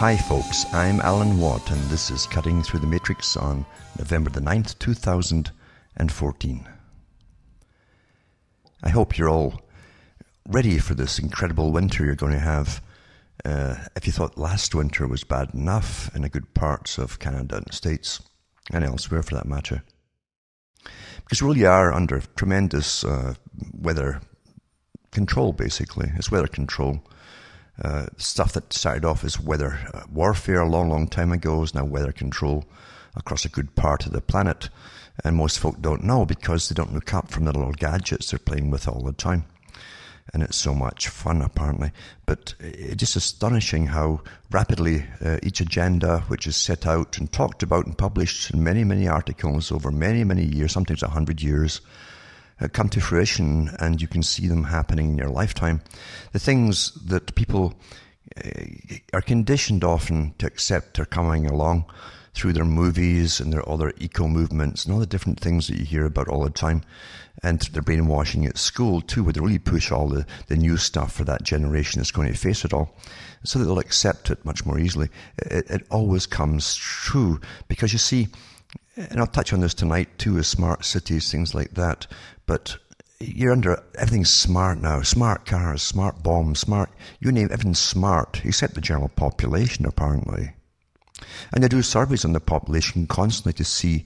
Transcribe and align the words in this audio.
Hi, 0.00 0.16
folks. 0.16 0.64
I'm 0.72 0.98
Alan 1.02 1.38
Watt, 1.38 1.70
and 1.70 1.78
this 1.90 2.10
is 2.10 2.26
Cutting 2.26 2.62
Through 2.62 2.80
the 2.80 2.86
Matrix 2.86 3.36
on 3.36 3.66
November 3.98 4.30
the 4.30 4.40
9th, 4.40 4.78
2014. 4.78 6.68
I 8.82 8.88
hope 8.88 9.18
you're 9.18 9.28
all 9.28 9.60
ready 10.48 10.78
for 10.78 10.94
this 10.94 11.18
incredible 11.18 11.70
winter 11.70 12.02
you're 12.02 12.14
going 12.14 12.32
to 12.32 12.38
have. 12.38 12.82
Uh, 13.44 13.74
if 13.94 14.06
you 14.06 14.12
thought 14.14 14.38
last 14.38 14.74
winter 14.74 15.06
was 15.06 15.22
bad 15.22 15.52
enough 15.52 16.10
in 16.16 16.24
a 16.24 16.30
good 16.30 16.54
parts 16.54 16.96
of 16.96 17.18
Canada 17.18 17.56
and 17.56 17.66
the 17.66 17.74
States, 17.74 18.22
and 18.72 18.82
elsewhere 18.82 19.22
for 19.22 19.34
that 19.34 19.46
matter, 19.46 19.82
because 21.24 21.42
we 21.42 21.48
really 21.48 21.66
are 21.66 21.92
under 21.92 22.22
tremendous 22.36 23.04
uh, 23.04 23.34
weather 23.78 24.22
control, 25.10 25.52
basically. 25.52 26.10
It's 26.16 26.30
weather 26.30 26.46
control. 26.46 27.04
Uh, 27.82 28.06
stuff 28.18 28.52
that 28.52 28.72
started 28.72 29.04
off 29.04 29.24
as 29.24 29.40
weather 29.40 29.78
uh, 29.94 30.02
warfare 30.12 30.60
a 30.60 30.68
long, 30.68 30.90
long 30.90 31.08
time 31.08 31.32
ago 31.32 31.62
is 31.62 31.74
now 31.74 31.84
weather 31.84 32.12
control 32.12 32.64
across 33.16 33.44
a 33.44 33.48
good 33.48 33.74
part 33.74 34.06
of 34.06 34.12
the 34.12 34.20
planet. 34.20 34.68
And 35.24 35.36
most 35.36 35.58
folk 35.58 35.80
don't 35.80 36.04
know 36.04 36.24
because 36.24 36.68
they 36.68 36.74
don't 36.74 36.94
look 36.94 37.12
up 37.14 37.30
from 37.30 37.44
the 37.44 37.52
little 37.52 37.72
gadgets 37.72 38.30
they're 38.30 38.38
playing 38.38 38.70
with 38.70 38.86
all 38.86 39.02
the 39.02 39.12
time. 39.12 39.44
And 40.32 40.42
it's 40.42 40.56
so 40.56 40.74
much 40.74 41.08
fun, 41.08 41.42
apparently. 41.42 41.90
But 42.26 42.54
it's 42.60 42.96
just 42.96 43.16
astonishing 43.16 43.86
how 43.86 44.22
rapidly 44.50 45.06
uh, 45.24 45.38
each 45.42 45.60
agenda, 45.60 46.20
which 46.28 46.46
is 46.46 46.56
set 46.56 46.86
out 46.86 47.18
and 47.18 47.32
talked 47.32 47.62
about 47.62 47.86
and 47.86 47.98
published 47.98 48.50
in 48.52 48.62
many, 48.62 48.84
many 48.84 49.08
articles 49.08 49.72
over 49.72 49.90
many, 49.90 50.22
many 50.22 50.44
years, 50.44 50.72
sometimes 50.72 51.02
a 51.02 51.08
hundred 51.08 51.42
years, 51.42 51.80
uh, 52.60 52.68
come 52.68 52.88
to 52.90 53.00
fruition 53.00 53.70
and 53.78 54.00
you 54.00 54.08
can 54.08 54.22
see 54.22 54.46
them 54.46 54.64
happening 54.64 55.10
in 55.10 55.18
your 55.18 55.30
lifetime. 55.30 55.80
The 56.32 56.38
things 56.38 56.92
that 57.06 57.34
people 57.34 57.74
uh, 58.36 58.50
are 59.12 59.22
conditioned 59.22 59.84
often 59.84 60.34
to 60.38 60.46
accept 60.46 60.98
are 60.98 61.04
coming 61.04 61.46
along 61.46 61.86
through 62.34 62.52
their 62.52 62.64
movies 62.64 63.40
and 63.40 63.52
their 63.52 63.68
other 63.68 63.92
eco 63.98 64.28
movements 64.28 64.84
and 64.84 64.94
all 64.94 65.00
the 65.00 65.06
different 65.06 65.40
things 65.40 65.66
that 65.66 65.78
you 65.78 65.84
hear 65.84 66.04
about 66.04 66.28
all 66.28 66.44
the 66.44 66.50
time. 66.50 66.82
And 67.42 67.60
their 67.60 67.82
brainwashing 67.82 68.44
at 68.46 68.58
school 68.58 69.00
too, 69.00 69.24
where 69.24 69.32
they 69.32 69.40
really 69.40 69.58
push 69.58 69.90
all 69.90 70.08
the, 70.08 70.26
the 70.48 70.56
new 70.56 70.76
stuff 70.76 71.12
for 71.12 71.24
that 71.24 71.42
generation 71.42 71.98
that's 71.98 72.10
going 72.10 72.30
to 72.30 72.38
face 72.38 72.64
it 72.64 72.72
all. 72.72 72.94
So 73.44 73.58
that 73.58 73.64
they'll 73.64 73.78
accept 73.78 74.30
it 74.30 74.44
much 74.44 74.66
more 74.66 74.78
easily. 74.78 75.08
It, 75.38 75.70
it 75.70 75.86
always 75.90 76.26
comes 76.26 76.76
true 76.76 77.40
because 77.68 77.92
you 77.92 77.98
see, 77.98 78.28
and 79.08 79.20
I'll 79.20 79.26
touch 79.26 79.52
on 79.52 79.60
this 79.60 79.74
tonight 79.74 80.18
too, 80.18 80.38
as 80.38 80.46
smart 80.46 80.84
cities, 80.84 81.30
things 81.30 81.54
like 81.54 81.74
that. 81.74 82.06
But 82.46 82.76
you're 83.18 83.52
under 83.52 83.82
everything's 83.96 84.30
smart 84.30 84.78
now. 84.78 85.02
Smart 85.02 85.46
cars, 85.46 85.82
smart 85.82 86.22
bombs, 86.22 86.60
smart 86.60 86.90
you 87.20 87.32
name 87.32 87.48
everything's 87.50 87.78
smart, 87.78 88.42
except 88.44 88.74
the 88.74 88.80
general 88.80 89.08
population 89.08 89.86
apparently. 89.86 90.52
And 91.52 91.62
they 91.62 91.68
do 91.68 91.82
surveys 91.82 92.24
on 92.24 92.32
the 92.32 92.40
population 92.40 93.06
constantly 93.06 93.52
to 93.54 93.64
see 93.64 94.04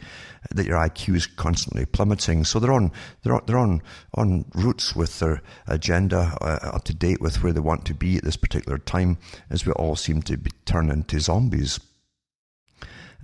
that 0.50 0.67
your 0.67 0.78
IQ 0.78 1.17
is 1.17 1.27
constantly 1.27 1.87
plummeting. 1.87 2.45
So 2.45 2.59
they're 2.59 2.72
on 2.72 2.92
they're 3.22 3.34
on, 3.34 3.42
they're 3.47 3.59
on 3.59 3.83
on 4.15 4.45
routes 4.55 4.95
with 4.95 5.19
their 5.19 5.42
agenda 5.67 6.37
uh, 6.41 6.59
up 6.62 6.84
to 6.84 6.95
date 6.95 7.20
with 7.20 7.42
where 7.42 7.53
they 7.53 7.61
want 7.61 7.84
to 7.87 7.95
be 7.95 8.17
at 8.17 8.25
this 8.25 8.37
particular 8.37 8.78
time, 8.78 9.19
as 9.50 9.65
we 9.65 9.72
all 9.72 9.97
seem 9.97 10.22
to 10.22 10.37
be 10.37 10.50
turned 10.65 10.91
into 10.91 11.19
zombies. 11.20 11.81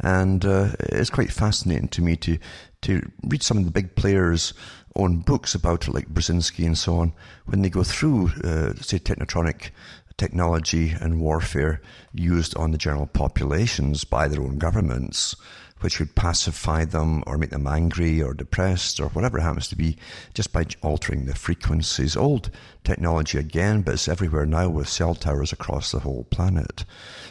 And 0.03 0.45
uh, 0.45 0.71
it's 0.79 1.11
quite 1.11 1.33
fascinating 1.33 1.89
to 1.89 2.03
me 2.03 2.17
to 2.17 2.39
to 2.83 3.11
read 3.25 3.43
some 3.43 3.59
of 3.59 3.67
the 3.67 3.71
big 3.71 3.95
players' 3.95 4.55
own 4.97 5.19
books 5.19 5.55
about 5.55 5.87
it, 5.87 5.95
like 5.95 6.09
Brzezinski 6.09 6.65
and 6.65 6.79
so 6.79 6.97
on, 6.97 7.13
when 7.45 7.61
they 7.61 7.69
go 7.69 7.83
through, 7.83 8.29
uh, 8.43 8.75
say, 8.81 8.99
technotronic 8.99 9.71
technology 10.17 10.91
and 11.01 11.21
warfare 11.21 11.81
used 12.13 12.57
on 12.57 12.71
the 12.71 12.79
general 12.79 13.07
populations 13.07 14.05
by 14.05 14.29
their 14.29 14.43
own 14.43 14.59
governments, 14.59 15.37
which 15.81 15.99
would 15.99 16.15
pacify 16.15 16.85
them 16.85 17.23
or 17.27 17.39
make 17.39 17.51
them 17.51 17.67
angry 17.67 18.23
or 18.23 18.35
depressed 18.35 19.01
or 19.01 19.09
whatever 19.11 19.39
it 19.39 19.43
happens 19.43 19.69
to 19.69 19.77
be, 19.77 19.97
just 20.35 20.53
by 20.53 20.65
altering 20.83 21.25
the 21.25 21.35
frequencies. 21.35 22.17
Old 22.17 22.51
technology 22.85 23.39
again, 23.39 23.83
but 23.83 23.95
it's 23.95 24.09
everywhere 24.09 24.47
now 24.47 24.69
with 24.69 24.89
cell 24.89 25.15
towers 25.15 25.53
across 25.53 25.93
the 25.93 26.01
whole 26.01 26.25
planet. 26.25 26.85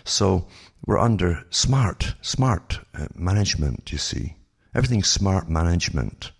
So 0.04 0.48
we're 0.86 1.00
under 1.00 1.46
smart, 1.50 2.16
smart 2.22 2.80
uh, 2.94 3.08
management, 3.16 3.92
you 3.92 3.98
see. 3.98 4.36
Everything's 4.74 5.08
smart 5.08 5.50
management, 5.50 6.32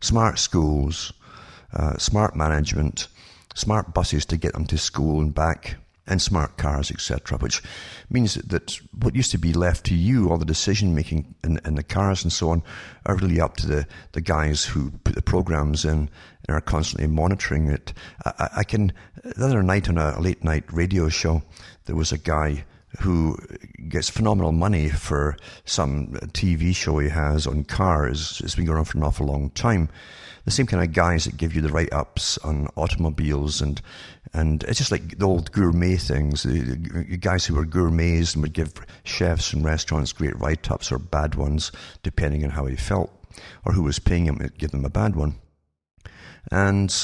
smart 0.00 0.38
schools, 0.38 1.12
uh, 1.72 1.96
smart 1.98 2.36
management, 2.36 3.08
smart 3.54 3.92
buses 3.94 4.24
to 4.26 4.36
get 4.36 4.52
them 4.52 4.66
to 4.66 4.78
school 4.78 5.20
and 5.20 5.34
back, 5.34 5.76
and 6.06 6.20
smart 6.20 6.56
cars, 6.56 6.90
etc. 6.90 7.38
Which 7.38 7.62
means 8.10 8.34
that 8.34 8.78
what 8.98 9.14
used 9.14 9.30
to 9.32 9.38
be 9.38 9.52
left 9.52 9.86
to 9.86 9.94
you, 9.94 10.30
all 10.30 10.38
the 10.38 10.44
decision 10.44 10.94
making 10.94 11.34
in, 11.44 11.60
in, 11.64 11.76
the 11.76 11.82
cars 11.82 12.24
and 12.24 12.32
so 12.32 12.50
on, 12.50 12.62
are 13.06 13.16
really 13.16 13.40
up 13.40 13.56
to 13.58 13.66
the, 13.66 13.86
the 14.12 14.20
guys 14.20 14.64
who 14.64 14.90
put 15.04 15.14
the 15.14 15.22
programs 15.22 15.84
in 15.84 16.10
and 16.48 16.56
are 16.56 16.60
constantly 16.60 17.06
monitoring 17.06 17.68
it. 17.68 17.92
I, 18.24 18.48
I 18.58 18.64
can, 18.64 18.92
the 19.22 19.44
other 19.44 19.62
night 19.62 19.88
on 19.88 19.96
a 19.96 20.18
late 20.20 20.42
night 20.42 20.64
radio 20.72 21.08
show, 21.08 21.42
there 21.84 21.96
was 21.96 22.10
a 22.10 22.18
guy 22.18 22.64
who 23.00 23.36
gets 23.88 24.08
phenomenal 24.10 24.52
money 24.52 24.88
for 24.88 25.36
some 25.64 26.08
TV 26.32 26.74
show 26.74 26.98
he 26.98 27.08
has 27.08 27.46
on 27.46 27.64
cars. 27.64 28.40
It's 28.44 28.54
been 28.54 28.66
going 28.66 28.78
on 28.78 28.84
for 28.84 28.98
an 28.98 29.04
awful 29.04 29.26
long 29.26 29.50
time. 29.50 29.88
The 30.44 30.50
same 30.50 30.66
kind 30.66 30.82
of 30.82 30.92
guys 30.92 31.24
that 31.24 31.36
give 31.36 31.54
you 31.54 31.62
the 31.62 31.68
write 31.68 31.92
ups 31.92 32.36
on 32.38 32.68
automobiles 32.76 33.60
and 33.60 33.80
and 34.34 34.64
it's 34.64 34.78
just 34.78 34.90
like 34.90 35.18
the 35.18 35.26
old 35.26 35.52
gourmet 35.52 35.96
things. 35.96 36.44
The 36.44 37.18
guys 37.20 37.44
who 37.44 37.54
were 37.54 37.66
gourmets 37.66 38.34
and 38.34 38.42
would 38.42 38.54
give 38.54 38.72
chefs 39.04 39.52
and 39.52 39.64
restaurants 39.64 40.12
great 40.12 40.38
write 40.38 40.70
ups 40.70 40.90
or 40.90 40.98
bad 40.98 41.34
ones, 41.34 41.70
depending 42.02 42.42
on 42.44 42.50
how 42.50 42.64
he 42.64 42.76
felt, 42.76 43.10
or 43.64 43.72
who 43.74 43.82
was 43.82 43.98
paying 43.98 44.24
him 44.24 44.50
give 44.56 44.70
them 44.70 44.86
a 44.86 44.90
bad 44.90 45.16
one. 45.16 45.34
And 46.50 46.94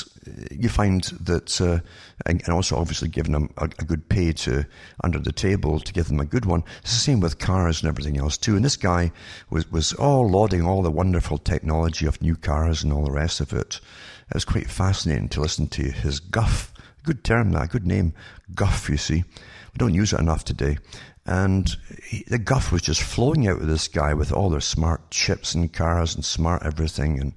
you 0.51 0.69
find 0.69 1.05
that, 1.23 1.61
uh, 1.61 1.79
and 2.27 2.43
also 2.49 2.77
obviously 2.77 3.09
giving 3.09 3.33
them 3.33 3.51
a, 3.57 3.65
a, 3.65 3.85
good 3.85 4.09
pay 4.09 4.33
to 4.33 4.67
under 5.05 5.19
the 5.19 5.33
table 5.33 5.79
to 5.79 5.93
give 5.93 6.09
them 6.09 6.21
a 6.21 6.27
good 6.27 6.45
one. 6.45 6.65
It's 6.83 6.93
the 6.93 6.99
same 6.99 7.21
with 7.21 7.39
cars 7.39 7.81
and 7.81 7.89
everything 7.89 8.19
else 8.19 8.37
too. 8.37 8.57
And 8.57 8.65
this 8.65 8.77
guy 8.77 9.13
was 9.49 9.71
was 9.71 9.93
all 9.95 10.29
lauding 10.29 10.63
all 10.63 10.83
the 10.83 10.91
wonderful 10.91 11.39
technology 11.39 12.05
of 12.05 12.21
new 12.21 12.35
cars 12.35 12.83
and 12.83 12.93
all 12.93 13.05
the 13.05 13.13
rest 13.13 13.41
of 13.41 13.53
it. 13.53 13.81
It 14.29 14.35
was 14.35 14.45
quite 14.45 14.69
fascinating 14.69 15.29
to 15.31 15.41
listen 15.41 15.69
to 15.69 15.85
his 15.85 16.21
guff. 16.21 16.75
Good 17.05 17.25
term, 17.25 17.53
that 17.53 17.71
good 17.71 17.87
name, 17.87 18.13
guff. 18.55 18.91
You 18.91 18.99
see, 18.99 19.25
we 19.25 19.79
don't 19.79 19.95
use 19.95 20.13
it 20.13 20.21
enough 20.21 20.45
today. 20.45 20.79
And 21.29 21.77
he, 22.03 22.25
the 22.27 22.39
guff 22.39 22.73
was 22.73 22.81
just 22.81 23.03
flowing 23.03 23.47
out 23.47 23.61
of 23.61 23.67
this 23.67 23.87
guy 23.87 24.15
with 24.15 24.33
all 24.33 24.49
their 24.49 24.61
smart 24.61 25.11
chips 25.11 25.55
and 25.55 25.71
cars 25.71 26.15
and 26.15 26.25
smart 26.25 26.63
everything 26.65 27.21
and 27.21 27.35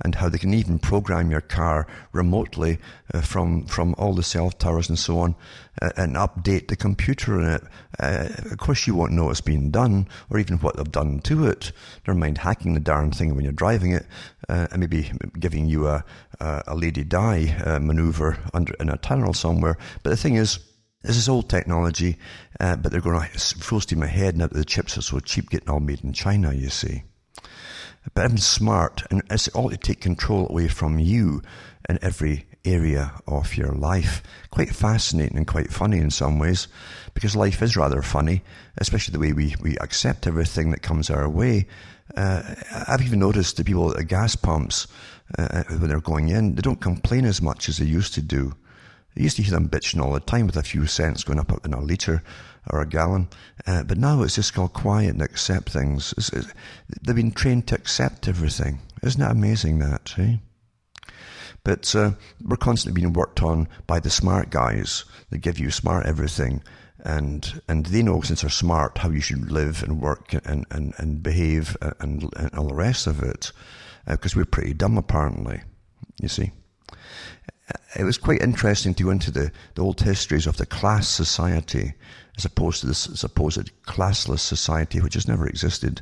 and 0.00 0.14
how 0.14 0.28
they 0.28 0.38
can 0.38 0.54
even 0.54 0.78
program 0.78 1.30
your 1.30 1.40
car 1.40 1.86
remotely 2.12 2.78
uh, 3.14 3.20
from 3.20 3.64
from 3.66 3.94
all 3.98 4.14
the 4.14 4.22
cell 4.22 4.50
towers 4.50 4.88
and 4.88 4.98
so 4.98 5.18
on, 5.18 5.34
uh, 5.82 5.90
and 5.96 6.16
update 6.16 6.68
the 6.68 6.76
computer 6.76 7.40
in 7.40 7.48
it. 7.48 7.62
Uh, 7.98 8.28
of 8.50 8.58
course, 8.58 8.86
you 8.86 8.94
won't 8.94 9.12
know 9.12 9.26
what's 9.26 9.40
being 9.40 9.70
done 9.70 10.08
or 10.30 10.38
even 10.38 10.58
what 10.58 10.76
they've 10.76 10.92
done 10.92 11.20
to 11.20 11.46
it. 11.46 11.72
Never 12.06 12.18
mind 12.18 12.38
hacking 12.38 12.74
the 12.74 12.80
darn 12.80 13.10
thing 13.10 13.34
when 13.34 13.44
you're 13.44 13.52
driving 13.52 13.92
it, 13.92 14.06
uh, 14.48 14.66
and 14.70 14.80
maybe 14.80 15.10
giving 15.38 15.66
you 15.66 15.86
a 15.88 16.04
a, 16.40 16.62
a 16.68 16.74
Lady 16.74 17.04
Di 17.04 17.54
uh, 17.64 17.78
maneuver 17.78 18.38
under 18.52 18.74
in 18.80 18.88
a 18.88 18.96
tunnel 18.98 19.32
somewhere. 19.32 19.76
But 20.02 20.10
the 20.10 20.16
thing 20.16 20.34
is. 20.34 20.58
This 21.02 21.16
is 21.16 21.28
old 21.28 21.48
technology, 21.48 22.16
uh, 22.58 22.74
but 22.74 22.90
they're 22.90 23.00
going 23.00 23.20
to 23.20 23.38
full 23.38 23.80
steam 23.80 24.02
ahead 24.02 24.36
now 24.36 24.48
that 24.48 24.56
the 24.56 24.64
chips 24.64 24.98
are 24.98 25.02
so 25.02 25.20
cheap 25.20 25.48
getting 25.48 25.70
all 25.70 25.78
made 25.78 26.02
in 26.02 26.12
China, 26.12 26.52
you 26.52 26.70
see. 26.70 27.04
But 28.14 28.24
I'm 28.24 28.38
smart, 28.38 29.04
and 29.08 29.22
it's 29.30 29.46
all 29.48 29.70
to 29.70 29.76
take 29.76 30.00
control 30.00 30.48
away 30.48 30.66
from 30.66 30.98
you 30.98 31.40
in 31.88 32.00
every 32.02 32.46
area 32.64 33.12
of 33.28 33.56
your 33.56 33.70
life. 33.70 34.24
Quite 34.50 34.74
fascinating 34.74 35.36
and 35.36 35.46
quite 35.46 35.72
funny 35.72 35.98
in 35.98 36.10
some 36.10 36.40
ways, 36.40 36.66
because 37.14 37.36
life 37.36 37.62
is 37.62 37.76
rather 37.76 38.02
funny, 38.02 38.42
especially 38.78 39.12
the 39.12 39.20
way 39.20 39.32
we, 39.32 39.54
we 39.62 39.76
accept 39.78 40.26
everything 40.26 40.72
that 40.72 40.82
comes 40.82 41.10
our 41.10 41.28
way. 41.28 41.68
Uh, 42.16 42.42
I've 42.88 43.02
even 43.02 43.20
noticed 43.20 43.56
the 43.56 43.64
people 43.64 43.88
at 43.92 43.98
the 43.98 44.04
gas 44.04 44.34
pumps, 44.34 44.88
uh, 45.38 45.62
when 45.68 45.88
they're 45.88 46.00
going 46.00 46.30
in, 46.30 46.56
they 46.56 46.62
don't 46.62 46.80
complain 46.80 47.24
as 47.24 47.40
much 47.40 47.68
as 47.68 47.78
they 47.78 47.86
used 47.86 48.14
to 48.14 48.22
do. 48.22 48.56
I 49.18 49.22
used 49.22 49.36
to 49.36 49.42
hear 49.42 49.54
them 49.54 49.68
bitching 49.68 50.00
all 50.00 50.12
the 50.12 50.20
time 50.20 50.46
with 50.46 50.56
a 50.56 50.62
few 50.62 50.86
cents 50.86 51.24
going 51.24 51.40
up 51.40 51.52
in 51.64 51.74
a 51.74 51.80
litre 51.80 52.22
or 52.70 52.80
a 52.80 52.86
gallon. 52.86 53.28
Uh, 53.66 53.82
but 53.82 53.98
now 53.98 54.22
it's 54.22 54.36
just 54.36 54.56
all 54.56 54.68
quiet 54.68 55.10
and 55.10 55.22
accept 55.22 55.70
things. 55.70 56.14
It's, 56.16 56.32
it's, 56.32 56.52
they've 57.02 57.16
been 57.16 57.32
trained 57.32 57.66
to 57.68 57.74
accept 57.74 58.28
everything. 58.28 58.78
Isn't 59.02 59.20
that 59.20 59.32
amazing 59.32 59.80
that, 59.80 60.14
eh? 60.18 60.36
But 61.64 61.94
uh, 61.96 62.12
we're 62.44 62.56
constantly 62.56 63.00
being 63.00 63.12
worked 63.12 63.42
on 63.42 63.68
by 63.88 63.98
the 63.98 64.10
smart 64.10 64.50
guys 64.50 65.04
that 65.30 65.38
give 65.38 65.58
you 65.58 65.70
smart 65.72 66.06
everything. 66.06 66.62
And 67.00 67.60
and 67.68 67.86
they 67.86 68.02
know 68.02 68.20
since 68.20 68.42
they're 68.42 68.50
smart 68.50 68.98
how 68.98 69.10
you 69.10 69.20
should 69.20 69.50
live 69.50 69.82
and 69.82 70.00
work 70.00 70.32
and, 70.44 70.64
and, 70.70 70.94
and 70.98 71.22
behave 71.22 71.76
and, 72.00 72.28
and 72.36 72.54
all 72.54 72.68
the 72.68 72.74
rest 72.74 73.06
of 73.06 73.22
it. 73.22 73.52
Because 74.06 74.36
uh, 74.36 74.38
we're 74.38 74.44
pretty 74.44 74.74
dumb 74.74 74.96
apparently, 74.96 75.62
you 76.20 76.28
see 76.28 76.52
it 77.96 78.04
was 78.04 78.18
quite 78.18 78.42
interesting 78.42 78.94
to 78.94 79.04
go 79.04 79.10
into 79.10 79.30
the, 79.30 79.50
the 79.74 79.82
old 79.82 80.00
histories 80.00 80.46
of 80.46 80.56
the 80.56 80.66
class 80.66 81.08
society 81.08 81.94
as 82.36 82.44
opposed 82.44 82.80
to 82.80 82.86
this 82.86 83.08
supposed 83.14 83.70
classless 83.86 84.40
society 84.40 85.00
which 85.00 85.14
has 85.14 85.28
never 85.28 85.46
existed. 85.46 86.00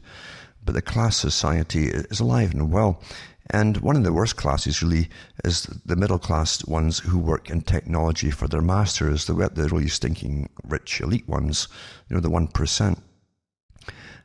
But 0.64 0.74
the 0.74 0.82
class 0.82 1.16
society 1.16 1.86
is 1.86 2.20
alive 2.20 2.52
and 2.52 2.70
well. 2.70 3.00
And 3.50 3.76
one 3.78 3.96
of 3.96 4.02
the 4.02 4.12
worst 4.12 4.36
classes 4.36 4.82
really 4.82 5.08
is 5.44 5.62
the 5.84 5.96
middle 5.96 6.18
class 6.18 6.64
ones 6.66 6.98
who 6.98 7.18
work 7.18 7.48
in 7.48 7.62
technology 7.62 8.30
for 8.30 8.48
their 8.48 8.60
masters, 8.60 9.26
the, 9.26 9.34
the 9.34 9.68
really 9.68 9.88
stinking 9.88 10.48
rich 10.64 11.00
elite 11.00 11.28
ones, 11.28 11.68
you 12.08 12.16
know, 12.16 12.20
the 12.20 12.28
1% 12.28 12.98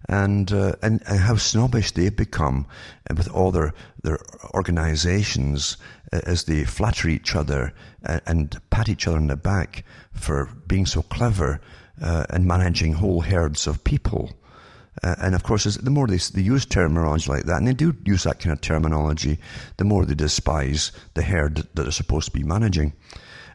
and, 0.09 0.51
uh, 0.51 0.73
and, 0.81 1.01
and 1.07 1.19
how 1.19 1.35
snobbish 1.35 1.91
they've 1.91 2.15
become 2.15 2.65
and 3.07 3.17
with 3.17 3.29
all 3.29 3.51
their, 3.51 3.73
their 4.03 4.19
organizations 4.53 5.77
uh, 6.11 6.21
as 6.25 6.45
they 6.45 6.63
flatter 6.63 7.07
each 7.07 7.35
other 7.35 7.73
and, 8.03 8.21
and, 8.25 8.61
pat 8.69 8.89
each 8.89 9.07
other 9.07 9.17
on 9.17 9.27
the 9.27 9.35
back 9.35 9.83
for 10.13 10.49
being 10.67 10.85
so 10.85 11.01
clever 11.03 11.61
uh, 12.01 12.25
and 12.29 12.45
managing 12.45 12.93
whole 12.93 13.21
herds 13.21 13.67
of 13.67 13.83
people. 13.83 14.31
Uh, 15.03 15.15
and 15.19 15.35
of 15.35 15.43
course, 15.43 15.63
the 15.63 15.89
more 15.89 16.07
they, 16.07 16.17
they 16.17 16.41
use 16.41 16.65
terminology 16.65 17.29
like 17.29 17.43
that, 17.43 17.57
and 17.57 17.67
they 17.67 17.73
do 17.73 17.95
use 18.05 18.23
that 18.23 18.39
kind 18.39 18.51
of 18.51 18.61
terminology, 18.61 19.39
the 19.77 19.85
more 19.85 20.05
they 20.05 20.15
despise 20.15 20.91
the 21.13 21.23
herd 21.23 21.55
that 21.55 21.75
they're 21.75 21.91
supposed 21.91 22.25
to 22.25 22.37
be 22.37 22.43
managing. 22.43 22.93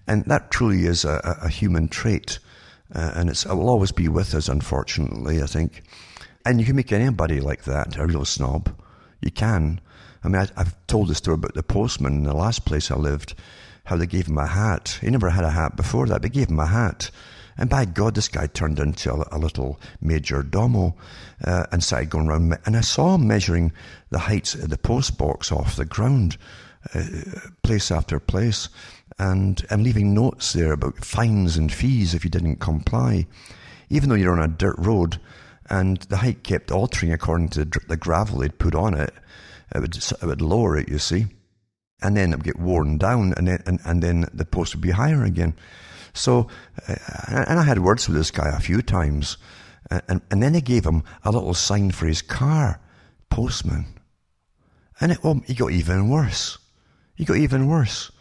And 0.07 0.25
that 0.27 0.51
truly 0.51 0.87
is 0.87 1.05
a, 1.05 1.39
a 1.43 1.49
human 1.49 1.89
trait. 1.89 2.39
Uh, 2.95 3.13
and 3.17 3.31
it 3.31 3.45
will 3.47 3.69
always 3.69 3.93
be 3.93 4.09
with 4.09 4.35
us, 4.35 4.49
unfortunately, 4.49 5.43
I 5.43 5.47
think. 5.47 5.83
And 6.47 6.61
you 6.61 6.65
can 6.65 6.77
make 6.77 6.93
anybody 6.93 7.41
like 7.41 7.65
that 7.65 7.99
a 7.99 8.07
real 8.07 8.25
snob. 8.25 8.73
You 9.21 9.33
can. 9.33 9.81
I 10.23 10.29
mean, 10.29 10.49
I, 10.57 10.63
have 10.63 10.77
told 10.87 11.09
the 11.09 11.15
story 11.17 11.35
about 11.35 11.55
the 11.55 11.63
postman 11.65 12.19
in 12.19 12.23
the 12.23 12.37
last 12.37 12.65
place 12.65 12.89
I 12.89 12.95
lived, 12.95 13.35
how 13.83 13.97
they 13.97 14.07
gave 14.07 14.29
him 14.29 14.39
a 14.39 14.47
hat. 14.47 14.97
He 15.01 15.11
never 15.11 15.31
had 15.31 15.43
a 15.43 15.51
hat 15.51 15.75
before 15.75 16.07
that. 16.07 16.23
They 16.23 16.29
gave 16.29 16.49
him 16.49 16.61
a 16.61 16.67
hat. 16.67 17.11
And 17.59 17.69
by 17.69 17.85
God, 17.85 18.15
this 18.15 18.29
guy 18.29 18.47
turned 18.47 18.79
into 18.79 19.13
a, 19.13 19.27
a 19.33 19.39
little 19.39 19.81
major 20.01 20.45
domo 20.45 20.95
uh, 21.45 21.67
and 21.73 21.83
started 21.83 22.11
going 22.11 22.29
around. 22.29 22.57
And 22.65 22.77
I 22.77 22.81
saw 22.81 23.17
him 23.17 23.27
measuring 23.27 23.73
the 24.11 24.21
heights 24.21 24.55
of 24.55 24.71
the 24.71 24.79
post 24.79 25.19
box 25.19 25.51
off 25.51 25.75
the 25.75 25.85
ground, 25.85 26.37
uh, 26.95 27.03
place 27.65 27.91
after 27.91 28.21
place, 28.21 28.69
and, 29.19 29.67
and 29.69 29.83
leaving 29.83 30.15
notes 30.15 30.53
there 30.53 30.75
about 30.75 31.05
fines 31.05 31.57
and 31.57 31.73
fees 31.73 32.15
if 32.15 32.23
you 32.23 32.31
didn't 32.31 32.61
comply. 32.61 33.27
Even 33.91 34.09
though 34.09 34.15
you're 34.15 34.33
on 34.33 34.49
a 34.49 34.55
dirt 34.55 34.77
road, 34.79 35.19
and 35.69 35.99
the 36.03 36.19
height 36.19 36.43
kept 36.43 36.71
altering 36.71 37.13
according 37.13 37.49
to 37.51 37.65
the 37.65 37.97
gravel 37.97 38.39
they'd 38.39 38.59
put 38.59 38.75
on 38.75 38.95
it. 38.95 39.13
It 39.75 39.81
would, 39.81 39.97
it 39.97 40.23
would 40.23 40.41
lower 40.41 40.77
it, 40.77 40.89
you 40.89 40.99
see, 40.99 41.27
and 42.03 42.17
then 42.17 42.33
it 42.33 42.37
would 42.37 42.45
get 42.45 42.59
worn 42.59 42.99
down, 42.99 43.35
and 43.37 43.49
then 43.49 43.63
and, 43.67 43.81
and 43.85 44.03
then 44.03 44.27
the 44.33 44.45
post 44.45 44.75
would 44.75 44.83
be 44.83 44.93
higher 44.93 45.25
again. 45.25 45.55
So, 46.15 46.49
uh, 46.89 46.95
and 47.29 47.59
I 47.59 47.65
had 47.65 47.81
words 47.81 48.09
with 48.09 48.17
this 48.17 48.31
guy 48.31 48.49
a 48.49 48.61
few 48.61 48.81
times, 48.81 49.39
and 49.91 50.23
and 50.31 50.43
then 50.43 50.53
they 50.53 50.61
gave 50.61 50.87
him 50.87 51.03
a 51.25 51.33
little 51.33 51.55
sign 51.55 51.91
for 51.91 52.07
his 52.07 52.23
car, 52.23 52.81
postman, 53.29 53.87
and 55.01 55.13
it 55.13 55.25
well, 55.25 55.41
he 55.47 55.55
got 55.55 55.73
even 55.73 56.09
worse. 56.09 56.59
He 57.17 57.25
got 57.25 57.39
even 57.39 57.67
worse. 57.67 58.13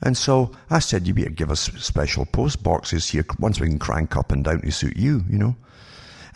And 0.00 0.16
so 0.16 0.52
I 0.70 0.78
said, 0.78 1.06
you 1.06 1.14
better 1.14 1.30
give 1.30 1.50
us 1.50 1.72
special 1.76 2.24
post 2.24 2.62
boxes 2.62 3.08
here 3.08 3.24
once 3.40 3.60
we 3.60 3.66
can 3.66 3.80
crank 3.80 4.16
up 4.16 4.30
and 4.30 4.44
down 4.44 4.60
to 4.60 4.70
suit 4.70 4.96
you, 4.96 5.24
you 5.28 5.38
know. 5.38 5.56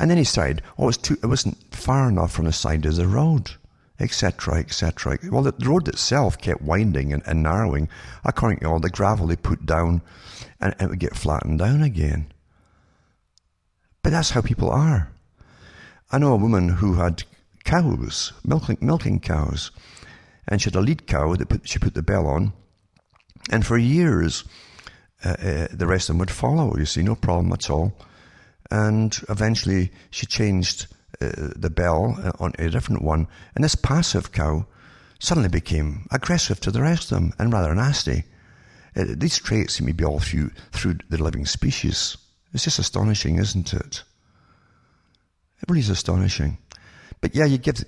And 0.03 0.11
then 0.11 0.19
he 0.19 0.25
started, 0.25 0.63
oh, 0.77 0.91
too, 0.91 1.17
it 1.23 1.27
wasn't 1.27 1.73
far 1.73 2.09
enough 2.09 2.33
from 2.33 2.47
the 2.47 2.53
side 2.53 2.85
of 2.87 2.97
the 2.97 3.07
road, 3.07 3.53
etc., 4.01 4.59
etc. 4.59 5.17
Well, 5.31 5.45
the 5.45 5.55
road 5.65 5.87
itself 5.87 6.37
kept 6.39 6.61
winding 6.61 7.13
and, 7.13 7.23
and, 7.25 7.45
narrowing 7.45 7.89
according 8.25 8.59
to 8.59 8.67
all 8.67 8.81
the 8.81 8.91
gravel 8.91 9.29
they 9.29 9.37
put 9.37 9.65
down, 9.65 10.03
and 10.61 10.75
it 10.81 10.89
would 10.89 10.99
get 10.99 11.15
flattened 11.15 11.61
down 11.61 11.83
again. 11.83 12.33
But 14.03 14.11
that's 14.11 14.31
how 14.31 14.41
people 14.41 14.71
are. 14.71 15.13
I 16.11 16.19
know 16.19 16.33
a 16.33 16.37
woman 16.37 16.69
who 16.69 16.95
had 16.95 17.23
cows, 17.63 18.33
milking, 18.45 18.79
milking 18.81 19.21
cows, 19.21 19.71
and 20.49 20.61
she 20.61 20.67
had 20.67 20.75
a 20.75 20.81
lead 20.81 21.07
cow 21.07 21.37
that 21.37 21.49
put, 21.49 21.69
she 21.69 21.79
put 21.79 21.95
the 21.95 22.03
bell 22.03 22.27
on, 22.27 22.53
and 23.53 23.65
for 23.65 23.79
years, 23.79 24.43
uh, 25.25 25.37
uh, 25.41 25.69
the 25.71 25.87
rest 25.87 26.09
of 26.09 26.15
them 26.15 26.19
would 26.19 26.31
follow, 26.33 26.77
you 26.77 26.87
see, 26.87 27.05
no 27.05 27.15
problem 27.15 27.53
at 27.53 27.71
all 27.71 27.95
and 28.73 29.21
eventually 29.29 29.93
she 30.11 30.25
changed 30.25 30.87
uh, 31.21 31.29
the 31.55 31.69
bell 31.69 32.19
uh, 32.25 32.33
on 32.41 32.53
a 32.59 32.71
different 32.71 33.03
one, 33.03 33.29
and 33.55 33.63
this 33.63 33.75
passive 33.75 34.33
cow 34.33 34.65
suddenly 35.19 35.51
became 35.51 36.07
aggressive 36.11 36.59
to 36.59 36.71
the 36.71 36.81
rest 36.81 37.13
of 37.13 37.19
them 37.19 37.35
and 37.39 37.53
rather 37.53 37.75
nasty. 37.75 38.25
Uh, 38.97 39.05
these 39.09 39.39
traits 39.39 39.75
seem 39.75 39.87
to 39.89 39.93
be 39.93 40.05
all 40.05 40.21
through, 40.21 40.51
through 40.73 40.97
the 41.11 41.23
living 41.23 41.45
species. 41.45 42.17
It's 42.55 42.65
just 42.65 42.79
astonishing, 42.79 43.37
isn't 43.39 43.75
it? 43.75 44.05
It 45.61 45.69
really 45.69 45.81
is 45.81 45.91
astonishing. 45.91 46.57
But 47.21 47.35
yeah, 47.35 47.45
you 47.45 47.59
give 47.59 47.85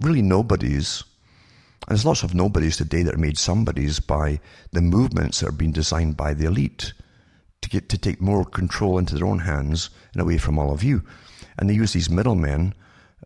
really 0.00 0.22
nobodies, 0.22 1.04
and 1.88 1.96
there's 1.96 2.04
lots 2.04 2.22
of 2.22 2.34
nobodies 2.34 2.76
today 2.76 3.02
that 3.02 3.14
are 3.14 3.18
made 3.18 3.38
somebodies 3.38 3.98
by 3.98 4.40
the 4.72 4.82
movements 4.82 5.40
that 5.40 5.48
are 5.48 5.52
being 5.52 5.72
designed 5.72 6.18
by 6.18 6.34
the 6.34 6.44
elite 6.44 6.92
get 7.72 7.88
to 7.88 7.98
take 7.98 8.20
more 8.20 8.44
control 8.44 8.98
into 8.98 9.14
their 9.14 9.26
own 9.26 9.40
hands 9.40 9.88
and 10.12 10.20
away 10.20 10.36
from 10.36 10.58
all 10.58 10.72
of 10.72 10.82
you. 10.82 11.02
And 11.58 11.68
they 11.68 11.74
use 11.74 11.94
these 11.94 12.10
middlemen 12.10 12.74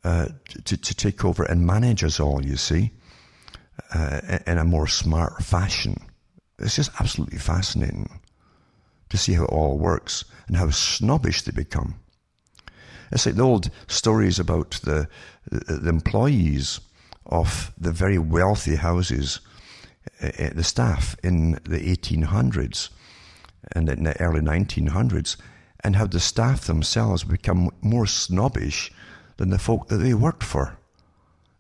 uh, 0.05 0.29
to, 0.65 0.77
to 0.77 0.95
take 0.95 1.25
over 1.25 1.43
and 1.43 1.67
manage 1.67 2.05
us 2.05 2.21
all, 2.21 2.45
you 2.45 2.57
see, 2.57 2.93
uh, 3.93 4.21
in 4.47 4.59
a 4.59 4.65
more 4.65 4.87
smart 4.87 5.43
fashion. 5.43 5.97
It's 6.61 6.77
just 6.77 6.93
absolutely 7.01 7.39
fascinating 7.39 8.21
to 9.09 9.17
see 9.17 9.33
how 9.35 9.45
it 9.45 9.51
all 9.51 9.79
works 9.79 10.25
and 10.47 10.57
how 10.57 10.71
snobbish 10.71 11.43
they 11.43 11.53
become. 11.53 11.97
It's 13.11 13.27
like 13.27 13.35
the 13.35 13.43
old 13.43 13.71
stories 13.89 14.39
about 14.39 14.81
the, 14.85 15.09
the, 15.51 15.89
employees 15.89 16.81
of 17.27 17.73
the 17.79 17.93
very 17.93 18.19
wealthy 18.19 18.77
houses, 18.77 19.41
uh, 20.23 20.31
uh 20.39 20.51
the 20.55 20.65
staff 20.65 21.17
in 21.23 21.53
the 21.65 21.97
1800s 21.97 22.89
and 22.89 22.97
in 23.75 23.85
the 23.85 24.21
early 24.21 24.41
1900s, 24.41 25.37
and 25.81 25.97
how 25.97 26.07
the 26.07 26.21
staff 26.21 26.67
themselves 26.67 27.25
become 27.25 27.71
more 27.81 28.07
snobbish 28.07 28.91
than 29.37 29.51
the 29.51 29.59
folk 29.59 29.89
that 29.89 29.99
they 29.99 30.15
worked 30.15 30.43
for. 30.43 30.79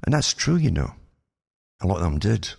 And 0.04 0.14
that's 0.14 0.32
true, 0.32 0.56
you 0.56 0.70
know. 0.70 0.92
A 1.82 1.86
lot 1.86 1.98
of 1.98 2.02
them 2.04 2.18
did. 2.18 2.50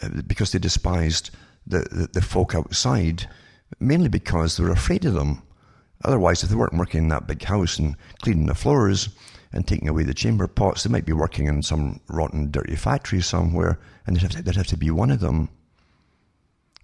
Uh, 0.00 0.08
because 0.26 0.52
they 0.52 0.58
despised 0.58 1.30
the, 1.66 1.80
the, 1.90 2.08
the, 2.12 2.22
folk 2.22 2.54
outside, 2.54 3.28
mainly 3.78 4.08
because 4.08 4.56
they 4.56 4.64
were 4.64 4.70
afraid 4.70 5.04
of 5.04 5.14
them. 5.14 5.42
Otherwise, 6.04 6.42
if 6.42 6.48
they 6.48 6.56
weren't 6.56 6.78
working 6.78 7.02
in 7.02 7.08
that 7.08 7.26
big 7.26 7.42
house 7.42 7.78
and 7.78 7.96
cleaning 8.22 8.46
the 8.46 8.54
floors 8.54 9.10
and 9.52 9.66
taking 9.66 9.88
away 9.88 10.02
the 10.02 10.14
chamber 10.14 10.46
pots, 10.46 10.82
they 10.82 10.90
might 10.90 11.04
be 11.04 11.12
working 11.12 11.46
in 11.46 11.62
some 11.62 12.00
rotten, 12.08 12.50
dirty 12.50 12.74
factory 12.74 13.20
somewhere, 13.20 13.78
and 14.06 14.16
they'd 14.16 14.22
have 14.22 14.30
to, 14.30 14.42
they'd 14.42 14.56
have 14.56 14.66
to 14.66 14.76
be 14.76 14.90
one 14.90 15.10
of 15.10 15.20
them. 15.20 15.48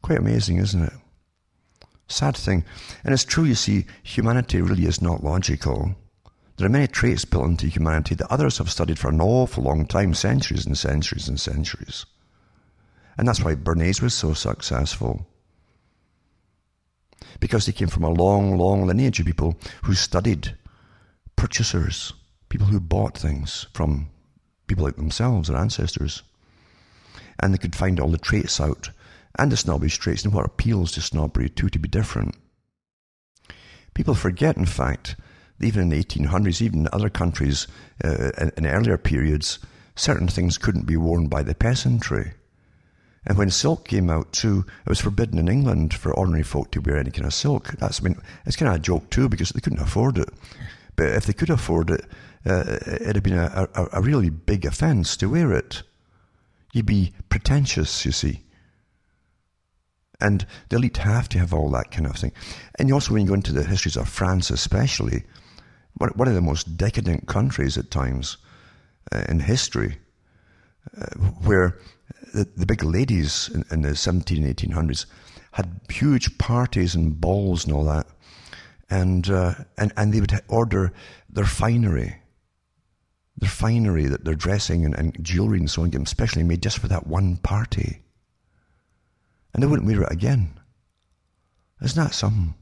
Quite 0.03 0.19
amazing, 0.19 0.59
isn't 0.59 0.83
it? 0.83 0.93
Sad 2.09 2.37
thing. 2.37 2.65
And 3.05 3.13
it's 3.13 3.25
true, 3.25 3.45
you 3.45 3.55
see, 3.55 3.85
humanity 4.03 4.61
really 4.63 4.87
is 4.87 5.03
not 5.03 5.23
logical. 5.23 5.95
There 6.57 6.67
are 6.67 6.71
many 6.71 6.89
traits 6.89 7.25
built 7.25 7.47
into 7.47 7.69
humanity 7.69 8.15
that 8.17 8.33
others 8.33 8.59
have 8.59 8.71
studied 8.71 8.99
for 8.99 9.11
an 9.11 9.21
awful 9.21 9.63
long 9.63 9.87
time, 9.87 10.15
centuries 10.15 10.67
and 10.67 10.77
centuries 10.77 11.29
and 11.29 11.39
centuries. 11.39 12.07
And 13.17 13.29
that's 13.29 13.45
why 13.45 13.55
Bernays 13.55 14.01
was 14.01 14.15
so 14.15 14.33
successful. 14.33 15.27
Because 17.41 17.67
he 17.67 17.73
came 17.73 17.89
from 17.89 18.05
a 18.05 18.11
long, 18.11 18.57
long 18.57 18.87
lineage 18.87 19.21
of 19.21 19.27
people 19.27 19.57
who 19.83 19.95
studied 19.95 20.57
purchasers, 21.37 22.13
people 22.49 22.67
who 22.67 22.81
bought 22.81 23.19
things 23.19 23.67
from 23.75 24.09
people 24.67 24.85
like 24.85 24.97
themselves, 24.97 25.49
their 25.49 25.59
ancestors. 25.59 26.23
And 27.41 27.53
they 27.53 27.59
could 27.59 27.77
find 27.77 28.01
all 28.01 28.11
the 28.11 28.19
traits 28.19 28.61
out 28.61 28.91
and 29.39 29.53
the 29.53 29.57
snobbish 29.57 29.99
traits 29.99 30.25
and 30.25 30.35
what 30.35 30.47
appeals 30.47 30.93
to 30.93 31.01
snobbery 31.01 31.49
too 31.49 31.69
to 31.69 31.79
be 31.79 31.89
different. 31.89 32.35
People 33.95 34.15
forget, 34.15 34.57
in 34.57 34.67
fact, 34.67 35.17
that 35.59 35.67
even 35.67 35.83
in 35.83 35.89
the 35.89 36.05
1800s, 36.05 36.61
even 36.63 36.81
in 36.81 36.89
other 36.93 37.09
countries 37.09 37.67
uh, 38.05 38.31
in 38.57 38.67
earlier 38.67 38.99
periods, 38.99 39.59
certain 39.97 40.29
things 40.29 40.59
couldn't 40.59 40.87
be 40.87 40.97
worn 40.97 41.27
by 41.29 41.43
the 41.43 41.55
peasantry. 41.55 42.33
And 43.27 43.37
when 43.37 43.51
silk 43.51 43.87
came 43.87 44.09
out 44.09 44.33
too, 44.33 44.65
it 44.87 44.89
was 44.89 45.01
forbidden 45.01 45.39
in 45.39 45.49
England 45.49 45.93
for 45.93 46.15
ordinary 46.15 46.43
folk 46.43 46.71
to 46.73 46.81
wear 46.81 46.97
any 46.97 47.11
kind 47.11 47.27
of 47.27 47.35
silk. 47.35 47.73
That's 47.79 48.01
I 48.01 48.05
mean, 48.05 48.17
it's 48.47 48.57
kind 48.57 48.71
of 48.71 48.77
a 48.77 48.81
joke 48.81 49.11
too 49.11 49.29
because 49.29 49.51
they 49.51 49.61
couldn't 49.61 49.81
afford 49.81 50.19
it. 50.19 50.29
But 50.97 51.09
if 51.09 51.27
they 51.27 51.33
could 51.33 51.51
afford 51.51 51.91
it, 51.91 52.05
uh, 52.47 52.79
it'd 52.87 53.17
have 53.17 53.23
been 53.23 53.39
a, 53.39 53.69
a, 53.75 53.89
a 53.95 54.03
really 54.03 54.31
big 54.31 54.65
offence 54.65 55.17
to 55.19 55.29
wear 55.29 55.53
it. 55.53 55.83
You'd 56.73 56.87
be 56.87 57.13
pretentious, 57.29 58.05
you 58.05 58.13
see. 58.13 58.43
And 60.21 60.47
the 60.69 60.77
elite 60.77 60.97
have 60.99 61.29
to 61.31 61.39
have 61.39 61.55
all 61.55 61.71
that 61.71 61.91
kind 61.91 62.07
of 62.07 62.17
thing. 62.17 62.33
And 62.79 62.89
you 62.89 62.95
also, 62.95 63.13
when 63.13 63.23
you 63.23 63.29
go 63.29 63.35
into 63.35 63.53
the 63.53 63.63
histories 63.63 63.97
of 63.97 64.09
France, 64.09 64.51
especially, 64.51 65.23
one 65.99 66.29
of 66.29 66.35
the 66.35 66.41
most 66.41 66.77
decadent 66.77 67.27
countries 67.27 67.77
at 67.79 67.91
times 67.91 68.37
uh, 69.13 69.25
in 69.29 69.41
history, 69.41 69.99
uh, 70.97 71.07
where 71.45 71.79
the, 72.33 72.49
the, 72.57 72.67
big 72.67 72.83
ladies 72.83 73.51
in, 73.53 73.65
in, 73.71 73.83
the 73.83 73.97
17 73.97 74.45
and 74.45 74.57
1800s 74.57 75.07
had 75.53 75.81
huge 75.91 76.39
parties 76.39 76.95
and 76.95 77.21
balls 77.21 77.65
and 77.65 77.75
all 77.75 77.85
that. 77.85 78.07
and, 78.91 79.31
uh, 79.31 79.55
and, 79.77 79.93
and 79.97 80.13
they 80.13 80.21
would 80.21 80.41
order 80.49 80.93
their 81.29 81.45
finery, 81.45 82.17
their 83.37 83.51
finery, 83.51 84.07
their 84.07 84.35
dressing 84.35 84.85
and, 84.85 84.95
and 84.95 85.17
jewelry 85.23 85.59
and 85.59 85.71
so 85.71 85.83
on, 85.83 85.95
especially 85.95 86.43
made 86.43 86.63
just 86.63 86.79
for 86.79 86.89
that 86.89 87.07
one 87.07 87.37
party. 87.39 88.03
And 89.53 89.63
they 89.63 89.67
wouldn't 89.67 89.87
wear 89.89 90.03
it 90.03 90.13
again. 90.13 90.59
Isn't 91.83 92.03
that 92.03 92.15
something? 92.15 92.55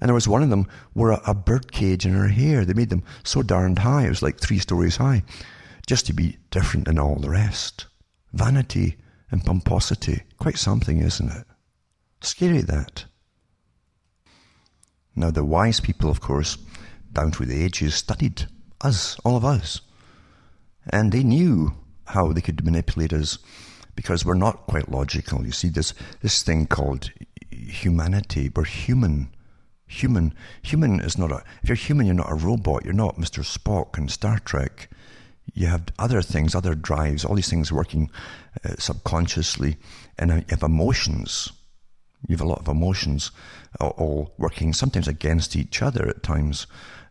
And 0.00 0.08
there 0.08 0.14
was 0.14 0.28
one 0.28 0.42
of 0.42 0.50
them 0.50 0.66
wore 0.94 1.10
a, 1.10 1.20
a 1.26 1.34
bird 1.34 1.72
cage 1.72 2.06
in 2.06 2.14
her 2.14 2.28
hair. 2.28 2.64
They 2.64 2.72
made 2.72 2.90
them 2.90 3.02
so 3.24 3.42
darned 3.42 3.80
high, 3.80 4.06
it 4.06 4.10
was 4.10 4.22
like 4.22 4.38
three 4.38 4.58
stories 4.58 4.96
high, 4.96 5.24
just 5.86 6.06
to 6.06 6.12
be 6.12 6.38
different 6.50 6.86
than 6.86 6.98
all 6.98 7.16
the 7.16 7.30
rest. 7.30 7.86
Vanity 8.32 8.96
and 9.30 9.44
pomposity. 9.44 10.22
Quite 10.38 10.58
something, 10.58 10.98
isn't 10.98 11.30
it? 11.30 11.46
Scary 12.20 12.62
that. 12.62 13.04
Now, 15.16 15.30
the 15.30 15.44
wise 15.44 15.80
people, 15.80 16.10
of 16.10 16.20
course, 16.20 16.56
down 17.12 17.32
through 17.32 17.46
the 17.46 17.62
ages, 17.62 17.94
studied 17.94 18.46
us, 18.80 19.18
all 19.24 19.36
of 19.36 19.44
us. 19.44 19.80
And 20.88 21.10
they 21.10 21.24
knew 21.24 21.74
how 22.06 22.32
they 22.32 22.40
could 22.40 22.64
manipulate 22.64 23.12
us 23.12 23.38
because 23.98 24.24
we're 24.24 24.34
not 24.34 24.68
quite 24.68 24.88
logical. 24.88 25.44
You 25.44 25.50
see, 25.50 25.70
this, 25.70 25.92
this 26.22 26.44
thing 26.44 26.66
called 26.66 27.10
humanity, 27.50 28.48
we're 28.54 28.62
human. 28.62 29.28
Human. 29.88 30.34
Human 30.62 31.00
is 31.00 31.18
not 31.18 31.32
a, 31.32 31.42
if 31.64 31.68
you're 31.68 31.74
human, 31.74 32.06
you're 32.06 32.14
not 32.14 32.30
a 32.30 32.36
robot. 32.36 32.84
You're 32.84 32.94
not 32.94 33.16
Mr. 33.16 33.42
Spock 33.42 33.98
in 33.98 34.06
Star 34.06 34.38
Trek. 34.38 34.88
You 35.52 35.66
have 35.66 35.88
other 35.98 36.22
things, 36.22 36.54
other 36.54 36.76
drives, 36.76 37.24
all 37.24 37.34
these 37.34 37.50
things 37.50 37.72
working 37.72 38.08
uh, 38.64 38.76
subconsciously, 38.78 39.78
and 40.16 40.30
you 40.30 40.44
have 40.50 40.62
emotions. 40.62 41.50
You 42.28 42.36
have 42.36 42.46
a 42.46 42.48
lot 42.48 42.60
of 42.60 42.68
emotions 42.68 43.32
all 43.80 44.32
working 44.38 44.72
sometimes 44.74 45.08
against 45.08 45.56
each 45.56 45.82
other 45.82 46.06
at 46.06 46.22
times 46.22 46.68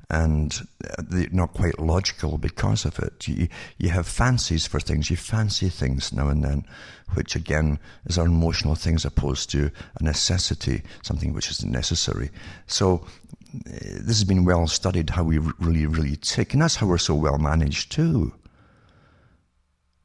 and 0.09 0.67
they're 0.99 1.27
not 1.31 1.53
quite 1.53 1.79
logical 1.79 2.37
because 2.37 2.85
of 2.85 2.97
it. 2.99 3.27
You, 3.27 3.47
you 3.77 3.89
have 3.89 4.07
fancies 4.07 4.65
for 4.65 4.79
things, 4.79 5.09
you 5.09 5.17
fancy 5.17 5.69
things 5.69 6.13
now 6.13 6.29
and 6.29 6.43
then, 6.43 6.65
which 7.13 7.35
again 7.35 7.79
is 8.05 8.17
an 8.17 8.25
emotional 8.25 8.75
thing 8.75 8.95
as 8.95 9.05
opposed 9.05 9.49
to 9.51 9.69
a 9.99 10.03
necessity, 10.03 10.83
something 11.01 11.33
which 11.33 11.49
is 11.49 11.65
necessary. 11.65 12.29
So 12.67 13.05
eh, 13.65 13.79
this 13.99 14.17
has 14.17 14.23
been 14.23 14.45
well 14.45 14.67
studied 14.67 15.09
how 15.09 15.23
we 15.23 15.39
really, 15.39 15.85
really 15.85 16.15
tick, 16.17 16.53
and 16.53 16.61
that's 16.61 16.75
how 16.75 16.87
we're 16.87 16.97
so 16.97 17.15
well 17.15 17.37
managed 17.37 17.91
too 17.91 18.33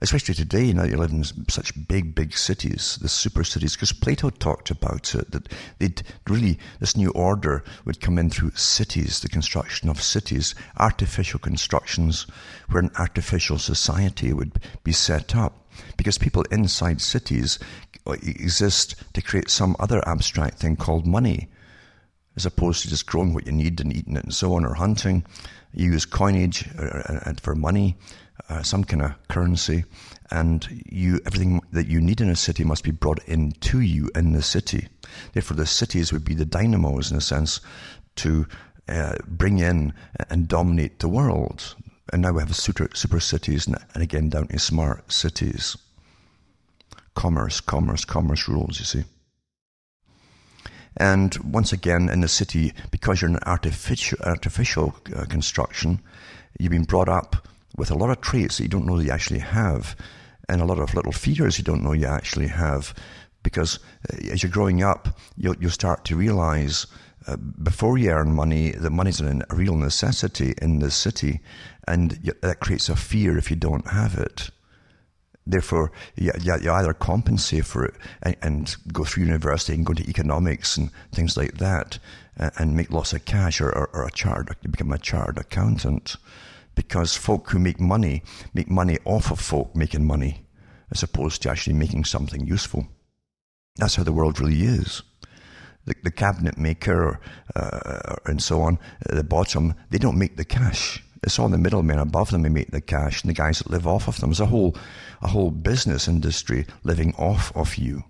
especially 0.03 0.35
today, 0.35 0.73
know, 0.73 0.83
you 0.83 0.97
live 0.97 1.13
in 1.13 1.23
such 1.49 1.87
big, 1.87 2.13
big 2.13 2.37
cities, 2.37 2.99
the 3.01 3.09
super 3.09 3.45
cities, 3.45 3.75
because 3.75 3.93
Plato 3.93 4.31
talked 4.31 4.69
about 4.71 5.15
it, 5.15 5.31
that 5.31 5.49
they'd 5.79 6.03
really, 6.29 6.59
this 6.81 6.97
new 6.97 7.11
order 7.13 7.63
would 7.85 8.01
come 8.01 8.19
in 8.19 8.29
through 8.29 8.51
cities, 8.51 9.21
the 9.21 9.29
construction 9.29 9.89
of 9.89 10.03
cities, 10.03 10.57
artificial 10.79 11.39
constructions, 11.39 12.27
where 12.69 12.83
an 12.83 12.91
artificial 12.99 13.59
society 13.59 14.33
would 14.33 14.59
be 14.83 14.93
set 14.93 15.37
up. 15.37 15.59
Because 15.97 16.19
people 16.19 16.43
inside 16.51 17.01
cities 17.01 17.61
exist 18.07 18.97
to 19.15 19.23
create 19.23 19.51
some 19.51 19.77
other 19.79 20.07
abstract 20.07 20.59
thing 20.59 20.75
called 20.75 21.07
money, 21.07 21.49
as 22.37 22.45
opposed 22.45 22.83
to 22.83 22.89
just 22.89 23.07
growing 23.07 23.35
what 23.35 23.47
you 23.47 23.53
need 23.53 23.81
and 23.81 23.97
eating 23.97 24.17
it 24.17 24.25
and 24.25 24.35
so 24.35 24.55
on, 24.55 24.65
or 24.65 24.75
hunting. 24.75 25.25
You 25.73 25.93
use 25.93 26.05
coinage 26.05 26.69
uh, 26.77 27.21
uh, 27.25 27.33
for 27.41 27.55
money 27.55 27.97
uh, 28.53 28.63
some 28.63 28.85
kind 28.85 29.03
of 29.03 29.29
currency, 29.29 29.85
and 30.31 30.69
you 30.87 31.21
everything 31.25 31.61
that 31.73 31.87
you 31.87 32.01
need 32.01 32.21
in 32.21 32.29
a 32.29 32.37
city 32.37 32.65
must 32.65 32.85
be 32.85 32.91
brought 32.91 33.27
into 33.27 33.81
you 33.81 34.11
in 34.15 34.33
the 34.33 34.43
city. 34.43 34.89
Therefore, 35.33 35.57
the 35.57 35.67
cities 35.67 36.13
would 36.13 36.25
be 36.25 36.35
the 36.35 36.45
dynamos 36.45 37.11
in 37.11 37.17
a 37.17 37.21
sense 37.21 37.61
to 38.17 38.47
uh, 38.89 39.17
bring 39.27 39.59
in 39.59 39.95
and 40.29 40.49
dominate 40.49 40.99
the 40.99 41.09
world. 41.09 41.75
And 42.13 42.21
now 42.21 42.33
we 42.33 42.41
have 42.41 42.55
super, 42.55 42.89
super 42.93 43.21
cities, 43.21 43.67
and, 43.67 43.77
and 43.95 44.03
again 44.03 44.29
down 44.29 44.49
to 44.49 44.59
smart 44.59 45.11
cities. 45.11 45.77
Commerce, 47.15 47.61
commerce, 47.61 48.05
commerce 48.05 48.49
rules. 48.49 48.79
You 48.79 48.85
see. 48.85 49.05
And 50.99 51.35
once 51.39 51.73
again, 51.73 52.11
in 52.11 52.21
the 52.21 52.29
city, 52.29 52.75
because 52.91 53.23
you're 53.23 53.31
an 53.31 53.39
artificial, 53.47 54.19
artificial 54.23 54.95
uh, 55.17 55.25
construction, 55.25 56.01
you've 56.59 56.73
been 56.73 56.85
brought 56.85 57.09
up 57.09 57.49
with 57.77 57.91
a 57.91 57.95
lot 57.95 58.11
of 58.11 58.21
traits 58.21 58.57
that 58.57 58.65
you 58.65 58.69
don't 58.69 58.87
know 58.87 58.99
you 58.99 59.11
actually 59.11 59.41
have, 59.41 59.97
and 60.49 60.61
a 60.61 60.65
lot 60.65 60.79
of 60.79 60.95
little 60.95 61.13
fears 61.13 61.59
you 61.59 61.65
don't 61.65 61.83
know 61.83 61.93
you 61.93 62.07
actually 62.07 62.49
have. 62.49 62.95
Because 63.43 63.79
uh, 64.13 64.31
as 64.31 64.43
you're 64.43 64.53
growing 64.53 64.83
up, 64.83 65.19
you'll, 65.37 65.57
you'll 65.57 65.71
start 65.71 66.05
to 66.07 66.17
realize 66.17 66.87
uh, 67.27 67.37
before 67.37 67.99
you 67.99 68.11
earn 68.11 68.35
money 68.35 68.73
that 68.73 68.91
money's 68.91 69.21
a 69.21 69.45
real 69.51 69.77
necessity 69.77 70.55
in 70.61 70.81
the 70.81 70.91
city, 70.91 71.41
and 71.89 72.13
that 72.43 72.61
creates 72.61 72.89
a 72.89 72.97
fear 72.97 73.37
if 73.37 73.51
you 73.51 73.57
don't 73.57 73.89
have 73.89 74.19
it. 74.19 74.51
Therefore, 75.45 75.91
you, 76.17 76.31
you, 76.41 76.71
either 76.71 76.93
compensate 76.93 77.67
for 77.67 77.85
it 77.85 77.95
and, 78.23 78.37
and, 78.43 78.77
go 78.93 79.03
through 79.03 79.25
university 79.25 79.75
and 79.75 79.85
go 79.85 79.91
into 79.91 80.09
economics 80.09 80.77
and 80.77 80.91
things 81.13 81.37
like 81.37 81.55
that, 81.55 81.99
and, 82.37 82.53
and 82.59 82.77
make 82.77 82.93
lots 82.93 83.13
of 83.13 83.25
cash, 83.25 83.61
or, 83.61 83.71
or, 83.71 83.89
or 83.93 84.07
a 84.07 84.11
chartered, 84.13 84.57
become 84.71 84.93
a 84.93 84.99
chartered 84.99 85.39
accountant 85.39 86.17
because 86.75 87.17
folk 87.17 87.51
who 87.51 87.59
make 87.59 87.81
money 87.81 88.23
make 88.55 88.71
money 88.71 88.99
off 89.05 89.31
of 89.31 89.41
folk 89.41 89.75
making 89.75 90.05
money 90.05 90.47
as 90.93 91.03
opposed 91.03 91.43
to 91.43 91.51
actually 91.51 91.73
making 91.73 92.05
something 92.05 92.47
useful. 92.47 92.87
That's 93.77 93.97
how 93.97 94.05
the 94.05 94.13
world 94.13 94.39
really 94.39 94.63
is. 94.63 95.03
The, 95.87 95.95
the 96.05 96.11
cabinet 96.11 96.59
maker 96.59 97.19
uh, 97.57 98.17
and 98.27 98.41
so 98.43 98.61
on, 98.61 98.79
at 99.09 99.17
the 99.17 99.25
bottom, 99.25 99.75
they 99.91 99.99
don't 99.99 100.19
make 100.19 100.37
the 100.37 100.45
cash. 100.45 101.03
It's 101.25 101.39
all 101.39 101.49
the 101.49 101.59
middlemen 101.59 101.99
above 101.99 102.31
them 102.31 102.45
who 102.45 102.51
make 102.51 102.71
the 102.71 102.81
cash, 102.81 103.23
and 103.23 103.31
the 103.31 103.35
guys 103.35 103.59
that 103.59 103.71
live 103.71 103.87
off 103.87 104.07
of 104.07 104.21
them. 104.21 104.31
There's 104.31 104.41
a 104.41 104.47
whole, 104.47 104.77
a 105.23 105.29
whole 105.29 105.51
business 105.51 106.09
industry 106.09 106.67
living 106.85 107.15
off 107.17 107.57
of 107.57 107.77
you. 107.77 108.05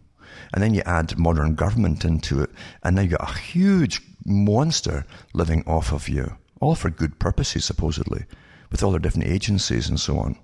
And 0.53 0.63
then 0.63 0.75
you 0.75 0.83
add 0.85 1.19
modern 1.19 1.55
government 1.55 2.05
into 2.05 2.43
it, 2.43 2.51
and 2.83 2.97
now 2.97 3.03
you've 3.03 3.13
got 3.13 3.31
a 3.31 3.39
huge 3.39 4.03
monster 4.27 5.07
living 5.35 5.63
off 5.67 5.93
of 5.93 6.09
you, 6.09 6.37
all 6.61 6.75
for 6.75 6.91
good 6.91 7.19
purposes, 7.19 7.65
supposedly 7.65 8.25
with 8.73 8.83
all 8.83 8.91
their 8.91 8.99
different 8.99 9.29
agencies 9.29 9.89
and 9.89 10.01
so 10.01 10.19
on. 10.19 10.37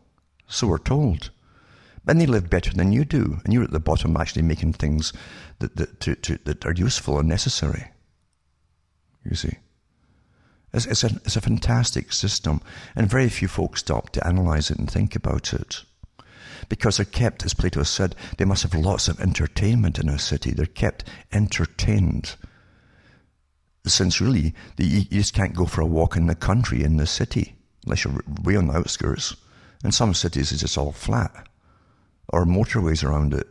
So 0.47 0.69
we're 0.69 0.79
told. 0.79 1.31
And 2.07 2.21
they 2.21 2.27
live 2.27 2.49
better 2.49 2.73
than 2.73 2.93
you 2.93 3.05
do, 3.05 3.41
and 3.45 3.53
you're 3.53 3.65
at 3.65 3.71
the 3.71 3.81
bottom 3.81 4.17
actually 4.17 4.43
making 4.43 4.75
things 4.75 5.13
that, 5.59 5.77
that, 5.77 6.01
to, 6.01 6.15
to, 6.15 6.39
that 6.45 6.65
are 6.65 6.73
useful 6.73 7.19
and 7.19 7.29
necessary. 7.29 7.91
You 9.25 9.35
see. 9.35 9.59
It's, 10.73 10.87
it's, 10.87 11.05
a, 11.05 11.09
it's 11.25 11.37
a 11.37 11.43
fantastic 11.43 12.13
system, 12.13 12.63
and 12.95 13.11
very 13.11 13.29
few 13.29 13.49
folks 13.49 13.81
stop 13.81 14.11
to 14.11 14.27
analyze 14.27 14.71
it 14.71 14.79
and 14.79 14.91
think 14.91 15.17
about 15.17 15.53
it. 15.53 15.83
Because 16.69 16.97
they're 16.97 17.07
kept, 17.07 17.45
as 17.45 17.55
Plato 17.55 17.83
said, 17.83 18.15
they 18.37 18.45
must 18.45 18.63
have 18.63 18.75
lots 18.75 19.09
of 19.09 19.21
entertainment 19.21 19.99
in 19.99 20.09
a 20.09 20.19
city. 20.19 20.53
They're 20.53 20.67
kept 20.67 21.05
entertained. 21.33 22.37
Since 23.87 24.21
really, 24.21 24.55
you 24.79 25.05
just 25.05 25.35
can't 25.35 25.55
go 25.55 25.67
for 25.67 25.81
a 25.83 25.87
walk 25.87 26.17
in 26.17 26.27
the 26.27 26.35
country 26.35 26.83
in 26.83 26.97
the 26.97 27.07
city 27.07 27.58
unless 27.85 28.05
you're 28.05 28.21
way 28.43 28.57
on 28.57 28.69
the 28.69 28.75
outskirts. 28.75 29.37
In 29.85 29.93
some 29.93 30.15
cities, 30.15 30.53
it's 30.53 30.61
just 30.63 30.79
all 30.79 30.93
flat 30.93 31.49
or 32.29 32.45
motorways 32.45 33.05
around 33.05 33.33
it. 33.33 33.47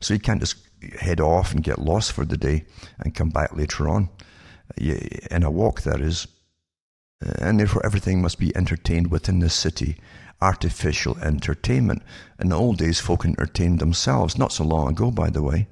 So 0.00 0.14
you 0.14 0.20
can't 0.20 0.40
just 0.40 0.56
head 0.98 1.20
off 1.20 1.52
and 1.52 1.62
get 1.62 1.78
lost 1.78 2.12
for 2.12 2.24
the 2.24 2.36
day 2.36 2.64
and 2.98 3.14
come 3.14 3.30
back 3.30 3.56
later 3.56 3.88
on. 3.88 4.08
In 4.76 5.42
a 5.42 5.50
walk, 5.50 5.82
that 5.82 6.00
is. 6.00 6.26
And 7.38 7.58
therefore, 7.58 7.84
everything 7.86 8.20
must 8.20 8.38
be 8.38 8.54
entertained 8.56 9.10
within 9.10 9.38
the 9.38 9.50
city. 9.50 9.96
Artificial 10.40 11.16
entertainment. 11.18 12.02
In 12.40 12.48
the 12.48 12.56
old 12.56 12.78
days, 12.78 13.00
folk 13.00 13.24
entertained 13.24 13.78
themselves, 13.78 14.36
not 14.36 14.52
so 14.52 14.64
long 14.64 14.88
ago, 14.88 15.10
by 15.10 15.30
the 15.30 15.42
way 15.42 15.68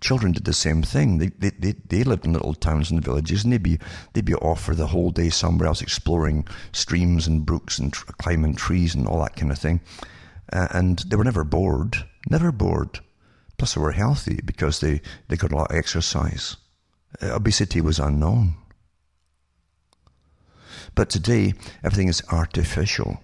children 0.00 0.32
did 0.32 0.44
the 0.44 0.52
same 0.52 0.82
thing. 0.82 1.18
They, 1.18 1.28
they, 1.28 1.74
they, 1.86 2.04
lived 2.04 2.24
in 2.24 2.32
little 2.32 2.54
towns 2.54 2.90
and 2.90 3.04
villages, 3.04 3.44
and 3.44 3.52
they'd 3.52 3.62
be, 3.62 3.78
they'd 4.12 4.24
be 4.24 4.34
off 4.34 4.62
for 4.62 4.74
the 4.74 4.88
whole 4.88 5.10
day 5.10 5.28
somewhere 5.28 5.68
else, 5.68 5.82
exploring 5.82 6.46
streams 6.72 7.26
and 7.26 7.44
brooks 7.44 7.78
and 7.78 7.92
tr- 7.92 8.06
climbing 8.12 8.54
trees 8.54 8.94
and 8.94 9.06
all 9.06 9.20
that 9.20 9.36
kind 9.36 9.52
of 9.52 9.58
thing. 9.58 9.80
Uh, 10.52 10.68
and 10.70 11.00
they 11.00 11.16
were 11.16 11.24
never 11.24 11.44
bored, 11.44 12.04
never 12.28 12.50
bored. 12.50 13.00
Plus, 13.58 13.74
they 13.74 13.80
were 13.80 13.92
healthy 13.92 14.40
because 14.44 14.80
they, 14.80 15.00
they 15.28 15.36
got 15.36 15.52
a 15.52 15.56
lot 15.56 15.70
of 15.70 15.76
exercise. 15.76 16.56
Uh, 17.22 17.34
obesity 17.34 17.80
was 17.80 17.98
unknown. 17.98 18.54
But 20.94 21.10
today, 21.10 21.54
everything 21.84 22.08
is 22.08 22.22
artificial. 22.30 23.22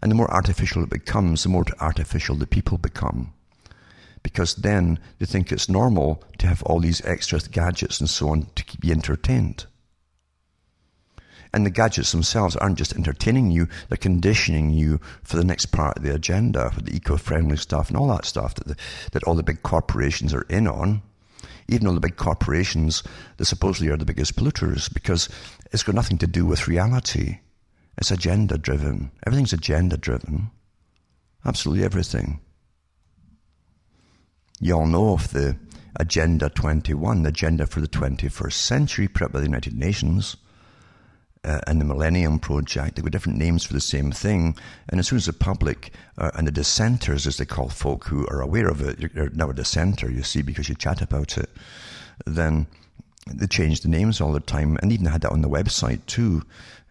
And 0.00 0.10
the 0.10 0.16
more 0.16 0.30
artificial 0.30 0.82
it 0.82 0.90
becomes, 0.90 1.42
the 1.42 1.48
more 1.48 1.64
artificial 1.80 2.36
the 2.36 2.46
people 2.46 2.78
become 2.78 3.34
because 4.22 4.54
then 4.56 4.98
they 5.18 5.26
think 5.26 5.50
it's 5.52 5.68
normal 5.68 6.22
to 6.38 6.46
have 6.46 6.62
all 6.64 6.80
these 6.80 7.04
extra 7.04 7.40
gadgets 7.40 8.00
and 8.00 8.10
so 8.10 8.28
on 8.30 8.46
to 8.54 8.64
keep 8.64 8.84
you 8.84 8.92
entertained. 8.92 9.66
And 11.52 11.64
the 11.64 11.70
gadgets 11.70 12.12
themselves 12.12 12.56
aren't 12.56 12.76
just 12.76 12.94
entertaining 12.94 13.50
you, 13.50 13.68
they're 13.88 13.96
conditioning 13.96 14.70
you 14.70 15.00
for 15.22 15.36
the 15.36 15.44
next 15.44 15.66
part 15.66 15.96
of 15.96 16.02
the 16.02 16.14
agenda, 16.14 16.70
for 16.70 16.82
the 16.82 16.94
eco 16.94 17.16
friendly 17.16 17.56
stuff 17.56 17.88
and 17.88 17.96
all 17.96 18.08
that 18.08 18.26
stuff 18.26 18.54
that, 18.56 18.66
the, 18.66 18.76
that 19.12 19.24
all 19.24 19.34
the 19.34 19.42
big 19.42 19.62
corporations 19.62 20.34
are 20.34 20.46
in 20.50 20.66
on. 20.68 21.00
even 21.68 21.86
though 21.86 21.94
the 21.94 22.00
big 22.00 22.16
corporations, 22.16 23.02
they 23.36 23.44
supposedly 23.44 23.90
are 23.90 23.96
the 23.96 24.04
biggest 24.04 24.36
polluters, 24.36 24.92
because 24.92 25.28
it's 25.72 25.82
got 25.82 25.94
nothing 25.94 26.18
to 26.18 26.26
do 26.26 26.46
with 26.46 26.66
reality. 26.68 27.40
It's 27.98 28.10
agenda 28.10 28.56
driven. 28.58 29.10
Everything's 29.26 29.52
agenda 29.52 29.96
driven. 29.96 30.50
Absolutely 31.44 31.84
everything. 31.84 32.40
You 34.60 34.74
all 34.74 34.86
know 34.86 35.12
of 35.12 35.32
the 35.32 35.56
Agenda 35.96 36.48
21, 36.48 37.22
the 37.22 37.28
agenda 37.28 37.66
for 37.66 37.80
the 37.80 37.88
21st 37.88 38.52
century, 38.52 39.08
put 39.08 39.22
up 39.22 39.32
by 39.32 39.38
the 39.38 39.46
United 39.46 39.74
Nations 39.74 40.36
uh, 41.44 41.60
and 41.66 41.80
the 41.80 41.84
Millennium 41.84 42.40
Project. 42.40 42.96
They 42.96 43.02
got 43.02 43.12
different 43.12 43.38
names 43.38 43.64
for 43.64 43.72
the 43.72 43.80
same 43.80 44.10
thing. 44.10 44.56
And 44.88 44.98
as 44.98 45.08
soon 45.08 45.18
as 45.18 45.26
the 45.26 45.32
public 45.32 45.92
uh, 46.16 46.32
and 46.34 46.46
the 46.46 46.52
dissenters, 46.52 47.26
as 47.26 47.36
they 47.36 47.44
call 47.44 47.68
folk 47.68 48.06
who 48.06 48.26
are 48.26 48.40
aware 48.40 48.68
of 48.68 48.80
it, 48.80 49.12
you're 49.14 49.30
now 49.30 49.50
a 49.50 49.54
dissenter, 49.54 50.10
you 50.10 50.22
see, 50.22 50.42
because 50.42 50.68
you 50.68 50.74
chat 50.74 51.02
about 51.02 51.38
it, 51.38 51.50
then 52.26 52.66
they 53.32 53.46
change 53.46 53.80
the 53.80 53.88
names 53.88 54.20
all 54.20 54.32
the 54.32 54.40
time 54.40 54.78
and 54.82 54.92
even 54.92 55.06
had 55.06 55.22
that 55.22 55.32
on 55.32 55.42
the 55.42 55.48
website 55.48 56.04
too. 56.06 56.42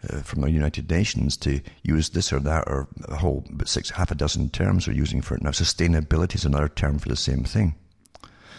Uh, 0.07 0.21
from 0.21 0.41
the 0.41 0.51
United 0.51 0.87
Nations 0.91 1.35
to 1.35 1.59
use 1.81 2.09
this 2.09 2.31
or 2.31 2.39
that 2.39 2.65
or 2.67 2.87
a 3.07 3.15
whole 3.15 3.43
six 3.65 3.89
half 3.89 4.11
a 4.11 4.15
dozen 4.15 4.47
terms 4.51 4.87
are 4.87 4.93
using 4.93 5.23
for 5.23 5.33
it 5.33 5.41
now. 5.41 5.49
Sustainability 5.49 6.35
is 6.35 6.45
another 6.45 6.69
term 6.69 6.99
for 6.99 7.09
the 7.09 7.15
same 7.15 7.43
thing. 7.43 7.73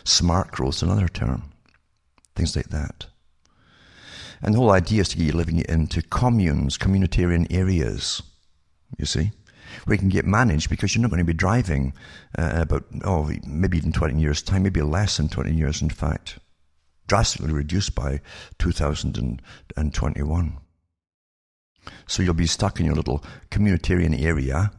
Smart 0.03 0.51
growth 0.51 0.75
is 0.75 0.83
another 0.83 1.07
term. 1.07 1.53
Things 2.35 2.57
like 2.57 2.71
that. 2.71 3.07
And 4.43 4.55
the 4.55 4.59
whole 4.59 4.73
idea 4.73 5.03
is 5.03 5.09
to 5.11 5.17
get 5.17 5.27
you 5.27 5.33
living 5.33 5.65
into 5.69 6.03
communes, 6.03 6.79
communitarian 6.79 7.47
areas, 7.53 8.23
you 8.97 9.05
see, 9.05 9.31
where 9.85 9.95
you 9.95 9.99
can 9.99 10.09
get 10.09 10.25
managed 10.25 10.71
because 10.71 10.95
you're 10.95 11.03
not 11.03 11.11
going 11.11 11.19
to 11.19 11.25
be 11.25 11.33
driving 11.33 11.93
uh, 12.37 12.53
about, 12.55 12.85
oh, 13.05 13.31
maybe 13.47 13.77
even 13.77 13.93
20 13.93 14.21
years' 14.21 14.43
time, 14.43 14.63
maybe 14.63 14.83
less 14.83 15.17
than 15.17 15.29
20 15.29 15.53
years, 15.53 15.83
in 15.83 15.91
fact. 15.91 16.39
Drastically 17.09 17.53
reduced 17.53 17.95
by 17.95 18.21
2021. 18.59 20.59
So 22.07 22.23
you'll 22.23 22.35
be 22.35 22.47
stuck 22.47 22.79
in 22.79 22.87
your 22.87 22.95
little 22.95 23.25
communitarian 23.50 24.23
area 24.23 24.71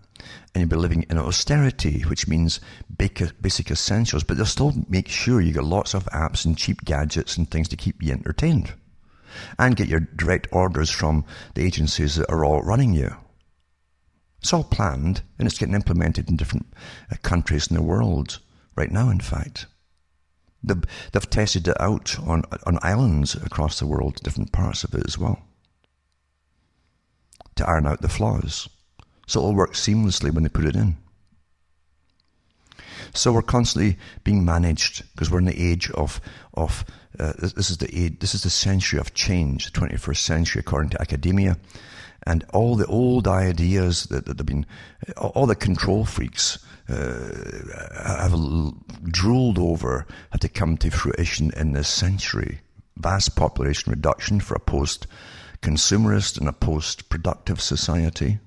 and 0.53 0.61
you'll 0.61 0.69
be 0.69 0.75
living 0.75 1.05
in 1.09 1.17
austerity, 1.17 2.01
which 2.01 2.27
means 2.27 2.59
basic 2.97 3.71
essentials, 3.71 4.23
but 4.23 4.37
they'll 4.37 4.45
still 4.45 4.73
make 4.87 5.07
sure 5.07 5.41
you 5.41 5.53
get 5.53 5.63
lots 5.63 5.93
of 5.93 6.05
apps 6.05 6.45
and 6.45 6.57
cheap 6.57 6.85
gadgets 6.85 7.35
and 7.35 7.49
things 7.49 7.67
to 7.69 7.75
keep 7.75 8.01
you 8.01 8.13
entertained 8.13 8.73
and 9.57 9.75
get 9.75 9.87
your 9.87 9.99
direct 9.99 10.47
orders 10.51 10.89
from 10.89 11.25
the 11.55 11.63
agencies 11.63 12.15
that 12.15 12.29
are 12.29 12.45
all 12.45 12.61
running 12.61 12.93
you. 12.93 13.15
It's 14.41 14.53
all 14.53 14.63
planned 14.63 15.21
and 15.37 15.47
it's 15.47 15.57
getting 15.57 15.75
implemented 15.75 16.29
in 16.29 16.37
different 16.37 16.67
uh, 17.11 17.15
countries 17.21 17.67
in 17.67 17.75
the 17.75 17.83
world 17.83 18.39
right 18.75 18.91
now, 18.91 19.09
in 19.09 19.19
fact. 19.19 19.65
They've, 20.63 20.83
they've 21.11 21.29
tested 21.29 21.67
it 21.67 21.79
out 21.79 22.19
on, 22.19 22.43
on 22.65 22.79
islands 22.81 23.35
across 23.35 23.79
the 23.79 23.87
world, 23.87 24.19
different 24.23 24.51
parts 24.51 24.83
of 24.83 24.93
it 24.93 25.03
as 25.07 25.17
well, 25.17 25.41
to 27.55 27.67
iron 27.67 27.87
out 27.87 28.01
the 28.01 28.09
flaws. 28.09 28.67
So 29.27 29.39
it'll 29.39 29.55
work 29.55 29.73
seamlessly 29.73 30.33
when 30.33 30.43
they 30.43 30.49
put 30.49 30.65
it 30.65 30.75
in. 30.75 30.97
So 33.13 33.31
we're 33.31 33.41
constantly 33.41 33.97
being 34.23 34.45
managed 34.45 35.03
because 35.13 35.31
we're 35.31 35.39
in 35.39 35.45
the 35.45 35.71
age 35.71 35.89
of 35.91 36.21
of 36.53 36.85
uh, 37.19 37.33
this 37.37 37.69
is 37.69 37.77
the 37.77 37.89
age, 37.97 38.19
this 38.19 38.35
is 38.35 38.43
the 38.43 38.49
century 38.49 38.99
of 38.99 39.13
change, 39.13 39.71
the 39.71 39.79
21st 39.79 40.17
century, 40.17 40.59
according 40.59 40.91
to 40.91 41.01
academia, 41.01 41.57
and 42.25 42.45
all 42.53 42.75
the 42.75 42.85
old 42.85 43.27
ideas 43.27 44.05
that, 44.05 44.25
that 44.25 44.37
have 44.37 44.45
been, 44.45 44.65
all 45.17 45.45
the 45.45 45.55
control 45.55 46.05
freaks 46.05 46.59
have 46.89 48.33
drooled 49.03 49.57
over 49.57 50.07
had 50.31 50.41
to 50.41 50.49
come 50.49 50.77
to 50.77 50.89
fruition 50.89 51.51
in 51.55 51.73
this 51.73 51.87
century. 51.87 52.61
Vast 52.97 53.35
population 53.35 53.91
reduction 53.91 54.39
for 54.39 54.55
a 54.55 54.59
post-consumerist 54.59 56.37
and 56.37 56.49
a 56.49 56.53
post-productive 56.53 57.61
society 57.61 58.39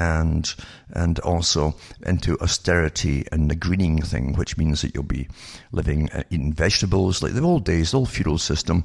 and 0.00 0.54
and 0.92 1.18
also 1.20 1.74
into 2.06 2.40
austerity 2.40 3.24
and 3.30 3.50
the 3.50 3.54
greening 3.54 4.00
thing, 4.00 4.34
which 4.34 4.56
means 4.56 4.80
that 4.80 4.94
you'll 4.94 5.04
be 5.04 5.28
living 5.72 6.10
uh, 6.10 6.22
eating 6.30 6.52
vegetables 6.52 7.22
like 7.22 7.34
the 7.34 7.42
old 7.42 7.64
days, 7.64 7.90
the 7.90 7.98
old 7.98 8.08
feudal 8.08 8.38
system, 8.38 8.84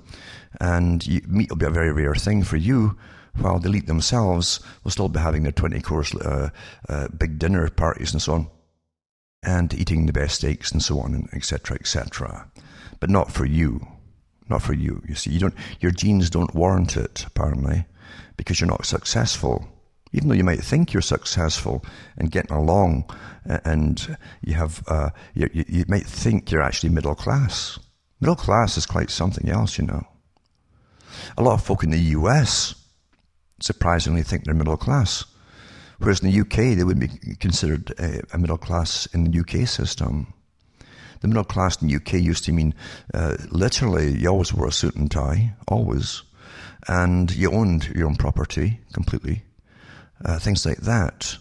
and 0.60 1.08
you, 1.08 1.22
meat 1.26 1.50
will 1.50 1.58
be 1.58 1.66
a 1.66 1.70
very 1.70 1.92
rare 1.92 2.16
thing 2.16 2.44
for 2.44 2.58
you. 2.58 2.98
While 3.40 3.60
the 3.60 3.70
elite 3.70 3.88
themselves 3.88 4.60
will 4.84 4.92
still 4.92 5.10
be 5.10 5.20
having 5.20 5.44
their 5.44 5.52
20 5.52 5.82
course 5.82 6.16
uh, 6.16 6.50
uh, 6.90 7.08
big 7.10 7.38
dinner 7.38 7.70
parties 7.70 8.14
and 8.14 8.22
so 8.22 8.34
on, 8.34 8.48
and 9.44 9.74
eating 9.74 10.06
the 10.06 10.14
best 10.14 10.36
steaks 10.36 10.72
and 10.72 10.82
so 10.82 11.00
on, 11.00 11.30
etc., 11.34 11.78
etc. 11.78 12.50
But 13.00 13.10
not 13.10 13.32
for 13.32 13.46
you. 13.46 13.86
Not 14.50 14.62
for 14.62 14.74
you. 14.74 15.02
You 15.08 15.16
see, 15.16 15.32
you 15.32 15.40
don't, 15.40 15.56
your 15.80 15.92
genes 15.92 16.30
don't 16.30 16.54
warrant 16.56 16.98
it, 16.98 17.26
apparently, 17.26 17.86
because 18.38 18.60
you're 18.60 18.70
not 18.70 18.86
successful 18.86 19.68
even 20.16 20.30
though 20.30 20.36
you 20.36 20.46
might 20.46 20.64
think 20.64 20.94
you're 20.94 21.02
successful 21.02 21.84
and 22.18 22.32
getting 22.32 22.56
along 22.56 23.04
and 23.44 24.18
you 24.42 24.54
have, 24.54 24.82
uh, 24.88 25.10
you, 25.34 25.50
you 25.54 25.84
might 25.90 26.06
think 26.06 26.50
you're 26.50 26.62
actually 26.62 26.90
middle 26.90 27.16
class. 27.16 27.78
Middle 28.22 28.38
class 28.38 28.78
is 28.78 28.86
quite 28.86 29.10
something 29.10 29.50
else, 29.50 29.78
you 29.78 29.86
know. 29.86 30.08
A 31.38 31.44
lot 31.44 31.56
of 31.56 31.64
folk 31.66 31.84
in 31.84 31.90
the 31.90 32.00
US 32.00 32.76
surprisingly 33.62 34.24
think 34.24 34.44
they're 34.44 34.54
middle 34.54 34.78
class. 34.78 35.26
Whereas 36.00 36.22
in 36.22 36.30
the 36.30 36.42
UK, 36.42 36.76
they 36.76 36.84
would 36.84 37.00
be 37.00 37.10
considered 37.40 37.94
a, 38.00 38.22
a 38.34 38.38
middle 38.38 38.58
class 38.58 39.06
in 39.08 39.24
the 39.24 39.40
UK 39.40 39.68
system. 39.68 40.34
The 41.22 41.28
middle 41.28 41.46
class 41.46 41.82
in 41.82 41.88
the 41.88 41.96
UK 41.96 42.14
used 42.14 42.44
to 42.46 42.52
mean 42.52 42.74
uh, 43.14 43.38
literally 43.50 44.18
you 44.18 44.28
always 44.30 44.54
wore 44.54 44.68
a 44.68 44.72
suit 44.72 44.96
and 44.96 45.10
tie, 45.10 45.54
always, 45.68 46.24
and 46.88 47.34
you 47.34 47.52
owned 47.52 47.88
your 47.96 48.08
own 48.08 48.16
property 48.16 48.82
completely 48.94 49.44
uh, 50.24 50.40
things 50.40 50.66
like 50.66 50.80
that. 50.80 51.38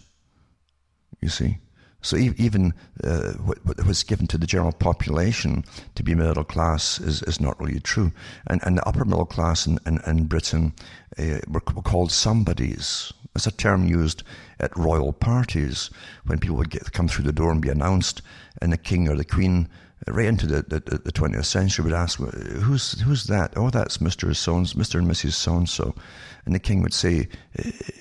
You 1.21 1.29
see. 1.29 1.57
So 2.05 2.17
even 2.17 2.75
uh, 3.03 3.31
what, 3.31 3.83
was 3.83 4.03
given 4.03 4.27
to 4.27 4.37
the 4.37 4.45
general 4.45 4.71
population 4.71 5.65
to 5.95 6.03
be 6.03 6.13
middle 6.13 6.43
class 6.43 6.99
is, 6.99 7.23
is 7.23 7.41
not 7.41 7.59
really 7.59 7.79
true. 7.79 8.11
And, 8.45 8.61
and 8.63 8.77
the 8.77 8.87
upper 8.87 9.05
middle 9.05 9.25
class 9.25 9.65
in, 9.65 9.79
in, 9.87 9.99
in 10.05 10.25
Britain 10.25 10.73
uh, 11.17 11.39
were, 11.47 11.63
were, 11.73 11.81
called 11.81 12.11
somebodies. 12.11 13.11
It's 13.35 13.47
a 13.47 13.51
term 13.51 13.87
used 13.87 14.21
at 14.59 14.77
royal 14.77 15.13
parties 15.13 15.89
when 16.27 16.37
people 16.37 16.57
would 16.57 16.69
get, 16.69 16.91
come 16.91 17.07
through 17.07 17.25
the 17.25 17.33
door 17.33 17.51
and 17.51 17.59
be 17.59 17.69
announced, 17.69 18.21
and 18.61 18.71
the 18.71 18.77
king 18.77 19.09
or 19.09 19.15
the 19.15 19.25
queen 19.25 19.67
right 20.07 20.25
into 20.25 20.45
the, 20.45 20.61
the, 20.61 20.97
the 20.97 21.11
20th 21.11 21.45
century 21.45 21.83
would 21.83 21.93
ask, 21.93 22.19
who's, 22.19 22.99
who's 23.01 23.25
that? 23.25 23.53
Oh, 23.55 23.69
that's 23.69 23.97
Mr. 23.97 24.35
So 24.35 24.55
Mr. 24.55 24.99
and 24.99 25.09
Mrs. 25.09 25.33
So-and-so. 25.33 25.95
And 26.45 26.53
the 26.53 26.59
king 26.59 26.83
would 26.83 26.93
say, 26.93 27.27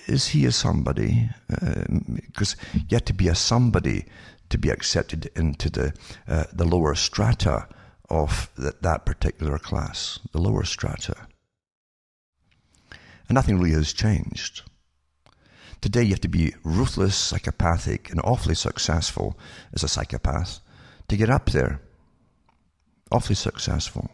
is 0.06 0.28
he 0.28 0.44
a 0.44 0.52
somebody? 0.52 1.30
Because 1.48 2.54
uh, 2.54 2.78
you 2.88 2.96
had 2.96 3.06
to 3.06 3.14
be 3.14 3.28
a 3.28 3.34
somebody 3.34 4.04
to 4.50 4.58
be 4.58 4.68
accepted 4.68 5.30
into 5.34 5.70
the, 5.70 5.94
uh, 6.28 6.44
the 6.52 6.66
lower 6.66 6.94
strata 6.94 7.66
of 8.10 8.50
the, 8.56 8.74
that 8.82 9.06
particular 9.06 9.58
class, 9.58 10.18
the 10.32 10.40
lower 10.40 10.64
strata. 10.64 11.16
And 13.28 13.36
nothing 13.36 13.58
really 13.58 13.74
has 13.74 13.94
changed. 13.94 14.62
Today 15.80 16.02
you 16.02 16.10
have 16.10 16.20
to 16.20 16.28
be 16.28 16.54
ruthless, 16.62 17.16
psychopathic, 17.16 18.10
and 18.10 18.20
awfully 18.22 18.54
successful 18.54 19.38
as 19.72 19.82
a 19.82 19.88
psychopath 19.88 20.60
to 21.08 21.16
get 21.16 21.30
up 21.30 21.50
there. 21.50 21.80
Awfully 23.10 23.34
successful. 23.34 24.10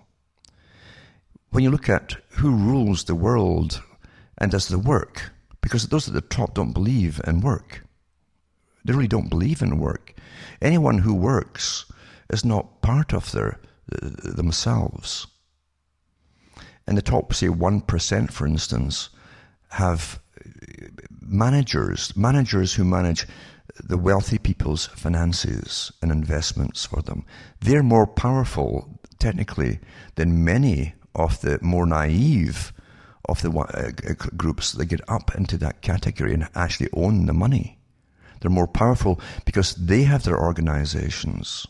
When 1.51 1.65
you 1.65 1.71
look 1.71 1.89
at 1.89 2.17
who 2.31 2.51
rules 2.51 3.05
the 3.05 3.15
world 3.15 3.83
and 4.39 4.51
does 4.51 4.69
the 4.69 4.79
work, 4.79 5.33
because 5.61 5.89
those 5.89 6.09
at 6.09 6.15
the 6.15 6.21
top 6.21 6.55
don't 6.55 6.73
believe 6.73 7.21
in 7.27 7.41
work. 7.41 7.85
They 8.85 8.93
really 8.93 9.09
don't 9.09 9.29
believe 9.29 9.63
in 9.63 9.79
work. 9.79 10.15
Anyone 10.63 10.99
who 10.99 11.15
works 11.15 11.85
is 12.31 12.45
not 12.45 12.81
part 12.83 13.13
of 13.13 13.33
their 13.33 13.61
uh, 13.93 14.09
themselves. 14.37 15.27
And 16.87 16.97
the 16.97 17.03
top, 17.03 17.35
say, 17.35 17.49
1%, 17.49 18.33
for 18.33 18.47
instance, 18.47 19.11
have 19.69 20.21
managers, 21.21 22.17
managers 22.17 22.75
who 22.75 22.85
manage 22.85 23.27
the 23.85 23.99
wealthy 23.99 24.39
people's 24.39 24.87
finances 24.87 25.93
and 26.03 26.11
investments 26.11 26.85
for 26.85 27.03
them. 27.03 27.25
They're 27.61 27.83
more 27.83 28.07
powerful, 28.07 29.01
technically, 29.19 29.81
than 30.15 30.45
many 30.45 30.95
of 31.15 31.41
the 31.41 31.59
more 31.63 31.87
naive 31.87 32.73
of 33.29 33.43
the 33.43 33.51
uh, 33.51 34.15
groups 34.37 34.73
that 34.73 34.87
get 34.87 35.01
up 35.09 35.35
into 35.35 35.57
that 35.59 35.83
category 35.83 36.35
and 36.35 36.49
actually 36.55 36.89
own 36.93 37.27
the 37.27 37.33
money. 37.33 37.79
They're 38.41 38.51
more 38.51 38.67
powerful 38.67 39.21
because 39.45 39.75
they 39.75 40.03
have 40.05 40.25
their 40.25 40.41
organizations. 40.41 41.67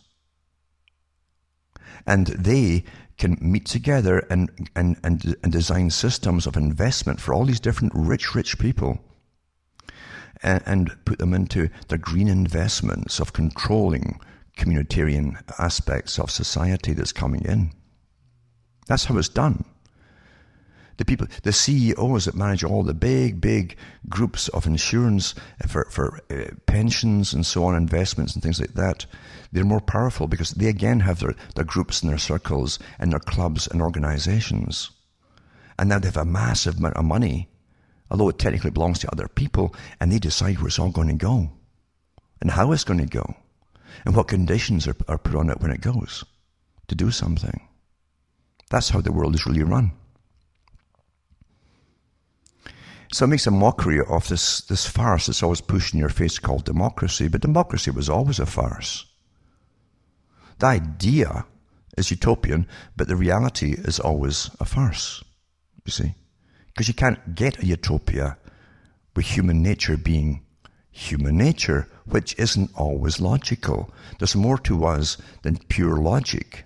And 2.06 2.28
they 2.28 2.84
can 3.18 3.36
meet 3.40 3.66
together 3.66 4.20
and, 4.30 4.70
and, 4.74 4.96
and, 5.04 5.36
and 5.42 5.52
design 5.52 5.90
systems 5.90 6.46
of 6.46 6.56
investment 6.56 7.20
for 7.20 7.34
all 7.34 7.44
these 7.44 7.60
different 7.60 7.92
rich, 7.94 8.34
rich 8.34 8.58
people 8.58 8.98
and, 10.42 10.62
and 10.66 11.04
put 11.04 11.18
them 11.18 11.34
into 11.34 11.68
their 11.88 11.98
green 11.98 12.28
investments 12.28 13.20
of 13.20 13.32
controlling 13.32 14.20
communitarian 14.56 15.42
aspects 15.58 16.18
of 16.18 16.30
society 16.30 16.92
that's 16.92 17.12
coming 17.12 17.42
in. 17.42 17.72
That's 18.86 19.04
how 19.04 19.16
it's 19.18 19.28
done. 19.28 19.64
The 20.96 21.04
people, 21.06 21.28
the 21.44 21.52
CEOs 21.52 22.26
that 22.26 22.34
manage 22.34 22.62
all 22.62 22.82
the 22.82 22.92
big, 22.92 23.40
big 23.40 23.76
groups 24.10 24.48
of 24.48 24.66
insurance 24.66 25.34
for, 25.66 25.86
for 25.86 26.20
uh, 26.30 26.50
pensions 26.66 27.32
and 27.32 27.46
so 27.46 27.64
on, 27.64 27.74
investments 27.74 28.34
and 28.34 28.42
things 28.42 28.60
like 28.60 28.74
that, 28.74 29.06
they're 29.50 29.64
more 29.64 29.80
powerful 29.80 30.26
because 30.26 30.50
they 30.50 30.66
again 30.66 31.00
have 31.00 31.20
their, 31.20 31.34
their 31.54 31.64
groups 31.64 32.02
and 32.02 32.10
their 32.10 32.18
circles 32.18 32.78
and 32.98 33.12
their 33.12 33.20
clubs 33.20 33.66
and 33.66 33.80
organizations. 33.80 34.90
And 35.78 35.88
now 35.88 36.00
they 36.00 36.08
have 36.08 36.18
a 36.18 36.26
massive 36.26 36.76
amount 36.76 36.96
of 36.96 37.06
money, 37.06 37.48
although 38.10 38.28
it 38.28 38.38
technically 38.38 38.70
belongs 38.70 38.98
to 39.00 39.12
other 39.12 39.28
people, 39.28 39.74
and 40.00 40.10
they 40.10 40.18
decide 40.18 40.58
where 40.58 40.68
it's 40.68 40.78
all 40.78 40.90
going 40.90 41.08
to 41.08 41.14
go 41.14 41.50
and 42.40 42.50
how 42.50 42.72
it's 42.72 42.84
going 42.84 43.00
to 43.00 43.06
go 43.06 43.34
and 44.04 44.16
what 44.16 44.28
conditions 44.28 44.88
are, 44.88 44.96
are 45.08 45.18
put 45.18 45.34
on 45.34 45.50
it 45.50 45.60
when 45.60 45.70
it 45.70 45.80
goes 45.80 46.24
to 46.88 46.94
do 46.94 47.10
something. 47.10 47.68
That's 48.70 48.90
how 48.90 49.00
the 49.00 49.12
world 49.12 49.34
is 49.34 49.46
really 49.46 49.62
run. 49.62 49.92
So 53.12 53.24
it 53.24 53.28
makes 53.28 53.46
a 53.46 53.50
mockery 53.50 54.00
of 54.00 54.28
this, 54.28 54.60
this 54.62 54.86
farce 54.86 55.26
that's 55.26 55.42
always 55.42 55.60
pushed 55.60 55.94
in 55.94 56.00
your 56.00 56.08
face 56.08 56.38
called 56.38 56.64
democracy, 56.64 57.26
but 57.26 57.40
democracy 57.40 57.90
was 57.90 58.08
always 58.08 58.38
a 58.38 58.46
farce. 58.46 59.04
The 60.60 60.66
idea 60.66 61.44
is 61.96 62.10
utopian, 62.12 62.68
but 62.96 63.08
the 63.08 63.16
reality 63.16 63.72
is 63.72 63.98
always 63.98 64.50
a 64.60 64.64
farce, 64.64 65.24
you 65.84 65.90
see. 65.90 66.14
Because 66.72 66.88
you 66.88 66.94
can't 66.94 67.34
get 67.34 67.62
a 67.62 67.66
utopia 67.66 68.36
with 69.14 69.26
human 69.26 69.62
nature 69.62 69.96
being 69.96 70.44
human 70.90 71.36
nature, 71.36 71.88
which 72.06 72.38
isn't 72.38 72.70
always 72.74 73.20
logical. 73.20 73.92
There's 74.18 74.36
more 74.36 74.58
to 74.58 74.84
us 74.84 75.16
than 75.42 75.58
pure 75.68 75.96
logic. 75.96 76.64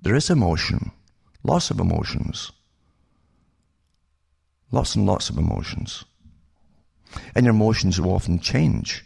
There 0.00 0.14
is 0.14 0.30
emotion, 0.30 0.92
lots 1.42 1.70
of 1.70 1.80
emotions. 1.80 2.52
Lots 4.72 4.96
and 4.96 5.06
lots 5.06 5.30
of 5.30 5.38
emotions. 5.38 6.04
And 7.34 7.46
your 7.46 7.54
emotions 7.54 8.00
will 8.00 8.12
often 8.12 8.40
change 8.40 9.04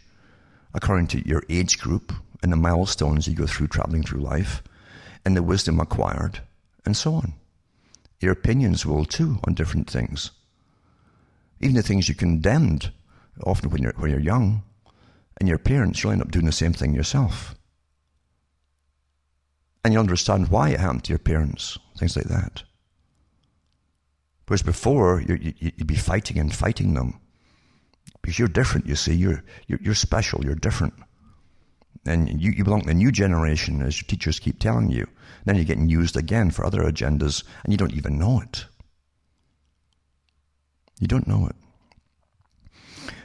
according 0.73 1.07
to 1.07 1.27
your 1.27 1.43
age 1.49 1.77
group 1.79 2.13
and 2.41 2.51
the 2.51 2.57
milestones 2.57 3.27
you 3.27 3.35
go 3.35 3.45
through 3.45 3.67
traveling 3.67 4.03
through 4.03 4.21
life 4.21 4.63
and 5.23 5.37
the 5.37 5.43
wisdom 5.43 5.79
acquired 5.79 6.41
and 6.85 6.97
so 6.97 7.13
on. 7.13 7.33
Your 8.21 8.31
opinions 8.31 8.85
will 8.85 9.03
too 9.03 9.39
on 9.45 9.55
different 9.55 9.89
things. 9.89 10.31
Even 11.59 11.75
the 11.75 11.81
things 11.81 12.07
you 12.07 12.15
condemned, 12.15 12.91
often 13.43 13.69
when 13.71 13.81
you're, 13.81 13.93
when 13.97 14.11
you're 14.11 14.19
young, 14.19 14.63
and 15.39 15.49
your 15.49 15.57
parents, 15.57 16.01
you'll 16.01 16.11
end 16.13 16.21
up 16.21 16.31
doing 16.31 16.45
the 16.45 16.51
same 16.51 16.71
thing 16.71 16.93
yourself. 16.93 17.55
And 19.83 19.93
you'll 19.93 20.01
understand 20.01 20.49
why 20.49 20.69
it 20.69 20.79
happened 20.79 21.03
to 21.05 21.13
your 21.13 21.19
parents, 21.19 21.79
things 21.97 22.15
like 22.15 22.25
that. 22.25 22.63
Whereas 24.47 24.61
before, 24.61 25.21
you, 25.21 25.53
would 25.77 25.87
be 25.87 25.95
fighting 25.95 26.37
and 26.37 26.53
fighting 26.53 26.93
them. 26.93 27.19
Because 28.21 28.37
you're 28.37 28.47
different, 28.47 28.85
you 28.85 28.95
see. 28.95 29.13
You're, 29.13 29.43
you're 29.67 29.95
special, 29.95 30.43
you're 30.43 30.55
different. 30.55 30.93
And 32.05 32.41
you, 32.41 32.51
you 32.51 32.63
belong 32.63 32.81
to 32.81 32.87
the 32.87 32.93
new 32.93 33.11
generation, 33.11 33.81
as 33.81 34.01
your 34.01 34.07
teachers 34.07 34.39
keep 34.39 34.59
telling 34.59 34.89
you. 34.89 35.07
Then 35.45 35.55
you're 35.55 35.65
getting 35.65 35.89
used 35.89 36.17
again 36.17 36.51
for 36.51 36.65
other 36.65 36.81
agendas, 36.81 37.43
and 37.63 37.71
you 37.71 37.77
don't 37.77 37.93
even 37.93 38.17
know 38.17 38.41
it. 38.41 38.65
You 40.99 41.07
don't 41.07 41.27
know 41.27 41.47
it. 41.47 41.55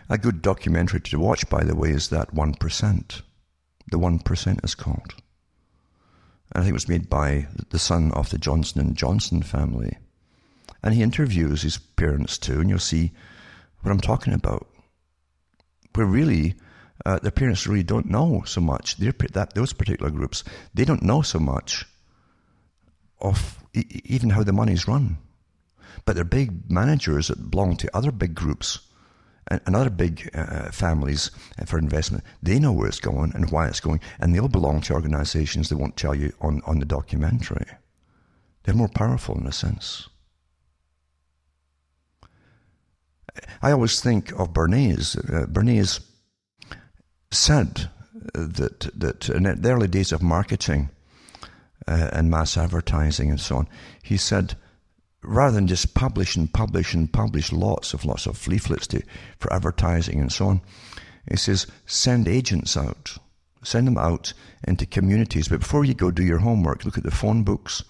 A 0.08 0.18
good 0.18 0.40
documentary 0.40 1.00
to 1.00 1.18
watch, 1.18 1.48
by 1.48 1.64
the 1.64 1.74
way, 1.74 1.90
is 1.90 2.08
that 2.08 2.34
1%. 2.34 3.22
The 3.90 3.98
1% 3.98 4.64
is 4.64 4.74
called. 4.74 5.14
And 6.52 6.60
I 6.60 6.60
think 6.60 6.70
it 6.70 6.74
was 6.74 6.88
made 6.88 7.10
by 7.10 7.48
the 7.70 7.78
son 7.78 8.12
of 8.12 8.30
the 8.30 8.38
Johnson 8.38 8.80
and 8.80 8.96
Johnson 8.96 9.42
family. 9.42 9.96
And 10.82 10.94
he 10.94 11.02
interviews 11.02 11.62
his 11.62 11.78
parents 11.78 12.38
too, 12.38 12.60
and 12.60 12.70
you'll 12.70 12.78
see 12.78 13.12
what 13.80 13.90
I'm 13.90 14.00
talking 14.00 14.32
about. 14.32 14.68
We're 15.94 16.04
really, 16.04 16.54
uh, 17.04 17.18
their 17.18 17.30
parents 17.30 17.66
really 17.66 17.82
don't 17.82 18.06
know 18.06 18.42
so 18.46 18.60
much. 18.60 18.96
They're, 18.96 19.14
that 19.32 19.54
those 19.54 19.72
particular 19.72 20.10
groups, 20.10 20.44
they 20.74 20.84
don't 20.84 21.02
know 21.02 21.22
so 21.22 21.38
much 21.38 21.84
of 23.20 23.64
e- 23.74 24.00
even 24.04 24.30
how 24.30 24.42
the 24.42 24.52
money's 24.52 24.88
run. 24.88 25.18
But 26.04 26.14
they're 26.14 26.24
big 26.24 26.70
managers 26.70 27.28
that 27.28 27.50
belong 27.50 27.76
to 27.78 27.96
other 27.96 28.12
big 28.12 28.34
groups 28.34 28.80
and, 29.48 29.60
and 29.66 29.76
other 29.76 29.90
big 29.90 30.30
uh, 30.34 30.70
families 30.70 31.30
for 31.66 31.78
investment. 31.78 32.24
They 32.42 32.58
know 32.58 32.72
where 32.72 32.88
it's 32.88 33.00
going 33.00 33.32
and 33.34 33.50
why 33.50 33.68
it's 33.68 33.80
going, 33.80 34.00
and 34.20 34.34
they'll 34.34 34.48
belong 34.48 34.80
to 34.82 34.94
organizations 34.94 35.68
that 35.68 35.78
won't 35.78 35.96
tell 35.96 36.14
you 36.14 36.32
on, 36.40 36.62
on 36.66 36.78
the 36.78 36.86
documentary. 36.86 37.66
They're 38.62 38.74
more 38.74 38.88
powerful 38.88 39.38
in 39.38 39.46
a 39.46 39.52
sense. 39.52 40.08
I 43.62 43.70
always 43.72 44.00
think 44.00 44.32
of 44.32 44.52
Bernays. 44.52 45.16
Uh, 45.16 45.46
Bernays 45.46 46.00
said 47.30 47.90
that 48.34 48.90
that 48.94 49.28
in 49.28 49.42
the 49.44 49.70
early 49.70 49.88
days 49.88 50.12
of 50.12 50.22
marketing 50.22 50.90
uh, 51.86 52.10
and 52.12 52.30
mass 52.30 52.56
advertising 52.56 53.30
and 53.30 53.40
so 53.40 53.56
on, 53.56 53.68
he 54.02 54.16
said 54.16 54.56
rather 55.22 55.54
than 55.54 55.66
just 55.66 55.94
publish 55.94 56.36
and 56.36 56.52
publish 56.52 56.94
and 56.94 57.12
publish 57.12 57.52
lots 57.52 57.94
of 57.94 58.04
lots 58.04 58.26
of 58.26 58.46
leaflets 58.46 58.86
to, 58.86 59.02
for 59.38 59.52
advertising 59.52 60.20
and 60.20 60.32
so 60.32 60.46
on, 60.46 60.60
he 61.28 61.36
says 61.36 61.66
send 61.86 62.28
agents 62.28 62.76
out, 62.76 63.16
send 63.62 63.86
them 63.86 63.98
out 63.98 64.32
into 64.66 64.86
communities. 64.86 65.48
But 65.48 65.60
before 65.60 65.84
you 65.84 65.94
go 65.94 66.10
do 66.10 66.22
your 66.22 66.38
homework, 66.38 66.84
look 66.84 66.98
at 66.98 67.04
the 67.04 67.10
phone 67.10 67.42
books 67.42 67.82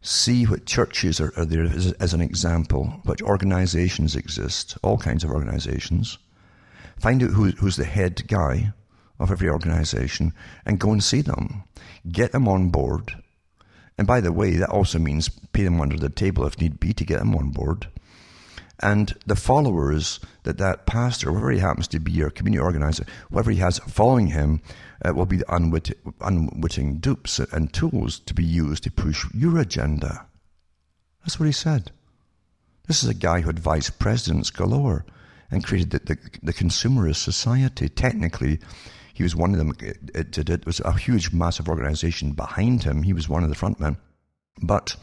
see 0.00 0.44
what 0.44 0.66
churches 0.66 1.20
are, 1.20 1.32
are 1.36 1.44
there 1.44 1.64
as, 1.64 1.92
as, 1.92 2.14
an 2.14 2.20
example, 2.20 3.00
what 3.04 3.22
organizations 3.22 4.14
exist, 4.16 4.78
all 4.82 4.98
kinds 4.98 5.24
of 5.24 5.30
organizations. 5.30 6.18
Find 7.00 7.22
out 7.22 7.30
who, 7.30 7.50
who's 7.50 7.76
the 7.76 7.84
head 7.84 8.26
guy 8.26 8.72
of 9.18 9.30
every 9.30 9.48
organization 9.48 10.32
and 10.64 10.78
go 10.78 10.92
and 10.92 11.02
see 11.02 11.20
them. 11.20 11.64
Get 12.10 12.32
them 12.32 12.48
on 12.48 12.70
board. 12.70 13.16
And 13.96 14.06
by 14.06 14.20
the 14.20 14.32
way, 14.32 14.52
that 14.56 14.70
also 14.70 14.98
means 14.98 15.28
pay 15.52 15.64
them 15.64 15.80
under 15.80 15.96
the 15.96 16.08
table 16.08 16.46
if 16.46 16.60
need 16.60 16.78
be 16.78 16.92
to 16.92 17.04
get 17.04 17.18
them 17.18 17.34
on 17.34 17.50
board. 17.50 17.88
And 18.80 19.12
the 19.26 19.34
followers 19.34 20.20
that 20.44 20.58
that 20.58 20.86
pastor, 20.86 21.30
whoever 21.30 21.50
he 21.50 21.58
happens 21.58 21.88
to 21.88 21.98
be, 21.98 22.22
or 22.22 22.30
community 22.30 22.62
organizer, 22.62 23.04
whoever 23.30 23.50
he 23.50 23.58
has 23.58 23.80
following 23.80 24.28
him, 24.28 24.60
uh, 25.04 25.12
will 25.14 25.26
be 25.26 25.38
the 25.38 25.54
unwitting, 25.54 25.96
unwitting 26.20 26.98
dupes 26.98 27.40
and 27.40 27.72
tools 27.72 28.20
to 28.20 28.34
be 28.34 28.44
used 28.44 28.84
to 28.84 28.90
push 28.92 29.26
your 29.34 29.58
agenda. 29.58 30.26
That's 31.22 31.40
what 31.40 31.46
he 31.46 31.52
said. 31.52 31.90
This 32.86 33.02
is 33.02 33.08
a 33.08 33.14
guy 33.14 33.40
who 33.40 33.48
had 33.48 33.58
vice 33.58 33.90
presidents 33.90 34.50
galore 34.50 35.04
and 35.50 35.64
created 35.64 35.90
the, 35.90 35.98
the, 36.00 36.18
the 36.42 36.52
consumerist 36.52 37.16
society. 37.16 37.88
Technically, 37.88 38.58
he 39.14 39.22
was 39.22 39.34
one 39.34 39.52
of 39.52 39.58
them. 39.58 39.72
It, 39.80 40.38
it, 40.38 40.50
it, 40.50 40.66
was 40.66 40.80
a 40.80 40.92
huge, 40.92 41.32
massive 41.32 41.68
organization 41.68 42.32
behind 42.32 42.84
him. 42.84 43.02
He 43.02 43.12
was 43.12 43.28
one 43.28 43.42
of 43.42 43.48
the 43.48 43.54
front 43.54 43.80
men. 43.80 43.96
But 44.62 44.96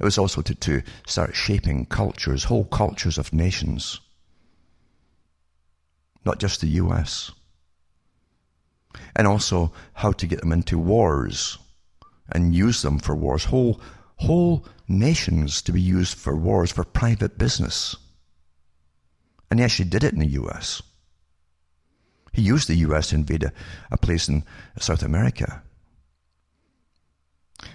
it 0.00 0.04
was 0.04 0.18
also 0.18 0.42
to, 0.42 0.54
to 0.54 0.82
start 1.06 1.34
shaping 1.34 1.86
cultures, 1.86 2.44
whole 2.44 2.64
cultures 2.64 3.18
of 3.18 3.32
nations, 3.32 4.00
not 6.24 6.38
just 6.38 6.60
the 6.60 6.68
US 6.68 7.32
and 9.16 9.26
also 9.26 9.72
how 9.94 10.12
to 10.12 10.26
get 10.26 10.40
them 10.40 10.52
into 10.52 10.78
wars 10.78 11.58
and 12.30 12.54
use 12.54 12.82
them 12.82 12.98
for 12.98 13.14
wars. 13.14 13.44
Whole, 13.44 13.80
whole 14.16 14.66
nations 14.86 15.62
to 15.62 15.72
be 15.72 15.80
used 15.80 16.16
for 16.16 16.36
wars 16.36 16.72
for 16.72 16.84
private 16.84 17.38
business. 17.38 17.96
And 19.50 19.60
he 19.60 19.64
actually 19.64 19.88
did 19.88 20.04
it 20.04 20.12
in 20.12 20.20
the 20.20 20.40
US. 20.42 20.82
He 22.32 22.42
used 22.42 22.68
the 22.68 22.76
US 22.76 23.08
to 23.08 23.16
invade 23.16 23.44
a, 23.44 23.52
a 23.90 23.96
place 23.96 24.28
in 24.28 24.44
South 24.78 25.02
America. 25.02 25.62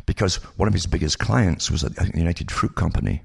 Because 0.06 0.36
one 0.58 0.68
of 0.68 0.74
his 0.74 0.86
biggest 0.86 1.20
clients 1.20 1.70
was 1.70 1.82
the 1.82 2.12
United 2.14 2.52
Fruit 2.52 2.76
Company. 2.76 3.24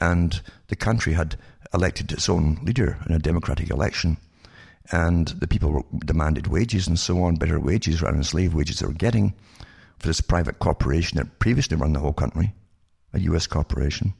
And 0.00 0.40
the 0.68 0.76
country 0.76 1.12
had 1.12 1.36
elected 1.72 2.10
its 2.10 2.28
own 2.28 2.58
leader 2.62 2.98
in 3.08 3.14
a 3.14 3.18
democratic 3.18 3.70
election 3.70 4.16
and 4.92 5.28
the 5.28 5.46
people 5.46 5.86
demanded 6.04 6.46
wages 6.48 6.88
and 6.88 6.98
so 6.98 7.22
on, 7.22 7.36
better 7.36 7.60
wages 7.60 8.02
rather 8.02 8.16
than 8.16 8.24
slave 8.24 8.54
wages 8.54 8.78
they 8.78 8.86
were 8.86 8.92
getting 8.92 9.34
for 9.98 10.06
this 10.06 10.20
private 10.20 10.58
corporation 10.58 11.18
that 11.18 11.38
previously 11.38 11.76
run 11.76 11.92
the 11.92 12.00
whole 12.00 12.12
country, 12.12 12.54
a 13.12 13.20
US 13.20 13.46
corporation. 13.46 14.14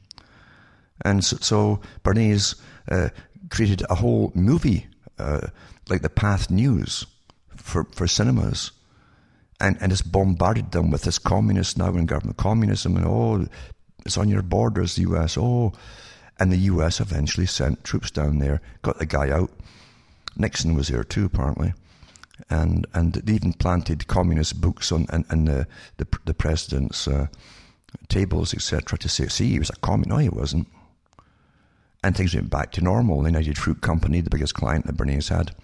And 1.03 1.23
so, 1.25 1.37
so 1.41 1.81
Bernays 2.03 2.55
uh, 2.89 3.09
created 3.51 3.83
a 3.89 3.95
whole 3.95 4.31
movie 4.33 4.87
uh, 5.19 5.47
like 5.89 6.01
the 6.01 6.09
Pathé 6.09 6.49
News 6.49 7.05
for, 7.55 7.83
for 7.93 8.07
cinemas 8.07 8.71
and, 9.59 9.77
and 9.79 9.91
just 9.91 10.11
bombarded 10.11 10.71
them 10.71 10.89
with 10.89 11.03
this 11.03 11.19
communist 11.19 11.77
now 11.77 11.89
in 11.89 12.07
government 12.07 12.37
communism 12.37 12.97
and 12.97 13.05
oh, 13.05 13.47
it's 14.05 14.17
on 14.17 14.29
your 14.29 14.41
borders, 14.41 14.95
the 14.95 15.03
US, 15.03 15.37
oh. 15.37 15.73
And 16.39 16.51
the 16.51 16.57
US 16.57 16.99
eventually 16.99 17.45
sent 17.45 17.83
troops 17.83 18.09
down 18.09 18.39
there, 18.39 18.61
got 18.81 18.97
the 18.97 19.05
guy 19.05 19.29
out, 19.29 19.51
Nixon 20.35 20.73
was 20.73 20.87
there 20.87 21.03
too, 21.03 21.25
apparently. 21.25 21.73
and 22.49 22.87
and 22.93 23.13
they 23.13 23.33
even 23.33 23.53
planted 23.53 24.07
communist 24.07 24.59
books 24.59 24.91
on 24.91 25.05
and, 25.09 25.25
and 25.29 25.47
the, 25.47 25.67
the, 25.97 26.07
the 26.25 26.33
president's 26.33 27.07
uh, 27.07 27.27
tables, 28.07 28.53
etc., 28.53 28.97
to 28.97 29.09
say, 29.09 29.27
see, 29.27 29.49
he 29.49 29.59
was 29.59 29.69
a 29.69 29.75
communist. 29.75 30.09
No, 30.09 30.17
he 30.17 30.29
wasn't. 30.29 30.67
And 32.03 32.15
things 32.15 32.33
went 32.33 32.49
back 32.49 32.71
to 32.73 32.81
normal. 32.81 33.21
The 33.21 33.29
United 33.29 33.57
Fruit 33.57 33.81
Company, 33.81 34.21
the 34.21 34.29
biggest 34.29 34.55
client 34.55 34.85
that 34.87 34.97
Bernays 34.97 35.29
had, 35.29 35.55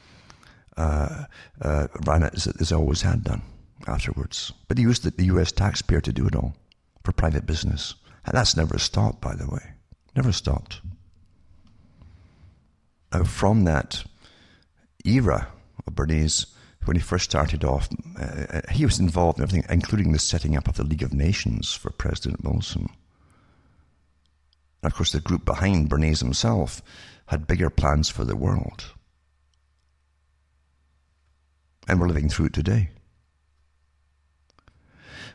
uh, 0.78 1.26
uh, 1.62 1.88
ran 2.06 2.24
it 2.24 2.34
as, 2.36 2.48
as 2.60 2.72
always 2.72 3.02
had 3.02 3.24
done 3.24 3.42
afterwards. 3.88 4.54
But 4.68 4.78
he 4.78 4.84
used 4.84 5.04
the, 5.04 5.12
the 5.12 5.26
US 5.26 5.52
taxpayer 5.52 6.02
to 6.02 6.14
do 6.14 6.28
it 6.28 6.36
all 6.36 6.56
for 7.04 7.12
private 7.12 7.46
business. 7.46 7.96
And 8.26 8.36
that's 8.36 8.58
never 8.58 8.78
stopped, 8.78 9.22
by 9.22 9.36
the 9.36 9.48
way. 9.48 9.74
Never 10.16 10.32
stopped. 10.32 10.82
Now, 13.14 13.24
from 13.24 13.64
that 13.64 14.04
era 15.06 15.48
of 15.86 15.96
Bernays, 15.96 16.46
when 16.86 16.98
he 16.98 17.02
first 17.02 17.26
started 17.26 17.64
off, 17.64 17.90
uh, 18.20 18.62
he 18.72 18.86
was 18.86 19.00
involved 19.00 19.40
in 19.40 19.44
everything, 19.44 19.66
including 19.70 20.12
the 20.12 20.20
setting 20.20 20.56
up 20.56 20.68
of 20.68 20.76
the 20.76 20.84
League 20.84 21.04
of 21.04 21.14
Nations 21.14 21.74
for 21.74 21.90
President 21.92 22.44
Wilson. 22.44 22.90
And 24.82 24.92
of 24.92 24.96
course, 24.96 25.12
the 25.12 25.22
group 25.22 25.46
behind 25.46 25.90
Bernays 25.90 26.20
himself 26.20 26.82
had 27.28 27.48
bigger 27.48 27.70
plans 27.70 28.10
for 28.10 28.24
the 28.24 28.36
world. 28.36 28.86
And 31.88 32.00
we're 32.00 32.08
living 32.08 32.30
through 32.30 32.48
it 32.48 32.54
today. 32.54 32.90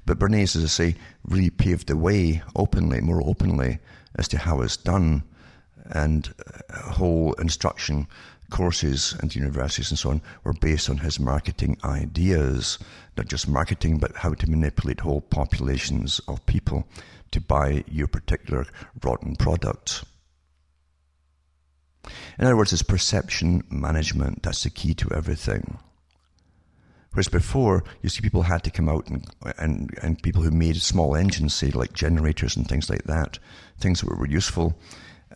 But 0.04 0.18
Bernays, 0.18 0.56
as 0.56 0.64
I 0.64 0.66
say, 0.66 0.96
really 1.24 1.50
paved 1.50 1.88
the 1.88 1.96
way 1.96 2.42
openly, 2.56 3.00
more 3.00 3.22
openly, 3.24 3.78
as 4.16 4.28
to 4.28 4.38
how 4.38 4.60
it's 4.60 4.76
done, 4.76 5.22
and 5.86 6.32
uh, 6.70 6.90
whole 6.92 7.32
instruction 7.34 8.06
courses 8.50 9.14
and 9.20 9.34
universities 9.34 9.90
and 9.90 9.98
so 9.98 10.10
on 10.10 10.22
were 10.44 10.52
based 10.52 10.90
on 10.90 10.98
his 10.98 11.18
marketing 11.18 11.78
ideas. 11.84 12.78
Not 13.16 13.26
just 13.26 13.48
marketing, 13.48 13.98
but 13.98 14.16
how 14.16 14.34
to 14.34 14.50
manipulate 14.50 15.00
whole 15.00 15.22
populations 15.22 16.20
of 16.28 16.44
people 16.46 16.86
to 17.32 17.40
buy 17.40 17.84
your 17.88 18.06
particular 18.06 18.66
rotten 19.02 19.36
product. 19.36 20.04
In 22.38 22.44
other 22.44 22.56
words, 22.56 22.72
it's 22.72 22.82
perception 22.82 23.64
management. 23.70 24.42
That's 24.42 24.62
the 24.64 24.70
key 24.70 24.94
to 24.94 25.12
everything. 25.12 25.78
Whereas 27.12 27.28
before, 27.28 27.84
you 28.00 28.08
see 28.08 28.22
people 28.22 28.42
had 28.42 28.64
to 28.64 28.70
come 28.70 28.88
out 28.88 29.06
and, 29.08 29.26
and, 29.58 29.90
and 30.02 30.22
people 30.22 30.42
who 30.42 30.50
made 30.50 30.76
small 30.76 31.14
engines, 31.14 31.54
say 31.54 31.70
like 31.70 31.92
generators 31.92 32.56
and 32.56 32.66
things 32.66 32.88
like 32.88 33.04
that, 33.04 33.38
things 33.78 34.00
that 34.00 34.08
were 34.08 34.26
useful, 34.26 34.74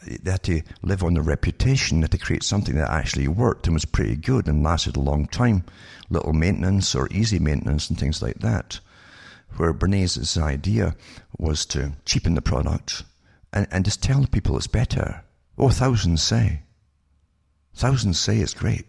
they 0.06 0.30
had 0.30 0.42
to 0.44 0.62
live 0.82 1.02
on 1.02 1.14
their 1.14 1.22
reputation, 1.22 2.00
they 2.00 2.04
had 2.04 2.12
to 2.12 2.18
create 2.18 2.42
something 2.42 2.76
that 2.76 2.90
actually 2.90 3.28
worked 3.28 3.66
and 3.66 3.74
was 3.74 3.84
pretty 3.84 4.16
good 4.16 4.48
and 4.48 4.62
lasted 4.62 4.96
a 4.96 5.00
long 5.00 5.26
time. 5.26 5.64
Little 6.08 6.32
maintenance 6.32 6.94
or 6.94 7.08
easy 7.10 7.38
maintenance 7.38 7.90
and 7.90 7.98
things 7.98 8.22
like 8.22 8.38
that. 8.38 8.80
Where 9.56 9.72
Bernays' 9.72 10.40
idea 10.40 10.94
was 11.38 11.64
to 11.66 11.92
cheapen 12.04 12.34
the 12.34 12.42
product 12.42 13.04
and, 13.52 13.66
and 13.70 13.84
just 13.84 14.02
tell 14.02 14.26
people 14.26 14.56
it's 14.56 14.66
better. 14.66 15.24
Oh, 15.56 15.70
thousands 15.70 16.22
say. 16.22 16.62
Thousands 17.74 18.18
say 18.18 18.38
it's 18.38 18.54
great. 18.54 18.86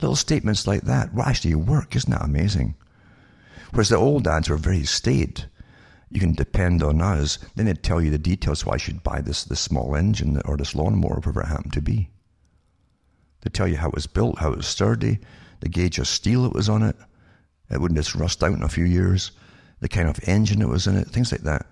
Little 0.00 0.16
statements 0.16 0.66
like 0.66 0.82
that 0.82 1.14
will 1.14 1.22
actually 1.22 1.54
work. 1.54 1.96
Isn't 1.96 2.10
that 2.10 2.24
amazing? 2.24 2.76
Whereas 3.72 3.88
the 3.88 3.96
old 3.96 4.28
ads 4.28 4.48
were 4.48 4.56
very 4.56 4.84
staid. 4.84 5.46
You 6.10 6.20
can 6.20 6.32
depend 6.32 6.82
on 6.82 7.00
us. 7.00 7.38
Then 7.54 7.66
they'd 7.66 7.82
tell 7.82 8.00
you 8.00 8.10
the 8.10 8.18
details 8.18 8.64
why 8.64 8.74
you 8.74 8.78
should 8.78 9.02
buy 9.02 9.20
this, 9.20 9.44
this 9.44 9.60
small 9.60 9.94
engine 9.96 10.40
or 10.44 10.56
this 10.56 10.74
lawnmower, 10.74 11.16
whatever 11.16 11.42
it 11.42 11.48
happened 11.48 11.72
to 11.74 11.82
be. 11.82 12.10
They 13.42 13.50
tell 13.50 13.68
you 13.68 13.76
how 13.76 13.88
it 13.88 13.94
was 13.94 14.06
built, 14.06 14.38
how 14.38 14.52
it 14.52 14.56
was 14.58 14.66
sturdy, 14.66 15.18
the 15.60 15.68
gauge 15.68 15.98
of 15.98 16.06
steel 16.08 16.44
it 16.46 16.52
was 16.52 16.68
on 16.68 16.82
it. 16.82 16.96
It 17.70 17.80
wouldn't 17.80 17.98
just 17.98 18.14
rust 18.14 18.42
out 18.42 18.52
in 18.52 18.62
a 18.62 18.68
few 18.68 18.84
years. 18.84 19.32
The 19.80 19.88
kind 19.88 20.08
of 20.08 20.20
engine 20.26 20.62
it 20.62 20.68
was 20.68 20.86
in 20.86 20.96
it, 20.96 21.08
things 21.08 21.32
like 21.32 21.42
that. 21.42 21.66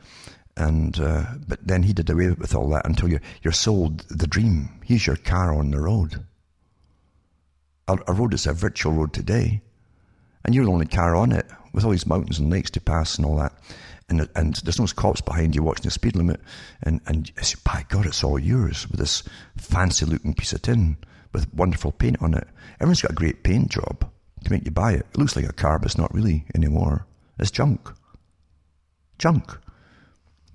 And 0.57 0.99
uh, 1.01 1.25
but 1.47 1.67
then 1.67 1.83
he 1.83 1.93
did 1.93 2.09
away 2.09 2.31
with 2.31 2.55
all 2.55 2.69
that 2.71 2.87
until 2.87 3.09
you're 3.09 3.23
you're 3.43 3.53
sold 3.53 4.01
the 4.09 4.27
dream. 4.27 4.69
He's 4.85 5.07
your 5.07 5.17
car 5.17 5.55
on 5.55 5.71
the 5.71 5.81
road 5.81 6.25
a, 7.89 7.99
a 8.07 8.13
road 8.13 8.35
is 8.35 8.47
a 8.47 8.53
virtual 8.53 8.93
road 8.93 9.13
today, 9.13 9.61
and 10.45 10.55
you're 10.55 10.65
the 10.65 10.73
only 10.73 10.87
car 10.87 11.17
on 11.17 11.33
it 11.33 11.47
with 11.73 11.85
all 11.85 11.91
these 11.91 12.07
mountains 12.07 12.39
and 12.39 12.51
lakes 12.51 12.71
to 12.71 12.81
pass 12.81 13.17
and 13.17 13.27
all 13.27 13.37
that. 13.37 13.53
And, 14.09 14.29
and 14.37 14.55
there's 14.57 14.79
no 14.79 14.87
cops 14.87 15.21
behind 15.21 15.57
you 15.57 15.65
watching 15.65 15.85
the 15.85 15.91
speed 15.91 16.15
limit. 16.15 16.41
And, 16.85 17.01
and 17.07 17.31
I 17.39 17.43
say, 17.43 17.59
by 17.65 17.85
God, 17.89 18.07
it's 18.07 18.23
all 18.23 18.39
yours 18.39 18.89
with 18.89 19.01
this 19.01 19.25
fancy 19.57 20.07
looking 20.07 20.33
piece 20.33 20.53
of 20.53 20.63
tin 20.63 20.97
with 21.33 21.53
wonderful 21.53 21.91
paint 21.91 22.23
on 22.23 22.35
it. 22.35 22.47
Everyone's 22.81 23.03
got 23.03 23.11
a 23.11 23.15
great 23.15 23.43
paint 23.43 23.71
job 23.71 24.09
to 24.47 24.53
make 24.53 24.65
you 24.65 24.71
buy 24.71 24.93
it. 24.93 25.07
It 25.13 25.19
looks 25.19 25.37
like 25.37 25.49
a 25.49 25.53
car, 25.53 25.79
but 25.79 25.87
it's 25.87 25.99
not 25.99 26.15
really 26.15 26.45
anymore. 26.55 27.07
It's 27.39 27.51
junk. 27.51 27.93
Junk. 29.19 29.59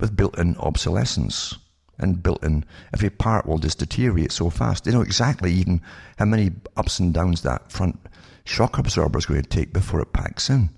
With 0.00 0.16
built 0.16 0.38
in 0.38 0.56
obsolescence 0.56 1.56
and 1.98 2.22
built 2.22 2.42
in. 2.42 2.64
Every 2.92 3.10
part 3.10 3.46
will 3.46 3.58
just 3.58 3.78
deteriorate 3.78 4.32
so 4.32 4.50
fast. 4.50 4.84
They 4.84 4.90
know 4.90 5.02
exactly 5.02 5.52
even 5.52 5.80
how 6.18 6.24
many 6.24 6.50
ups 6.76 6.98
and 6.98 7.14
downs 7.14 7.42
that 7.42 7.70
front 7.70 7.98
shock 8.44 8.78
absorber 8.78 9.18
is 9.18 9.26
going 9.26 9.42
to 9.42 9.48
take 9.48 9.72
before 9.72 10.00
it 10.00 10.12
packs 10.12 10.50
in. 10.50 10.70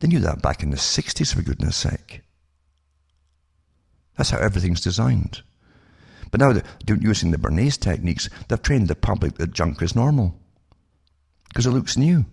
They 0.00 0.08
knew 0.08 0.20
that 0.20 0.42
back 0.42 0.62
in 0.62 0.70
the 0.70 0.76
60s, 0.76 1.34
for 1.34 1.40
goodness 1.40 1.76
sake. 1.76 2.20
That's 4.16 4.30
how 4.30 4.38
everything's 4.38 4.82
designed. 4.82 5.42
But 6.30 6.40
now, 6.40 6.52
they're 6.52 6.96
using 6.96 7.30
the 7.30 7.38
Bernays 7.38 7.78
techniques, 7.78 8.28
they've 8.48 8.60
trained 8.60 8.88
the 8.88 8.94
public 8.94 9.36
that 9.36 9.54
junk 9.54 9.80
is 9.80 9.94
normal 9.94 10.38
because 11.56 11.64
it 11.64 11.70
looks 11.70 11.96
new. 11.96 12.26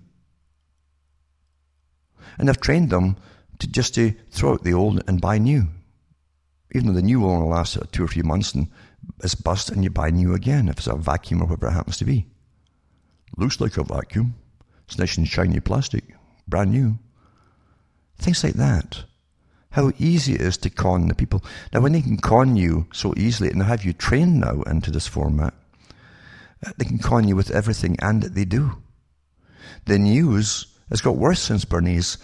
And 2.38 2.50
they've 2.50 2.60
trained 2.60 2.90
them 2.90 3.16
to 3.60 3.68
just 3.68 3.96
to 3.96 4.14
throw 4.32 4.52
out 4.52 4.66
the 4.66 4.74
old 4.74 5.02
and 5.08 5.22
buy 5.22 5.38
new 5.38 5.70
even 6.74 6.88
though 6.88 6.94
the 6.94 7.02
new 7.02 7.20
will 7.20 7.32
only 7.32 7.48
last 7.48 7.78
two 7.92 8.04
or 8.04 8.08
three 8.08 8.24
months 8.24 8.54
and 8.54 8.68
it's 9.24 9.36
bust 9.36 9.70
and 9.70 9.84
you 9.84 9.90
buy 9.90 10.10
new 10.10 10.34
again 10.34 10.68
if 10.68 10.78
it's 10.78 10.88
a 10.88 10.96
vacuum 10.96 11.42
or 11.42 11.46
whatever 11.46 11.68
it 11.68 11.74
happens 11.74 11.98
to 11.98 12.06
be. 12.06 12.26
Looks 13.38 13.62
like 13.62 13.78
a 13.78 13.84
vacuum. 13.84 14.36
It's 14.86 14.98
nice 14.98 15.18
and 15.18 15.28
shiny 15.28 15.60
plastic, 15.60 16.04
brand 16.48 16.72
new. 16.72 16.98
Things 18.18 18.44
like 18.44 18.56
that. 18.56 19.04
How 19.72 19.92
easy 19.98 20.34
it 20.34 20.42
is 20.42 20.58
to 20.58 20.70
con 20.70 21.08
the 21.08 21.16
people. 21.16 21.44
Now, 21.72 21.82
when 21.82 21.94
they 21.94 22.02
can 22.02 22.18
con 22.18 22.56
you 22.56 22.88
so 22.94 23.14
easily 23.18 23.50
and 23.50 23.64
have 23.64 23.84
you 23.84 23.94
trained 23.94 24.40
now 24.40 24.62
into 24.64 24.92
this 24.92 25.08
format, 25.08 25.54
uh, 26.66 26.72
they 26.78 26.86
can 26.86 27.00
con 27.00 27.28
you 27.28 27.36
with 27.36 27.52
everything 27.52 27.98
and 28.00 28.24
they 28.24 28.46
do. 28.46 28.84
The 29.86 30.00
news 30.00 30.68
has 30.90 31.02
got 31.02 31.16
worse 31.16 31.42
since 31.42 31.66
Bernays 31.66 32.18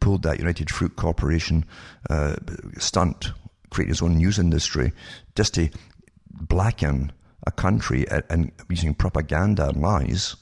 pulled 0.00 0.22
that 0.22 0.38
United 0.38 0.70
Fruit 0.70 0.94
Corporation 0.96 1.64
uh, 2.10 2.36
stunt 2.78 3.32
create 3.70 3.88
his 3.88 4.02
own 4.02 4.16
news 4.16 4.38
industry 4.38 4.92
just 5.34 5.54
to 5.54 5.68
blacken 6.30 7.10
a 7.46 7.50
country 7.50 8.08
and, 8.10 8.22
and 8.30 8.52
using 8.68 8.94
propaganda 8.94 9.68
and 9.68 9.80
lies 9.80 10.36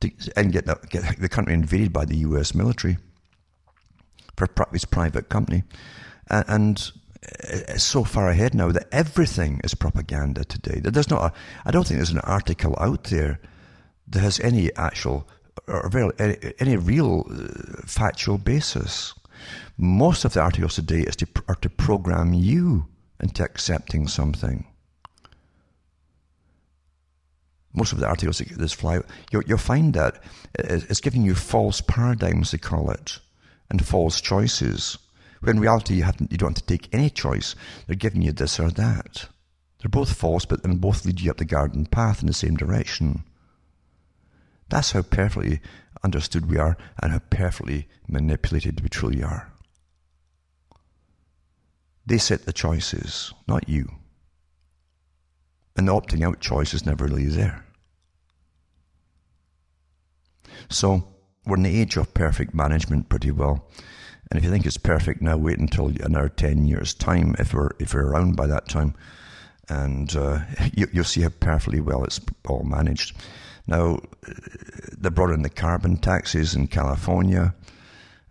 to, 0.00 0.10
and 0.36 0.52
get 0.52 0.66
the, 0.66 0.78
get 0.88 1.18
the 1.20 1.28
country 1.28 1.54
invaded 1.54 1.92
by 1.92 2.04
the 2.04 2.16
US 2.18 2.54
military 2.54 2.98
for 4.36 4.48
his 4.72 4.84
private 4.84 5.28
company. 5.28 5.64
And, 6.28 6.44
and 6.48 6.92
it's 7.22 7.84
so 7.84 8.04
far 8.04 8.28
ahead 8.28 8.54
now 8.54 8.70
that 8.70 8.88
everything 8.92 9.60
is 9.64 9.74
propaganda 9.74 10.44
today. 10.44 10.80
There's 10.80 11.10
not 11.10 11.32
a, 11.32 11.32
I 11.64 11.70
don't 11.70 11.86
think 11.86 11.98
there's 11.98 12.10
an 12.10 12.20
article 12.20 12.76
out 12.78 13.04
there 13.04 13.40
that 14.08 14.20
has 14.20 14.40
any 14.40 14.74
actual 14.76 15.28
or 15.68 15.88
very, 15.88 16.10
any, 16.18 16.36
any 16.58 16.76
real 16.76 17.26
uh, 17.30 17.82
factual 17.86 18.38
basis. 18.38 19.14
Most 19.76 20.24
of 20.24 20.32
the 20.32 20.40
articles 20.40 20.74
today 20.74 21.00
is 21.00 21.16
to, 21.16 21.26
are 21.48 21.56
to 21.56 21.68
program 21.68 22.32
you 22.32 22.86
into 23.20 23.42
accepting 23.42 24.08
something. 24.08 24.66
Most 27.74 27.92
of 27.92 28.00
the 28.00 28.06
articles 28.06 28.38
that 28.38 28.48
this 28.50 28.72
fly, 28.72 29.00
you'll, 29.30 29.42
you'll 29.44 29.58
find 29.58 29.92
that 29.94 30.22
it's 30.54 31.00
giving 31.00 31.22
you 31.22 31.34
false 31.34 31.82
paradigms, 31.82 32.50
they 32.50 32.58
call 32.58 32.90
it, 32.90 33.18
and 33.68 33.84
false 33.86 34.20
choices. 34.20 34.96
When 35.40 35.56
in 35.56 35.62
reality, 35.62 35.94
you, 35.94 36.04
haven't, 36.04 36.32
you 36.32 36.38
don't 36.38 36.56
have 36.56 36.66
to 36.66 36.76
take 36.76 36.88
any 36.94 37.10
choice. 37.10 37.54
They're 37.86 37.96
giving 37.96 38.22
you 38.22 38.32
this 38.32 38.58
or 38.58 38.70
that. 38.70 39.28
They're 39.78 39.90
both 39.90 40.16
false, 40.16 40.46
but 40.46 40.62
then 40.62 40.76
both 40.76 41.04
lead 41.04 41.20
you 41.20 41.30
up 41.30 41.36
the 41.36 41.44
garden 41.44 41.84
path 41.84 42.22
in 42.22 42.28
the 42.28 42.32
same 42.32 42.56
direction. 42.56 43.24
That's 44.68 44.92
how 44.92 45.02
perfectly 45.02 45.60
understood 46.02 46.50
we 46.50 46.58
are 46.58 46.76
and 47.02 47.12
how 47.12 47.20
perfectly 47.30 47.88
manipulated 48.08 48.80
we 48.80 48.88
truly 48.88 49.22
are. 49.22 49.52
They 52.04 52.18
set 52.18 52.44
the 52.46 52.52
choices, 52.52 53.32
not 53.48 53.68
you. 53.68 53.90
And 55.76 55.88
the 55.88 55.92
opting 55.92 56.24
out 56.24 56.40
choice 56.40 56.72
is 56.72 56.86
never 56.86 57.04
really 57.06 57.26
there. 57.26 57.64
So, 60.68 61.04
we're 61.44 61.56
in 61.56 61.62
the 61.62 61.80
age 61.80 61.96
of 61.96 62.14
perfect 62.14 62.54
management 62.54 63.08
pretty 63.08 63.30
well. 63.30 63.68
And 64.30 64.38
if 64.38 64.44
you 64.44 64.50
think 64.50 64.66
it's 64.66 64.78
perfect 64.78 65.22
now, 65.22 65.36
wait 65.36 65.58
until 65.58 65.92
another 66.00 66.28
10 66.28 66.66
years' 66.66 66.94
time, 66.94 67.36
if 67.38 67.54
we're, 67.54 67.70
if 67.78 67.94
we're 67.94 68.06
around 68.06 68.34
by 68.34 68.46
that 68.48 68.68
time, 68.68 68.94
and 69.68 70.14
uh, 70.16 70.40
you, 70.72 70.88
will 70.94 71.04
see 71.04 71.22
how 71.22 71.28
perfectly 71.28 71.80
well 71.80 72.04
it's 72.04 72.20
all 72.48 72.64
managed. 72.64 73.16
Now, 73.66 74.00
they 74.96 75.10
brought 75.10 75.32
in 75.32 75.42
the 75.42 75.50
carbon 75.50 75.96
taxes 75.96 76.54
in 76.54 76.68
California 76.68 77.54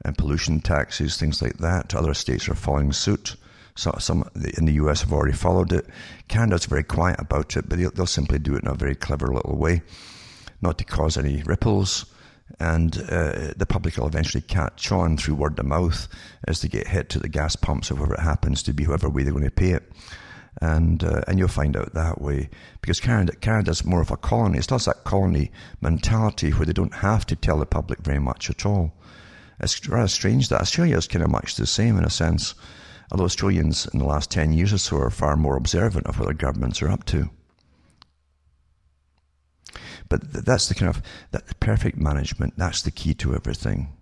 and 0.04 0.18
pollution 0.18 0.62
taxes, 0.62 1.18
things 1.18 1.42
like 1.42 1.58
that. 1.58 1.94
Other 1.94 2.14
states 2.14 2.48
are 2.48 2.56
following 2.56 2.94
suit. 2.94 3.36
So 3.76 3.94
some 4.00 4.30
in 4.58 4.66
the 4.66 4.74
US 4.74 5.02
have 5.02 5.12
already 5.12 5.36
followed 5.36 5.74
it. 5.74 5.88
Canada's 6.30 6.66
very 6.66 6.84
quiet 6.84 7.20
about 7.20 7.58
it, 7.58 7.68
but 7.68 7.78
they'll, 7.78 7.92
they'll 7.92 8.06
simply 8.06 8.40
do 8.40 8.56
it 8.56 8.64
in 8.64 8.70
a 8.70 8.76
very 8.76 8.96
clever 8.96 9.28
little 9.28 9.58
way, 9.58 9.82
not 10.62 10.78
to 10.78 10.86
cause 10.86 11.18
any 11.18 11.44
ripples. 11.44 12.06
And 12.60 12.96
uh, 13.10 13.54
the 13.58 13.66
public 13.68 13.98
will 13.98 14.08
eventually 14.08 14.44
catch 14.44 14.92
on 14.92 15.18
through 15.18 15.36
word 15.36 15.60
of 15.60 15.66
mouth 15.66 16.08
as 16.48 16.62
they 16.62 16.70
get 16.70 16.88
hit 16.88 17.10
to 17.10 17.20
the 17.20 17.28
gas 17.28 17.56
pumps 17.56 17.92
or 17.92 17.96
whatever 17.96 18.14
it 18.14 18.20
happens 18.22 18.64
to 18.64 18.74
be, 18.74 18.86
whoever 18.86 19.10
way 19.10 19.24
they're 19.24 19.34
going 19.34 19.44
to 19.44 19.52
pay 19.52 19.72
it 19.72 19.92
and 20.62 21.04
uh, 21.04 21.22
and 21.28 21.38
you'll 21.38 21.48
find 21.48 21.76
out 21.76 21.94
that 21.94 22.22
way 22.22 22.50
because 22.82 23.00
Canada 23.00 23.36
Canada's 23.36 23.84
more 23.84 24.02
of 24.02 24.12
a 24.12 24.18
colony. 24.18 24.58
It's 24.58 24.70
not 24.70 24.86
that 24.86 25.04
colony 25.04 25.52
mentality 25.82 26.52
where 26.52 26.66
they 26.66 26.74
don't 26.74 26.96
have 26.96 27.26
to 27.28 27.36
tell 27.36 27.60
the 27.60 27.66
public 27.66 28.00
very 28.00 28.20
much 28.20 28.50
at 28.50 28.66
all. 28.66 28.94
It's 29.60 29.88
rather 29.88 30.08
strange 30.08 30.50
that 30.50 30.62
Australia 30.62 30.98
is 30.98 31.08
kind 31.08 31.24
of 31.24 31.32
much 31.32 31.56
the 31.56 31.68
same 31.68 31.98
in 31.98 32.06
a 32.06 32.10
sense, 32.10 32.56
although 33.12 33.26
Australians 33.26 33.88
in 33.94 34.00
the 34.00 34.06
last 34.06 34.32
ten 34.32 34.54
years 34.54 34.74
or 34.74 34.78
so 34.78 34.98
are 34.98 35.10
far 35.10 35.36
more 35.36 35.58
observant 35.58 36.08
of 36.08 36.20
what 36.20 36.26
their 36.26 36.34
governments 36.34 36.82
are 36.82 36.90
up 36.90 37.06
to. 37.06 37.30
But 40.08 40.46
that's 40.46 40.68
the 40.68 40.76
kind 40.76 40.90
of 40.96 41.02
that 41.32 41.60
perfect 41.60 41.98
management. 41.98 42.54
That's 42.58 42.82
the 42.82 42.92
key 42.92 43.14
to 43.16 43.34
everything. 43.34 43.96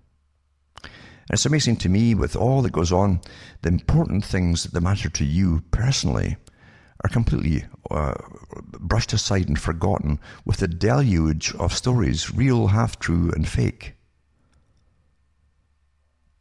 And 0.84 1.36
it's 1.36 1.46
amazing 1.46 1.78
to 1.78 1.90
me 1.90 2.14
with 2.14 2.36
all 2.36 2.62
that 2.62 2.74
goes 2.74 2.92
on, 2.92 3.22
the 3.62 3.70
important 3.70 4.26
things 4.26 4.66
that 4.66 4.82
matter 4.82 5.10
to 5.10 5.24
you 5.24 5.64
personally 5.72 6.36
are 7.04 7.10
completely 7.10 7.66
uh, 7.92 8.14
brushed 8.80 9.14
aside 9.14 9.48
and 9.48 9.60
forgotten 9.60 10.20
with 10.46 10.58
the 10.58 10.68
deluge 10.68 11.54
of 11.56 11.74
stories, 11.74 12.34
real, 12.34 12.68
half 12.68 12.98
true, 13.00 13.32
and 13.36 13.48
fake. 13.48 13.94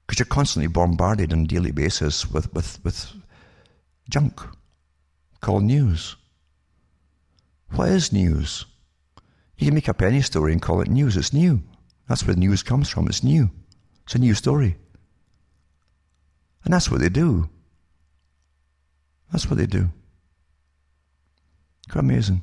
Because 0.06 0.20
you're 0.20 0.26
constantly 0.26 0.68
bombarded 0.68 1.32
on 1.32 1.40
a 1.40 1.46
daily 1.46 1.72
basis 1.72 2.30
with, 2.30 2.52
with, 2.54 2.78
with 2.84 3.12
junk 4.08 4.40
called 5.40 5.64
news. 5.64 6.16
What 7.70 7.88
is 7.88 8.12
news? 8.12 8.66
You 9.56 9.66
can 9.66 9.74
make 9.74 9.88
up 9.88 10.02
any 10.02 10.20
story 10.22 10.52
and 10.52 10.60
call 10.60 10.80
it 10.80 10.88
news. 10.88 11.16
It's 11.16 11.32
new. 11.32 11.62
That's 12.08 12.26
where 12.26 12.36
news 12.36 12.62
comes 12.62 12.88
from. 12.88 13.06
It's 13.06 13.24
new. 13.24 13.50
It's 14.04 14.14
a 14.14 14.18
new 14.18 14.34
story. 14.34 14.76
And 16.64 16.74
that's 16.74 16.90
what 16.90 17.00
they 17.00 17.08
do. 17.08 17.48
That's 19.32 19.48
what 19.48 19.56
they 19.56 19.66
do. 19.66 19.90
Amazing. 21.94 22.42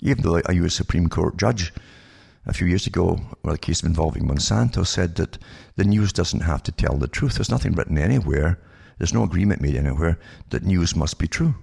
Even 0.00 0.22
though 0.22 0.40
a 0.44 0.54
US 0.54 0.74
Supreme 0.74 1.08
Court 1.08 1.36
judge 1.36 1.72
a 2.44 2.52
few 2.52 2.66
years 2.66 2.86
ago, 2.86 3.20
well, 3.42 3.54
a 3.54 3.58
case 3.58 3.82
involving 3.82 4.26
Monsanto, 4.26 4.86
said 4.86 5.16
that 5.16 5.38
the 5.76 5.84
news 5.84 6.12
doesn't 6.12 6.40
have 6.40 6.62
to 6.64 6.72
tell 6.72 6.96
the 6.96 7.08
truth. 7.08 7.34
There's 7.34 7.50
nothing 7.50 7.72
written 7.72 7.98
anywhere, 7.98 8.60
there's 8.98 9.14
no 9.14 9.24
agreement 9.24 9.60
made 9.60 9.76
anywhere 9.76 10.18
that 10.50 10.62
news 10.62 10.94
must 10.94 11.18
be 11.18 11.26
true. 11.26 11.54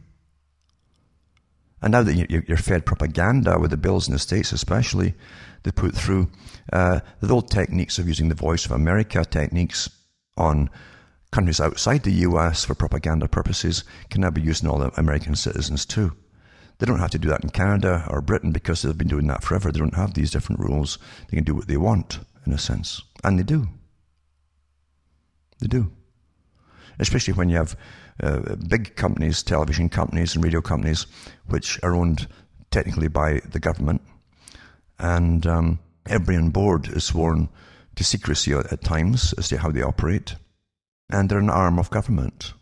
And 1.82 1.92
now 1.92 2.04
that 2.04 2.30
you're 2.30 2.58
fed 2.58 2.86
propaganda 2.86 3.60
with 3.60 3.72
the 3.72 3.78
bills 3.78 4.08
in 4.08 4.14
the 4.14 4.20
States, 4.20 4.54
especially, 4.54 5.16
they 5.64 5.72
put 5.72 5.94
through 5.94 6.30
uh, 6.72 7.02
the 7.20 7.34
old 7.34 7.52
techniques 7.52 8.00
of 8.00 8.08
using 8.08 8.30
the 8.30 8.36
voice 8.36 8.66
of 8.66 8.72
America 8.72 9.26
techniques 9.26 9.90
on 10.38 10.70
countries 11.34 11.60
outside 11.60 12.04
the 12.04 12.22
US 12.28 12.64
for 12.64 12.76
propaganda 12.76 13.28
purposes 13.28 13.84
can 14.12 14.22
now 14.22 14.30
be 14.30 14.48
on 14.48 14.68
all 14.68 14.84
American 14.84 15.36
citizens 15.36 15.84
too. 15.84 16.16
They 16.78 16.86
don't 16.86 17.00
have 17.00 17.10
to 17.12 17.18
do 17.20 17.30
that 17.30 17.44
in 17.44 17.50
Canada 17.50 18.06
or 18.08 18.22
Britain 18.22 18.52
because 18.52 18.82
they've 18.82 18.98
been 18.98 19.08
doing 19.08 19.26
that 19.28 19.44
forever. 19.44 19.72
They 19.72 19.80
don't 19.80 19.96
have 19.96 20.14
these 20.14 20.30
different 20.30 20.62
rules. 20.62 21.00
They 21.30 21.38
can 21.38 21.44
do 21.44 21.56
what 21.56 21.68
they 21.68 21.78
want, 21.78 22.20
in 22.46 22.54
a 22.54 22.58
sense. 22.60 23.02
And 23.24 23.40
they 23.40 23.44
do. 23.44 23.68
They 25.60 25.68
do. 25.68 25.92
Especially 27.00 27.34
when 27.34 27.50
you 27.50 27.58
have 27.58 27.76
uh, 28.22 28.56
big 28.68 28.96
companies, 28.96 29.42
television 29.42 29.90
companies, 29.90 30.36
and 30.36 30.44
radio 30.44 30.62
companies, 30.62 31.08
which 31.48 31.80
are 31.82 31.96
owned 31.96 32.28
technically 32.70 33.08
by 33.08 33.42
the 33.50 33.60
government. 33.60 34.02
And 35.00 35.48
um, 35.48 35.80
everybody 36.06 36.38
on 36.38 36.50
board 36.52 36.90
is 36.90 37.06
sworn 37.06 37.50
to 37.96 38.04
secrecy 38.04 38.54
at 38.54 38.84
times 38.84 39.34
as 39.40 39.48
to 39.50 39.58
how 39.58 39.72
they 39.72 39.82
operate. 39.82 40.36
And 41.10 41.30
they're 41.30 41.40
an 41.40 41.50
arm 41.50 41.80
of 41.80 41.90
government. 41.90 42.54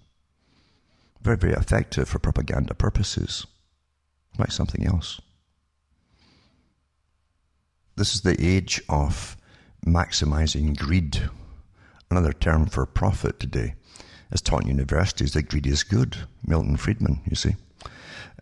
Very, 1.22 1.38
very 1.38 1.54
effective 1.54 2.10
for 2.10 2.20
propaganda 2.20 2.74
purposes. 2.74 3.46
Like 4.38 4.52
something 4.52 4.86
else. 4.86 5.22
This 7.96 8.16
is 8.16 8.22
the 8.22 8.44
age 8.44 8.82
of 8.90 9.38
maximizing 9.86 10.78
greed. 10.78 11.30
Another 12.10 12.34
term 12.34 12.66
for 12.66 12.86
profit 12.86 13.40
today 13.40 13.76
is 14.32 14.42
taught 14.42 14.64
in 14.64 14.70
universities 14.70 15.34
that 15.34 15.50
greed 15.50 15.68
is 15.68 15.84
good. 15.84 16.18
Milton 16.46 16.78
Friedman, 16.78 17.22
you 17.30 17.36
see. 17.36 17.56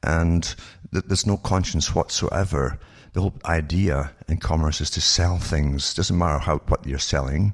And 0.04 0.56
that 0.92 1.08
there's 1.08 1.28
no 1.28 1.38
conscience 1.38 1.94
whatsoever. 1.94 2.80
The 3.14 3.22
whole 3.22 3.36
idea 3.46 4.12
in 4.28 4.38
commerce 4.38 4.82
is 4.82 4.90
to 4.92 5.02
sell 5.02 5.40
things. 5.40 5.94
Doesn't 5.94 6.18
matter 6.18 6.40
how 6.40 6.60
what 6.68 6.86
you're 6.86 7.00
selling 7.00 7.54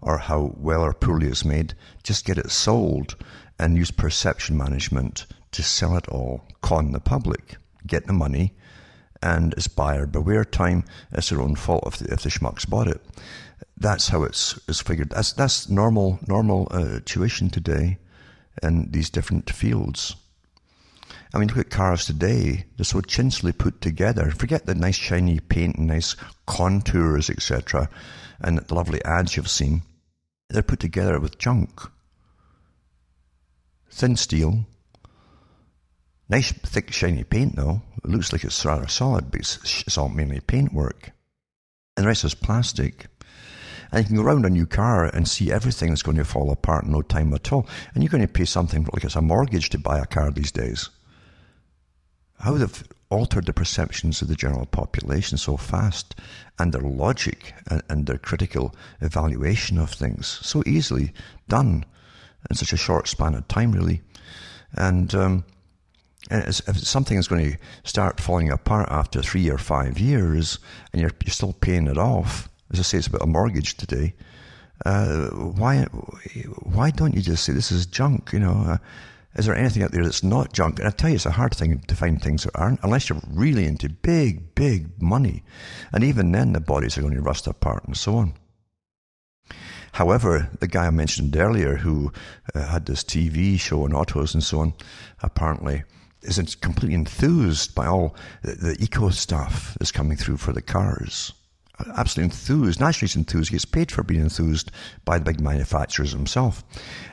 or 0.00 0.18
how 0.18 0.54
well 0.56 0.82
or 0.82 0.92
poorly 0.92 1.28
it's 1.28 1.44
made. 1.44 1.74
Just 2.02 2.24
get 2.24 2.38
it 2.38 2.50
sold 2.50 3.16
and 3.58 3.76
use 3.76 3.90
perception 3.90 4.56
management 4.56 5.26
to 5.52 5.62
sell 5.62 5.96
it 5.96 6.08
all. 6.08 6.44
Con 6.60 6.92
the 6.92 7.00
public. 7.00 7.56
Get 7.86 8.06
the 8.06 8.12
money. 8.12 8.54
And 9.22 9.52
it's 9.54 9.68
buyer 9.68 10.06
beware 10.06 10.44
time. 10.44 10.84
It's 11.12 11.30
their 11.30 11.40
own 11.40 11.56
fault 11.56 11.84
if 11.86 11.96
the, 11.96 12.12
if 12.12 12.22
the 12.22 12.28
schmucks 12.28 12.68
bought 12.68 12.88
it 12.88 13.00
that's 13.76 14.08
how 14.08 14.22
it's, 14.22 14.58
it's 14.68 14.80
figured. 14.80 15.10
That's, 15.10 15.32
that's 15.32 15.68
normal, 15.68 16.18
normal 16.26 16.68
uh, 16.70 17.00
tuition 17.04 17.50
today 17.50 17.98
in 18.62 18.90
these 18.90 19.10
different 19.10 19.50
fields. 19.50 20.16
I 21.34 21.38
mean, 21.38 21.48
look 21.48 21.58
at 21.58 21.70
cars 21.70 22.06
today. 22.06 22.66
They're 22.76 22.84
so 22.84 23.00
chinsily 23.00 23.56
put 23.56 23.80
together. 23.80 24.30
Forget 24.30 24.66
the 24.66 24.74
nice 24.74 24.96
shiny 24.96 25.40
paint 25.40 25.76
and 25.76 25.88
nice 25.88 26.16
contours, 26.46 27.30
etc., 27.30 27.88
and 28.40 28.58
the 28.58 28.74
lovely 28.74 29.04
ads 29.04 29.36
you've 29.36 29.48
seen. 29.48 29.82
They're 30.48 30.62
put 30.62 30.80
together 30.80 31.18
with 31.18 31.38
junk. 31.38 31.80
Thin 33.90 34.16
steel. 34.16 34.66
Nice, 36.28 36.52
thick, 36.52 36.92
shiny 36.92 37.24
paint, 37.24 37.56
though. 37.56 37.82
It 38.04 38.10
looks 38.10 38.32
like 38.32 38.44
it's 38.44 38.64
rather 38.64 38.88
solid, 38.88 39.30
but 39.30 39.40
it's, 39.40 39.82
it's 39.86 39.96
all 39.96 40.08
mainly 40.08 40.40
paintwork. 40.40 41.12
And 41.96 42.04
the 42.04 42.08
rest 42.08 42.24
is 42.24 42.34
plastic. 42.34 43.06
And 43.90 44.02
you 44.02 44.06
can 44.06 44.16
go 44.16 44.22
around 44.22 44.44
a 44.44 44.50
new 44.50 44.66
car 44.66 45.04
and 45.04 45.26
see 45.28 45.52
everything 45.52 45.90
that's 45.90 46.02
going 46.02 46.16
to 46.16 46.24
fall 46.24 46.50
apart 46.50 46.84
in 46.84 46.92
no 46.92 47.02
time 47.02 47.32
at 47.32 47.52
all. 47.52 47.66
And 47.94 48.02
you're 48.02 48.10
going 48.10 48.26
to 48.26 48.32
pay 48.32 48.44
something 48.44 48.86
like 48.92 49.04
it's 49.04 49.16
a 49.16 49.22
mortgage 49.22 49.70
to 49.70 49.78
buy 49.78 49.98
a 49.98 50.06
car 50.06 50.30
these 50.30 50.52
days. 50.52 50.90
How 52.38 52.54
they've 52.54 52.84
altered 53.08 53.46
the 53.46 53.52
perceptions 53.52 54.20
of 54.20 54.28
the 54.28 54.34
general 54.34 54.66
population 54.66 55.38
so 55.38 55.56
fast 55.56 56.14
and 56.58 56.72
their 56.72 56.82
logic 56.82 57.54
and, 57.68 57.82
and 57.88 58.06
their 58.06 58.18
critical 58.18 58.74
evaluation 59.00 59.78
of 59.78 59.90
things 59.90 60.26
so 60.42 60.62
easily 60.66 61.12
done 61.48 61.84
in 62.50 62.56
such 62.56 62.72
a 62.72 62.76
short 62.76 63.08
span 63.08 63.34
of 63.34 63.46
time, 63.48 63.72
really. 63.72 64.02
And, 64.72 65.14
um, 65.14 65.44
if 66.30 66.78
something 66.78 67.16
is 67.16 67.28
going 67.28 67.52
to 67.52 67.58
start 67.84 68.20
falling 68.20 68.50
apart 68.50 68.88
after 68.90 69.22
three 69.22 69.48
or 69.48 69.58
five 69.58 69.98
years 69.98 70.58
and 70.92 71.00
you're, 71.00 71.12
you're 71.24 71.32
still 71.32 71.52
paying 71.52 71.86
it 71.86 71.98
off, 71.98 72.48
as 72.72 72.80
I 72.80 72.82
say, 72.82 72.98
it's 72.98 73.06
about 73.06 73.22
a 73.22 73.26
mortgage 73.26 73.76
today. 73.76 74.14
Uh, 74.84 75.28
why, 75.28 75.84
why 76.62 76.90
don't 76.90 77.14
you 77.14 77.22
just 77.22 77.44
say 77.44 77.52
this 77.52 77.70
is 77.72 77.86
junk? 77.86 78.32
You 78.32 78.40
know, 78.40 78.64
uh, 78.66 78.78
is 79.36 79.46
there 79.46 79.54
anything 79.54 79.82
out 79.82 79.92
there 79.92 80.02
that's 80.02 80.22
not 80.22 80.52
junk? 80.52 80.78
And 80.78 80.88
I 80.88 80.90
tell 80.90 81.10
you, 81.10 81.16
it's 81.16 81.26
a 81.26 81.32
hard 81.32 81.54
thing 81.54 81.78
to 81.78 81.94
find 81.94 82.20
things 82.20 82.44
that 82.44 82.56
aren't, 82.56 82.82
unless 82.82 83.08
you're 83.08 83.20
really 83.28 83.66
into 83.66 83.88
big, 83.88 84.54
big 84.54 85.00
money. 85.00 85.44
And 85.92 86.02
even 86.02 86.32
then, 86.32 86.52
the 86.52 86.60
bodies 86.60 86.96
are 86.96 87.02
going 87.02 87.14
to 87.14 87.20
rust 87.20 87.46
apart 87.46 87.84
and 87.84 87.96
so 87.96 88.16
on. 88.16 88.34
However, 89.92 90.50
the 90.60 90.66
guy 90.66 90.86
I 90.86 90.90
mentioned 90.90 91.36
earlier 91.36 91.76
who 91.76 92.12
uh, 92.54 92.66
had 92.66 92.86
this 92.86 93.02
TV 93.02 93.58
show 93.58 93.84
on 93.84 93.94
autos 93.94 94.34
and 94.34 94.42
so 94.42 94.60
on, 94.60 94.74
apparently 95.22 95.84
isn't 96.22 96.60
completely 96.60 96.94
enthused 96.94 97.74
by 97.74 97.86
all 97.86 98.16
the, 98.42 98.52
the 98.54 98.76
eco 98.82 99.10
stuff 99.10 99.76
that's 99.78 99.92
coming 99.92 100.16
through 100.16 100.38
for 100.38 100.52
the 100.52 100.62
cars 100.62 101.32
absolutely 101.94 102.24
enthused, 102.24 102.80
naturally 102.80 103.08
he's 103.08 103.16
enthused, 103.16 103.50
he 103.50 103.54
gets 103.54 103.64
paid 103.64 103.92
for 103.92 104.02
being 104.02 104.22
enthused 104.22 104.70
by 105.04 105.18
the 105.18 105.24
big 105.24 105.40
manufacturers 105.40 106.12
himself. 106.12 106.64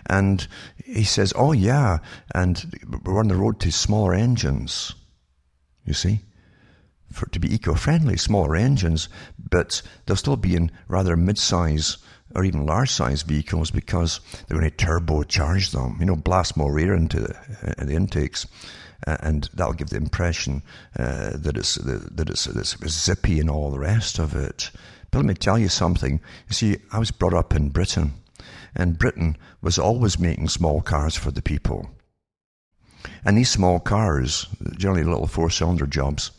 And 0.08 0.48
he 0.84 1.04
says, 1.04 1.34
oh 1.36 1.52
yeah, 1.52 2.00
and 2.34 2.64
we're 3.04 3.20
on 3.20 3.28
the 3.28 3.36
road 3.36 3.60
to 3.62 3.72
smaller 3.72 4.14
engines, 4.14 4.94
you 5.86 5.94
see, 5.94 6.22
for 7.12 7.28
to 7.28 7.40
be 7.40 7.54
eco-friendly, 7.54 8.18
smaller 8.18 8.56
engines, 8.56 9.10
but 9.50 9.82
they'll 10.06 10.16
still 10.16 10.38
be 10.38 10.56
in 10.56 10.72
rather 10.88 11.16
mid-size 11.16 11.98
or 12.36 12.44
even 12.44 12.66
large 12.66 12.90
size 12.90 13.22
vehicles 13.22 13.72
because 13.72 14.20
they're 14.48 14.58
going 14.58 14.70
to 14.70 14.86
turbocharge 14.86 15.72
them, 15.72 15.98
you 16.00 16.06
know, 16.06 16.16
blast 16.16 16.58
more 16.58 16.80
air 16.80 16.96
into 16.96 17.20
the, 17.20 17.36
uh, 17.78 17.86
the 17.86 17.94
intakes. 17.94 18.48
Uh, 19.06 19.18
and 19.22 19.50
that'll 19.54 19.74
give 19.74 19.90
the 19.90 19.98
impression 19.98 20.62
uh, 20.98 21.32
that 21.36 21.58
it's 21.58 21.76
that 21.76 22.30
it's, 22.30 22.48
it's 22.48 23.04
zippy 23.04 23.40
and 23.40 23.50
all 23.50 23.70
the 23.70 23.80
rest 23.80 24.18
of 24.18 24.34
it. 24.34 24.72
But 25.12 25.20
let 25.20 25.26
me 25.26 25.34
tell 25.34 25.60
you 25.60 25.68
something. 25.68 26.22
You 26.48 26.54
see, 26.54 26.78
I 26.92 27.00
was 27.00 27.12
brought 27.12 27.34
up 27.34 27.54
in 27.54 27.70
Britain, 27.70 28.14
and 28.74 28.98
Britain 28.98 29.38
was 29.62 29.78
always 29.78 30.18
making 30.18 30.48
small 30.48 30.82
cars 30.82 31.16
for 31.16 31.32
the 31.32 31.42
people. 31.42 31.90
And 33.26 33.38
these 33.38 33.52
small 33.52 33.80
cars, 33.80 34.48
generally 34.78 35.04
little 35.04 35.28
four-cylinder 35.28 35.86
jobs, 35.88 36.32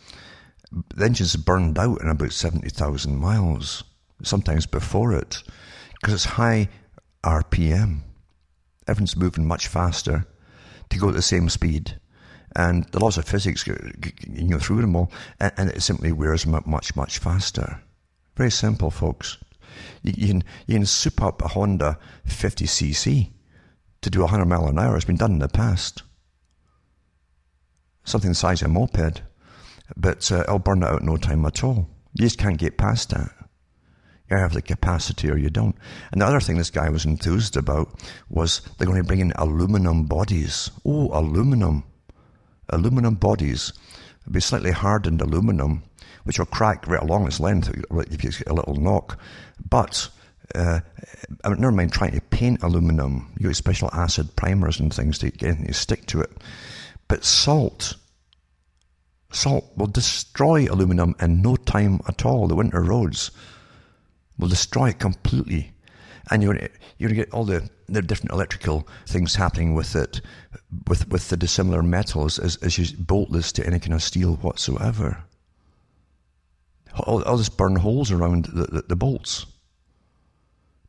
the 0.95 1.05
engines 1.05 1.37
burned 1.37 1.79
out 1.79 2.01
in 2.01 2.09
about 2.09 2.33
70,000 2.33 3.17
miles, 3.17 3.85
sometimes 4.23 4.67
before 4.67 5.13
it, 5.13 5.43
because 6.05 6.13
it's 6.13 6.35
high 6.35 6.69
RPM. 7.23 8.01
Everything's 8.87 9.17
moving 9.17 9.49
much 9.49 9.69
faster 9.69 10.27
to 10.91 10.99
go 10.99 11.09
at 11.09 11.15
the 11.15 11.23
same 11.23 11.49
speed. 11.49 11.99
And 12.55 12.85
the 12.93 13.01
laws 13.01 13.17
of 13.17 13.25
physics, 13.25 13.67
you 13.67 14.51
go 14.51 14.59
through 14.59 14.83
them 14.83 14.97
all, 14.97 15.11
and, 15.41 15.53
and 15.57 15.71
it 15.71 15.81
simply 15.81 16.13
wears 16.13 16.45
them 16.45 16.55
out 16.55 16.67
much, 16.67 16.95
much 16.95 17.21
faster. 17.21 17.81
Very 18.37 18.51
simple, 18.51 18.91
folks. 18.91 19.39
You, 20.03 20.13
you, 20.15 20.27
can, 20.29 20.45
you 20.67 20.75
can 20.75 20.85
soup 20.85 21.23
up 21.23 21.41
a 21.41 21.49
Honda 21.49 21.99
50cc 22.29 23.31
to 24.03 24.11
do 24.11 24.21
100 24.21 24.45
mile 24.45 24.67
an 24.67 24.79
hour. 24.79 24.97
It's 24.97 25.07
been 25.07 25.17
done 25.17 25.33
in 25.33 25.39
the 25.39 25.49
past. 25.49 26.03
Something 28.05 28.33
the 28.33 28.35
size 28.35 28.61
of 28.61 28.69
a 28.69 28.73
moped. 28.75 29.23
But 29.97 30.31
uh, 30.31 30.41
it'll 30.41 30.59
burn 30.59 30.83
it 30.83 30.87
out 30.87 31.01
in 31.01 31.07
no 31.07 31.17
time 31.17 31.47
at 31.47 31.65
all. 31.65 31.89
You 32.13 32.27
just 32.27 32.37
can't 32.37 32.59
get 32.59 32.77
past 32.77 33.09
that. 33.09 33.44
Have 34.41 34.53
the 34.53 34.63
capacity 34.63 35.31
or 35.31 35.37
you 35.37 35.51
don't. 35.51 35.77
And 36.13 36.21
the 36.21 36.27
other 36.27 36.41
thing 36.41 36.57
this 36.57 36.71
guy 36.71 36.89
was 36.89 37.05
enthused 37.05 37.57
about 37.57 38.01
was 38.29 38.61
they're 38.77 38.87
going 38.87 39.01
to 39.01 39.07
bring 39.07 39.21
in 39.21 39.33
aluminum 39.37 40.05
bodies. 40.05 40.71
Oh, 40.85 41.11
aluminum. 41.13 41.85
Aluminum 42.69 43.15
bodies. 43.15 43.73
It'll 44.23 44.33
be 44.33 44.41
slightly 44.41 44.73
hardened 44.73 45.21
aluminum, 45.21 45.85
which 46.25 46.39
will 46.39 46.47
crack 46.47 46.87
right 46.87 47.03
along 47.03 47.27
its 47.27 47.41
length 47.41 47.69
if 47.69 48.25
you 48.25 48.31
get 48.31 48.49
a 48.49 48.55
little 48.55 48.77
knock. 48.77 49.19
But 49.69 50.09
uh, 50.55 50.81
I 51.45 51.49
mean, 51.49 51.61
never 51.61 51.73
mind 51.73 51.93
trying 51.93 52.13
to 52.13 52.21
paint 52.21 52.63
aluminum. 52.63 53.33
You 53.39 53.49
use 53.49 53.59
special 53.59 53.91
acid 53.93 54.35
primers 54.37 54.81
and 54.81 54.93
things 54.93 55.19
to 55.19 55.31
get 55.31 55.49
anything 55.49 55.67
to 55.67 55.75
stick 55.75 56.07
to 56.07 56.21
it. 56.21 56.31
But 57.09 57.25
salt, 57.25 57.95
salt 59.33 59.71
will 59.77 59.87
destroy 59.87 60.67
aluminum 60.67 61.15
in 61.21 61.43
no 61.43 61.57
time 61.57 62.01
at 62.09 62.25
all. 62.25 62.49
The 62.49 62.55
winter 62.55 62.83
roads 62.83 63.31
will 64.39 64.49
destroy 64.49 64.91
it 64.91 64.99
completely. 64.99 65.73
And 66.31 66.43
you're, 66.43 66.55
you're 66.99 67.11
going 67.11 67.21
to 67.21 67.25
get 67.27 67.33
all 67.33 67.45
the, 67.45 67.69
the 67.87 68.03
different 68.03 68.33
electrical 68.33 68.89
things 69.07 69.35
happening 69.35 69.75
with 69.75 69.95
it, 69.95 70.21
with, 70.89 71.09
with 71.09 71.29
the 71.29 71.37
dissimilar 71.37 71.83
metals 71.83 72.39
as, 72.39 72.57
as 72.57 72.79
you 72.79 72.97
bolt 72.99 73.31
this 73.31 73.53
to 73.53 73.67
any 73.67 73.79
kind 73.79 73.93
of 73.93 74.03
steel 74.03 74.37
whatsoever. 74.37 75.25
All 76.99 77.37
this 77.37 77.49
burn 77.49 77.77
holes 77.77 78.11
around 78.11 78.47
the, 78.47 78.67
the, 78.67 78.85
the 78.89 78.97
bolts. 78.97 79.47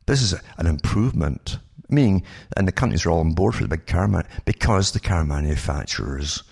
This 0.06 0.22
is 0.22 0.34
an 0.56 0.66
improvement. 0.66 1.58
Meaning, 1.88 2.24
and 2.56 2.66
the 2.66 2.72
companies 2.72 3.06
are 3.06 3.10
all 3.10 3.20
on 3.20 3.32
board 3.32 3.54
for 3.54 3.62
the 3.62 3.68
big 3.68 3.86
car 3.86 4.08
man, 4.08 4.26
because 4.44 4.90
the 4.90 5.00
car 5.00 5.24
manufacturers, 5.24 6.42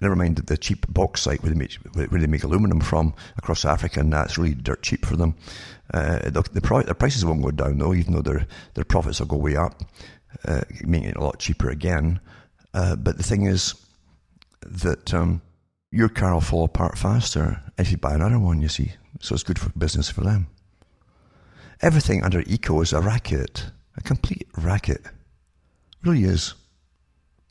never 0.00 0.14
mind 0.14 0.36
the 0.36 0.56
cheap 0.56 0.86
bauxite 0.88 1.42
where 1.42 1.50
they 1.50 1.58
make, 1.58 1.74
where 1.94 2.20
they 2.20 2.26
make 2.26 2.44
aluminum 2.44 2.80
from 2.80 3.14
across 3.36 3.64
Africa, 3.64 4.00
and 4.00 4.12
that's 4.12 4.38
really 4.38 4.54
dirt 4.54 4.82
cheap 4.82 5.04
for 5.04 5.16
them. 5.16 5.34
Uh, 5.92 6.18
the, 6.30 6.42
the, 6.52 6.60
the, 6.86 6.94
prices 6.94 7.24
won't 7.24 7.42
go 7.42 7.50
down 7.50 7.78
though, 7.78 7.94
even 7.94 8.12
though 8.12 8.22
their 8.22 8.46
their 8.74 8.84
profits 8.84 9.20
will 9.20 9.26
go 9.26 9.36
way 9.36 9.56
up, 9.56 9.82
uh, 10.46 10.60
making 10.82 11.10
it 11.10 11.16
a 11.16 11.22
lot 11.22 11.38
cheaper 11.38 11.70
again. 11.70 12.20
Uh, 12.74 12.94
but 12.96 13.16
the 13.16 13.22
thing 13.22 13.46
is 13.46 13.74
that 14.60 15.14
um, 15.14 15.40
your 15.90 16.08
car 16.08 16.34
will 16.34 16.40
fall 16.42 16.64
apart 16.64 16.98
faster 16.98 17.62
if 17.78 17.90
you 17.90 17.96
buy 17.96 18.14
another 18.14 18.38
one. 18.38 18.60
You 18.60 18.68
see, 18.68 18.92
so 19.20 19.34
it's 19.34 19.42
good 19.42 19.58
for 19.58 19.70
business 19.70 20.10
for 20.10 20.20
them. 20.20 20.48
Everything 21.80 22.22
under 22.22 22.40
eco 22.40 22.80
is 22.80 22.92
a 22.92 23.00
racket, 23.00 23.70
a 23.96 24.02
complete 24.02 24.48
racket. 24.56 25.00
It 25.06 25.12
really 26.04 26.24
is. 26.24 26.54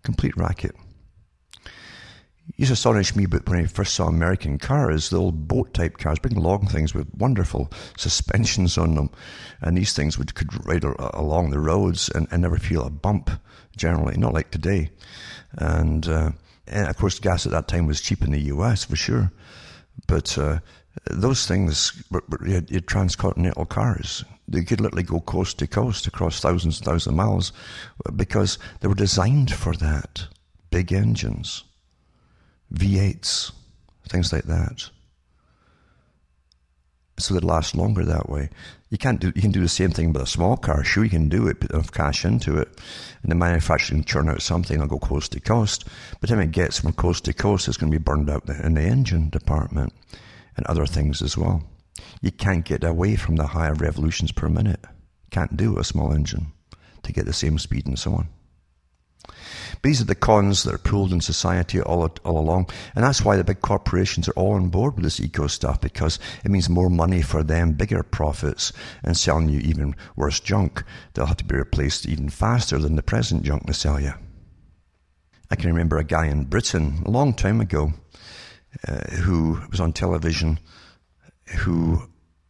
Complete 0.04 0.38
racket. 0.38 0.76
Used 2.60 2.70
to 2.70 2.74
astonish 2.74 3.16
me 3.16 3.28
but 3.28 3.48
when 3.48 3.60
I 3.60 3.68
first 3.68 3.94
saw 3.94 4.08
American 4.08 4.58
cars, 4.58 5.12
the 5.12 5.18
old 5.18 5.48
boat 5.48 5.76
type 5.76 6.00
cars, 6.00 6.18
big 6.18 6.36
long 6.36 6.66
things 6.66 6.92
with 6.92 7.08
wonderful 7.14 7.72
suspensions 7.98 8.80
on 8.80 8.96
them. 8.96 9.12
And 9.62 9.78
these 9.78 9.94
things 9.94 10.18
would 10.18 10.34
could 10.34 10.66
ride 10.66 10.84
along 10.84 11.52
the 11.52 11.60
roads 11.60 12.10
and, 12.10 12.28
and 12.32 12.42
never 12.42 12.58
feel 12.58 12.84
a 12.84 12.90
bump, 12.90 13.30
generally, 13.78 14.18
not 14.18 14.34
like 14.34 14.50
today. 14.50 14.90
And, 15.60 16.08
uh, 16.08 16.32
and 16.66 16.88
of 16.88 16.98
course, 16.98 17.20
gas 17.20 17.46
at 17.46 17.52
that 17.52 17.68
time 17.68 17.86
was 17.86 18.02
cheap 18.02 18.24
in 18.24 18.32
the 18.32 18.50
US 18.54 18.86
for 18.86 18.96
sure. 18.96 19.32
But 20.08 20.36
uh, 20.40 20.58
those 21.06 21.46
things 21.46 22.04
were, 22.10 22.24
were, 22.28 22.62
transcontinental 22.82 23.66
cars. 23.66 24.26
They 24.48 24.64
could 24.64 24.82
literally 24.82 25.04
go 25.04 25.20
coast 25.20 25.60
to 25.60 25.68
coast 25.68 26.08
across 26.08 26.40
thousands 26.40 26.78
and 26.78 26.86
thousands 26.86 27.08
of 27.08 27.14
miles 27.14 27.54
because 28.16 28.58
they 28.80 28.88
were 28.88 28.96
designed 28.96 29.54
for 29.54 29.76
that. 29.76 30.26
Big 30.72 30.92
engines, 30.92 31.64
V8s, 32.74 33.52
things 34.10 34.34
like 34.34 34.44
that. 34.44 34.90
So 37.20 37.34
they'd 37.34 37.44
last 37.44 37.76
longer 37.76 38.06
that 38.06 38.30
way. 38.30 38.50
You 38.90 38.98
can't 38.98 39.20
do. 39.20 39.32
You 39.36 39.42
can 39.42 39.52
do 39.52 39.62
the 39.62 39.68
same 39.68 39.90
thing 39.90 40.14
with 40.14 40.22
a 40.22 40.28
small 40.28 40.56
car. 40.56 40.84
Sure, 40.84 41.04
you 41.04 41.10
can 41.10 41.30
do 41.30 41.48
it. 41.48 41.60
Put 41.60 41.72
enough 41.72 41.92
cash 41.92 42.24
into 42.24 42.58
it, 42.58 42.70
and 43.24 43.32
the 43.32 43.36
manufacturer 43.36 43.96
can 43.96 44.06
churn 44.06 44.30
out 44.30 44.42
something 44.42 44.78
that'll 44.78 45.00
go 45.00 45.06
coast 45.06 45.32
to 45.32 45.40
coast. 45.40 45.86
But 46.22 46.30
when 46.30 46.40
it 46.40 46.52
gets 46.52 46.80
from 46.80 46.94
coast 46.94 47.26
to 47.26 47.34
coast, 47.34 47.68
it's 47.68 47.78
going 47.78 47.92
to 47.92 47.98
be 47.98 48.04
burned 48.04 48.30
out 48.30 48.48
in 48.48 48.76
the 48.76 48.82
engine 48.82 49.30
department 49.30 49.94
and 50.56 50.66
other 50.68 50.86
things 50.86 51.22
as 51.22 51.36
well. 51.36 51.64
You 52.22 52.32
can't 52.32 52.64
get 52.64 52.84
away 52.84 53.16
from 53.16 53.36
the 53.36 53.48
higher 53.48 53.74
revolutions 53.74 54.32
per 54.32 54.48
minute. 54.48 54.86
Can't 55.32 55.58
do 55.58 55.80
a 55.80 55.84
small 55.84 56.14
engine 56.14 56.54
to 57.04 57.12
get 57.12 57.26
the 57.26 57.34
same 57.34 57.58
speed 57.58 57.88
and 57.88 57.98
so 57.98 58.14
on. 58.14 58.30
These 59.84 60.02
are 60.02 60.06
the 60.06 60.16
cons 60.16 60.64
that 60.64 60.74
are 60.74 60.80
pulled 60.80 61.14
in 61.14 61.22
society 61.22 61.82
all, 61.82 62.10
all 62.24 62.40
along. 62.40 62.70
And 62.96 63.04
that's 63.04 63.22
why 63.24 63.36
the 63.36 63.44
big 63.44 63.62
corporations 63.62 64.28
are 64.28 64.34
all 64.34 64.54
on 64.54 64.70
board 64.70 64.96
with 64.96 65.04
this 65.04 65.20
eco 65.20 65.48
stuff 65.48 65.82
because 65.82 66.20
it 66.44 66.52
means 66.52 66.70
more 66.70 66.90
money 66.90 67.22
for 67.22 67.44
them, 67.44 67.74
bigger 67.74 68.04
profits, 68.04 68.74
and 69.04 69.16
selling 69.16 69.50
you 69.50 69.60
even 69.60 69.96
worse 70.16 70.40
junk. 70.40 70.84
They'll 71.14 71.26
have 71.26 71.38
to 71.38 71.46
be 71.46 71.56
replaced 71.56 72.06
even 72.06 72.30
faster 72.30 72.78
than 72.78 72.96
the 72.96 73.04
present 73.04 73.44
junk 73.44 73.66
they 73.66 73.74
sell 73.74 74.00
you. 74.00 74.14
I 75.50 75.56
can 75.56 75.70
remember 75.70 75.98
a 75.98 76.04
guy 76.04 76.28
in 76.28 76.46
Britain 76.46 77.04
a 77.06 77.12
long 77.12 77.34
time 77.34 77.62
ago 77.62 77.94
uh, 78.88 79.16
who 79.16 79.62
was 79.72 79.80
on 79.80 79.94
television 79.94 80.60
who 81.60 82.02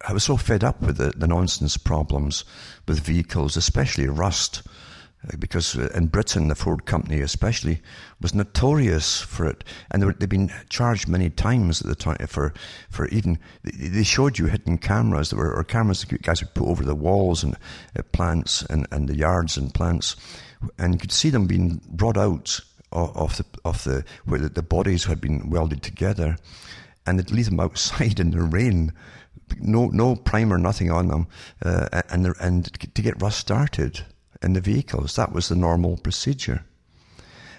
I 0.06 0.12
was 0.12 0.24
so 0.24 0.36
fed 0.36 0.64
up 0.64 0.80
with 0.80 0.96
the, 0.96 1.12
the 1.16 1.26
nonsense 1.26 1.76
problems 1.76 2.44
with 2.86 3.00
vehicles, 3.00 3.56
especially 3.56 4.06
rust, 4.08 4.62
because 5.38 5.76
uh, 5.76 5.88
in 5.94 6.06
Britain, 6.06 6.48
the 6.48 6.54
Ford 6.54 6.86
company 6.86 7.20
especially 7.20 7.80
was 8.20 8.34
notorious 8.34 9.20
for 9.20 9.46
it, 9.46 9.64
and 9.90 10.02
they've 10.02 10.28
been 10.28 10.52
charged 10.68 11.08
many 11.08 11.30
times 11.30 11.80
at 11.80 11.88
the 11.88 11.94
time 11.94 12.16
for 12.26 12.52
for 12.90 13.08
even 13.08 13.38
they 13.62 14.02
showed 14.02 14.38
you 14.38 14.46
hidden 14.46 14.78
cameras 14.78 15.30
that 15.30 15.36
were 15.36 15.54
or 15.54 15.64
cameras 15.64 16.04
that 16.04 16.22
guys 16.22 16.40
would 16.40 16.54
put 16.54 16.68
over 16.68 16.84
the 16.84 16.94
walls 16.94 17.42
and 17.42 17.56
uh, 17.98 18.02
plants 18.12 18.62
and, 18.62 18.86
and 18.90 19.08
the 19.08 19.16
yards 19.16 19.56
and 19.56 19.74
plants, 19.74 20.16
and 20.78 20.94
you 20.94 21.00
could 21.00 21.12
see 21.12 21.30
them 21.30 21.46
being 21.46 21.80
brought 21.88 22.16
out 22.16 22.60
of, 22.92 23.16
of 23.16 23.36
the 23.36 23.44
of 23.64 23.84
the 23.84 24.04
where 24.24 24.40
the, 24.40 24.48
the 24.48 24.62
bodies 24.62 25.04
had 25.04 25.20
been 25.20 25.50
welded 25.50 25.82
together. 25.82 26.36
And 27.06 27.18
they'd 27.18 27.30
leave 27.30 27.46
them 27.46 27.60
outside 27.60 28.20
in 28.20 28.32
the 28.32 28.42
rain, 28.42 28.92
no 29.58 29.86
no 29.86 30.16
primer, 30.16 30.58
nothing 30.58 30.90
on 30.90 31.08
them, 31.08 31.26
uh, 31.64 32.02
and 32.10 32.34
and 32.40 32.94
to 32.94 33.02
get 33.02 33.20
rust 33.22 33.38
started 33.38 34.04
in 34.42 34.52
the 34.52 34.60
vehicles. 34.60 35.16
That 35.16 35.32
was 35.32 35.48
the 35.48 35.56
normal 35.56 35.96
procedure. 35.96 36.64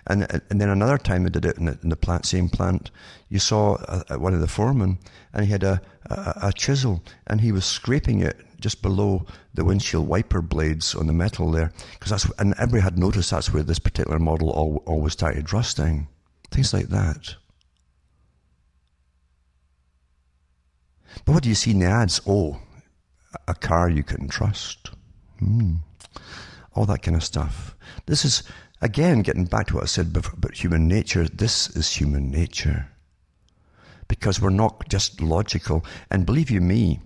And 0.07 0.23
and 0.49 0.59
then 0.59 0.69
another 0.69 0.97
time 0.97 1.23
they 1.23 1.29
did 1.29 1.45
it 1.45 1.57
in 1.57 1.65
the, 1.65 1.77
in 1.83 1.89
the 1.89 1.95
plant, 1.95 2.25
same 2.25 2.49
plant. 2.49 2.89
You 3.27 3.39
saw 3.39 3.77
a, 4.09 4.17
one 4.17 4.33
of 4.33 4.41
the 4.41 4.47
foremen, 4.47 4.97
and 5.33 5.45
he 5.45 5.51
had 5.51 5.63
a, 5.63 5.81
a, 6.09 6.33
a 6.43 6.53
chisel, 6.53 7.03
and 7.27 7.41
he 7.41 7.51
was 7.51 7.65
scraping 7.65 8.21
it 8.21 8.37
just 8.59 8.81
below 8.81 9.25
the 9.53 9.63
windshield 9.63 10.07
wiper 10.07 10.41
blades 10.41 10.95
on 10.95 11.05
the 11.05 11.13
metal 11.13 11.51
there, 11.51 11.71
because 11.93 12.09
that's 12.09 12.39
and 12.39 12.53
everybody 12.53 12.81
had 12.81 12.97
noticed 12.97 13.29
that's 13.29 13.53
where 13.53 13.63
this 13.63 13.79
particular 13.79 14.19
model 14.19 14.49
all, 14.49 14.83
always 14.85 15.13
started 15.13 15.53
rusting. 15.53 16.07
Things 16.49 16.73
like 16.73 16.87
that. 16.87 17.35
But 21.25 21.33
what 21.33 21.43
do 21.43 21.49
you 21.49 21.55
see 21.55 21.71
in 21.71 21.79
the 21.79 21.85
ads? 21.85 22.21
Oh, 22.25 22.59
a 23.47 23.53
car 23.53 23.89
you 23.89 24.03
can 24.03 24.27
trust. 24.27 24.89
Hmm. 25.39 25.75
All 26.79 26.85
that 26.85 27.01
kind 27.01 27.17
of 27.17 27.23
stuff. 27.25 27.75
This 28.05 28.23
is, 28.23 28.43
again, 28.81 29.21
getting 29.21 29.43
back 29.43 29.67
to 29.67 29.75
what 29.75 29.83
I 29.83 29.87
said 29.87 30.13
before 30.13 30.35
about 30.37 30.63
human 30.63 30.87
nature. 30.87 31.27
This 31.27 31.69
is 31.75 31.91
human 31.91 32.31
nature. 32.31 32.87
Because 34.07 34.39
we're 34.41 34.49
not 34.49 34.87
just 34.87 35.19
logical. 35.19 35.83
And 36.09 36.25
believe 36.25 36.49
you 36.49 36.61
me, 36.61 37.01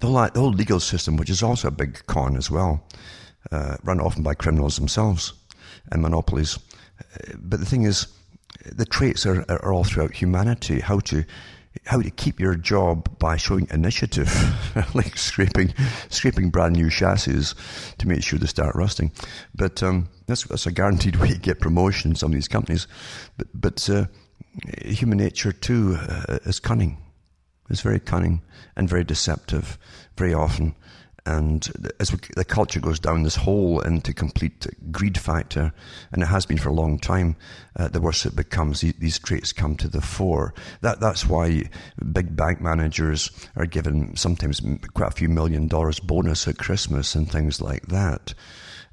The 0.00 0.06
whole, 0.06 0.28
the 0.32 0.40
whole 0.40 0.52
legal 0.52 0.80
system, 0.80 1.16
which 1.16 1.30
is 1.30 1.42
also 1.42 1.68
a 1.68 1.70
big 1.70 2.06
con 2.06 2.36
as 2.36 2.50
well, 2.50 2.86
uh, 3.52 3.76
run 3.84 4.00
often 4.00 4.22
by 4.22 4.34
criminals 4.34 4.76
themselves 4.76 5.34
and 5.92 6.02
monopolies. 6.02 6.58
Uh, 6.98 7.34
but 7.38 7.60
the 7.60 7.66
thing 7.66 7.84
is, 7.84 8.06
the 8.64 8.84
traits 8.84 9.26
are, 9.26 9.44
are 9.48 9.72
all 9.72 9.84
throughout 9.84 10.14
humanity. 10.14 10.80
How 10.80 11.00
to 11.00 11.24
how 11.86 12.00
to 12.00 12.10
keep 12.10 12.40
your 12.40 12.54
job 12.54 13.18
by 13.18 13.36
showing 13.36 13.66
initiative, 13.70 14.28
like 14.94 15.16
scraping 15.16 15.72
scraping 16.08 16.50
brand 16.50 16.74
new 16.74 16.90
chassis 16.90 17.54
to 17.98 18.08
make 18.08 18.22
sure 18.22 18.38
they 18.38 18.46
start 18.46 18.74
rusting. 18.74 19.12
But 19.54 19.82
um, 19.82 20.08
that's 20.26 20.44
that's 20.44 20.66
a 20.66 20.72
guaranteed 20.72 21.16
way 21.20 21.28
to 21.28 21.38
get 21.38 21.60
promotion 21.60 22.10
in 22.10 22.16
some 22.16 22.32
of 22.32 22.34
these 22.34 22.48
companies. 22.48 22.86
But 23.36 23.48
but 23.54 23.90
uh, 23.90 24.06
human 24.84 25.18
nature 25.18 25.52
too 25.52 25.96
uh, 26.00 26.38
is 26.44 26.60
cunning. 26.60 26.98
It's 27.70 27.82
very 27.82 28.00
cunning 28.00 28.42
and 28.76 28.88
very 28.88 29.04
deceptive, 29.04 29.78
very 30.16 30.34
often. 30.34 30.74
And 31.30 31.92
as 32.00 32.10
the 32.10 32.44
culture 32.44 32.80
goes 32.80 32.98
down 32.98 33.22
this 33.22 33.36
hole 33.36 33.78
into 33.82 34.12
complete 34.12 34.66
greed 34.90 35.16
factor, 35.16 35.72
and 36.10 36.24
it 36.24 36.26
has 36.26 36.44
been 36.44 36.58
for 36.58 36.70
a 36.70 36.74
long 36.74 36.98
time, 36.98 37.36
uh, 37.76 37.86
the 37.86 38.00
worse 38.00 38.26
it 38.26 38.34
becomes. 38.34 38.80
These 38.80 39.20
traits 39.20 39.52
come 39.52 39.76
to 39.76 39.86
the 39.86 40.00
fore. 40.00 40.52
That, 40.80 40.98
that's 40.98 41.26
why 41.26 41.70
big 42.12 42.34
bank 42.34 42.60
managers 42.60 43.30
are 43.54 43.66
given 43.66 44.16
sometimes 44.16 44.60
quite 44.94 45.12
a 45.12 45.14
few 45.14 45.28
million 45.28 45.68
dollars 45.68 46.00
bonus 46.00 46.48
at 46.48 46.58
Christmas 46.58 47.14
and 47.14 47.30
things 47.30 47.60
like 47.60 47.86
that, 47.86 48.34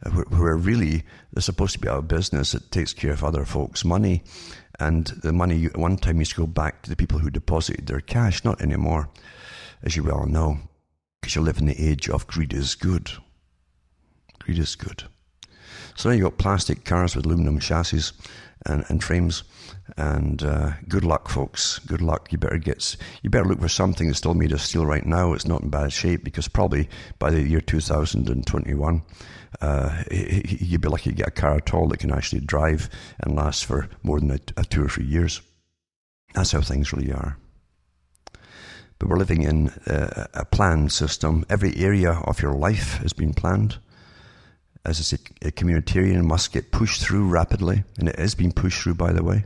uh, 0.06 0.12
where, 0.12 0.26
where 0.26 0.58
really 0.58 1.06
they're 1.34 1.42
supposed 1.42 1.74
to 1.74 1.80
be 1.80 1.88
a 1.88 2.04
business 2.04 2.52
that 2.52 2.72
takes 2.72 2.94
care 2.94 3.14
of 3.14 3.24
other 3.24 3.46
folks' 3.46 3.84
money. 3.84 4.22
And 4.80 5.08
the 5.08 5.34
money 5.34 5.66
at 5.66 5.76
one 5.76 5.98
time 5.98 6.20
used 6.20 6.36
to 6.36 6.42
go 6.42 6.48
back 6.48 6.84
to 6.84 6.92
the 6.92 6.96
people 6.96 7.18
who 7.18 7.32
deposited 7.32 7.88
their 7.88 8.02
cash, 8.02 8.44
not 8.44 8.62
anymore, 8.62 9.10
as 9.82 9.96
you 9.96 10.04
well 10.04 10.28
know 10.28 10.60
because 11.28 11.36
you 11.36 11.42
live 11.42 11.58
in 11.58 11.66
the 11.66 11.86
age 11.86 12.10
of 12.10 12.26
greed 12.26 12.54
is 12.54 12.74
good. 12.74 13.12
Greed 14.40 14.58
is 14.58 14.78
good. 14.78 15.04
So 15.98 16.08
now 16.08 16.16
you've 16.16 16.24
got 16.24 16.38
plastic 16.38 16.86
cars 16.86 17.18
with 17.18 17.26
aluminum 17.26 17.60
chassis 17.60 18.16
and, 18.66 18.86
and 18.88 19.04
frames, 19.04 19.44
and 19.98 20.42
uh, 20.42 20.72
good 20.88 21.04
luck, 21.04 21.28
folks. 21.28 21.80
Good 21.80 22.02
luck. 22.02 22.32
You 22.32 22.38
better 22.38 22.58
get 22.58 22.96
you 23.24 23.30
better 23.30 23.44
look 23.44 23.60
for 23.60 23.68
something 23.68 24.08
that's 24.08 24.20
still 24.20 24.36
made 24.36 24.54
of 24.54 24.62
steel 24.62 24.86
right 24.86 25.06
now. 25.06 25.34
It's 25.34 25.46
not 25.46 25.64
in 25.64 25.70
bad 25.70 25.92
shape 25.92 26.24
because 26.24 26.48
probably 26.48 26.88
by 27.20 27.30
the 27.30 27.42
year 27.42 27.60
2021, 27.60 29.02
uh, 29.60 30.04
you'd 30.10 30.80
be 30.80 30.88
lucky 30.88 31.10
to 31.10 31.16
get 31.18 31.28
a 31.28 31.32
car 31.32 31.56
at 31.58 31.74
all 31.74 31.90
that 31.90 32.00
can 32.00 32.14
actually 32.14 32.40
drive 32.40 32.90
and 33.20 33.36
last 33.36 33.66
for 33.66 33.90
more 34.02 34.22
than 34.22 34.32
a, 34.32 34.40
a 34.56 34.64
two 34.64 34.86
or 34.86 34.88
three 34.88 35.04
years. 35.04 35.42
That's 36.34 36.54
how 36.54 36.62
things 36.62 36.94
really 36.94 37.12
are. 37.12 37.38
But 39.00 39.10
we're 39.10 39.18
living 39.18 39.43
in 39.43 39.72
a, 39.86 40.28
a 40.34 40.45
planned 40.45 40.91
system. 40.91 41.45
Every 41.50 41.76
area 41.78 42.12
of 42.12 42.41
your 42.41 42.54
life 42.54 42.98
has 42.98 43.14
been 43.14 43.34
planned. 43.34 43.78
As 44.86 45.00
I 45.00 45.04
say, 45.04 45.18
a 45.41 45.52
communitarian 45.52 46.24
must 46.24 46.54
get 46.54 46.72
pushed 46.72 47.02
through 47.02 47.28
rapidly, 47.28 47.84
and 47.98 48.10
it 48.10 48.18
is 48.18 48.36
being 48.36 48.54
pushed 48.54 48.82
through, 48.82 48.95
by 48.95 49.12
the 49.12 49.24
way, 49.24 49.45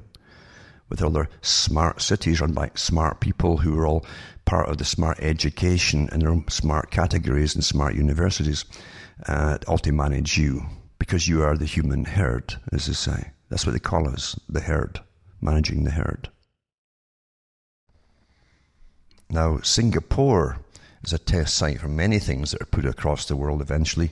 with 0.87 1.01
all 1.01 1.09
other 1.09 1.29
smart 1.41 2.01
cities 2.01 2.41
run 2.41 2.53
by 2.53 2.71
smart 2.75 3.19
people 3.19 3.57
who 3.57 3.77
are 3.79 3.87
all 3.87 4.05
part 4.45 4.69
of 4.69 4.77
the 4.77 4.85
smart 4.85 5.19
education 5.19 6.09
and 6.11 6.21
their 6.21 6.43
smart 6.49 6.91
categories 6.91 7.55
and 7.55 7.63
smart 7.63 7.95
universities, 7.95 8.65
uh, 9.27 9.57
all 9.67 9.77
to 9.79 9.91
manage 9.91 10.37
you 10.37 10.65
because 10.99 11.27
you 11.27 11.41
are 11.41 11.57
the 11.57 11.65
human 11.65 12.05
herd, 12.05 12.55
as 12.71 12.85
they 12.85 12.93
say. 12.93 13.31
That's 13.49 13.65
what 13.65 13.73
they 13.73 13.79
call 13.79 14.07
us, 14.07 14.39
the 14.47 14.61
herd, 14.61 14.99
managing 15.41 15.83
the 15.83 15.91
herd. 15.91 16.29
Now, 19.31 19.61
Singapore 19.61 20.57
is 21.05 21.13
a 21.13 21.17
test 21.17 21.55
site 21.55 21.79
for 21.79 21.87
many 21.87 22.19
things 22.19 22.51
that 22.51 22.61
are 22.61 22.65
put 22.65 22.85
across 22.85 23.25
the 23.25 23.37
world 23.37 23.61
eventually 23.61 24.11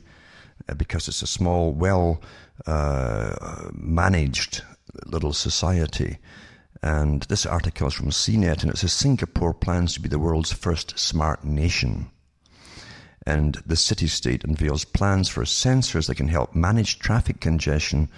uh, 0.69 0.75
because 0.75 1.09
it's 1.09 1.21
a 1.21 1.27
small, 1.27 1.73
well 1.73 2.21
uh, 2.65 3.69
managed 3.73 4.63
little 5.05 5.33
society. 5.33 6.19
And 6.81 7.23
this 7.23 7.45
article 7.45 7.89
is 7.89 7.95
from 7.95 8.11
CNET 8.11 8.61
and 8.61 8.71
it 8.71 8.77
says 8.77 8.93
Singapore 8.93 9.53
plans 9.53 9.93
to 9.93 9.99
be 9.99 10.07
the 10.07 10.19
world's 10.19 10.53
first 10.53 10.97
smart 10.97 11.43
nation. 11.43 12.09
And 13.27 13.55
the 13.65 13.75
city 13.75 14.07
state 14.07 14.45
unveils 14.45 14.85
plans 14.85 15.27
for 15.27 15.43
sensors 15.43 16.07
that 16.07 16.15
can 16.15 16.29
help 16.29 16.55
manage 16.55 16.97
traffic 16.97 17.41
congestion, 17.41 18.09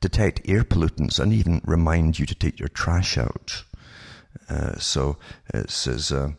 detect 0.00 0.40
air 0.46 0.64
pollutants, 0.64 1.20
and 1.20 1.32
even 1.32 1.62
remind 1.64 2.18
you 2.18 2.26
to 2.26 2.34
take 2.34 2.58
your 2.58 2.68
trash 2.68 3.16
out. 3.16 3.62
Uh, 4.48 4.76
so 4.78 5.16
it 5.54 5.70
says 5.70 6.10
uh, 6.10 6.30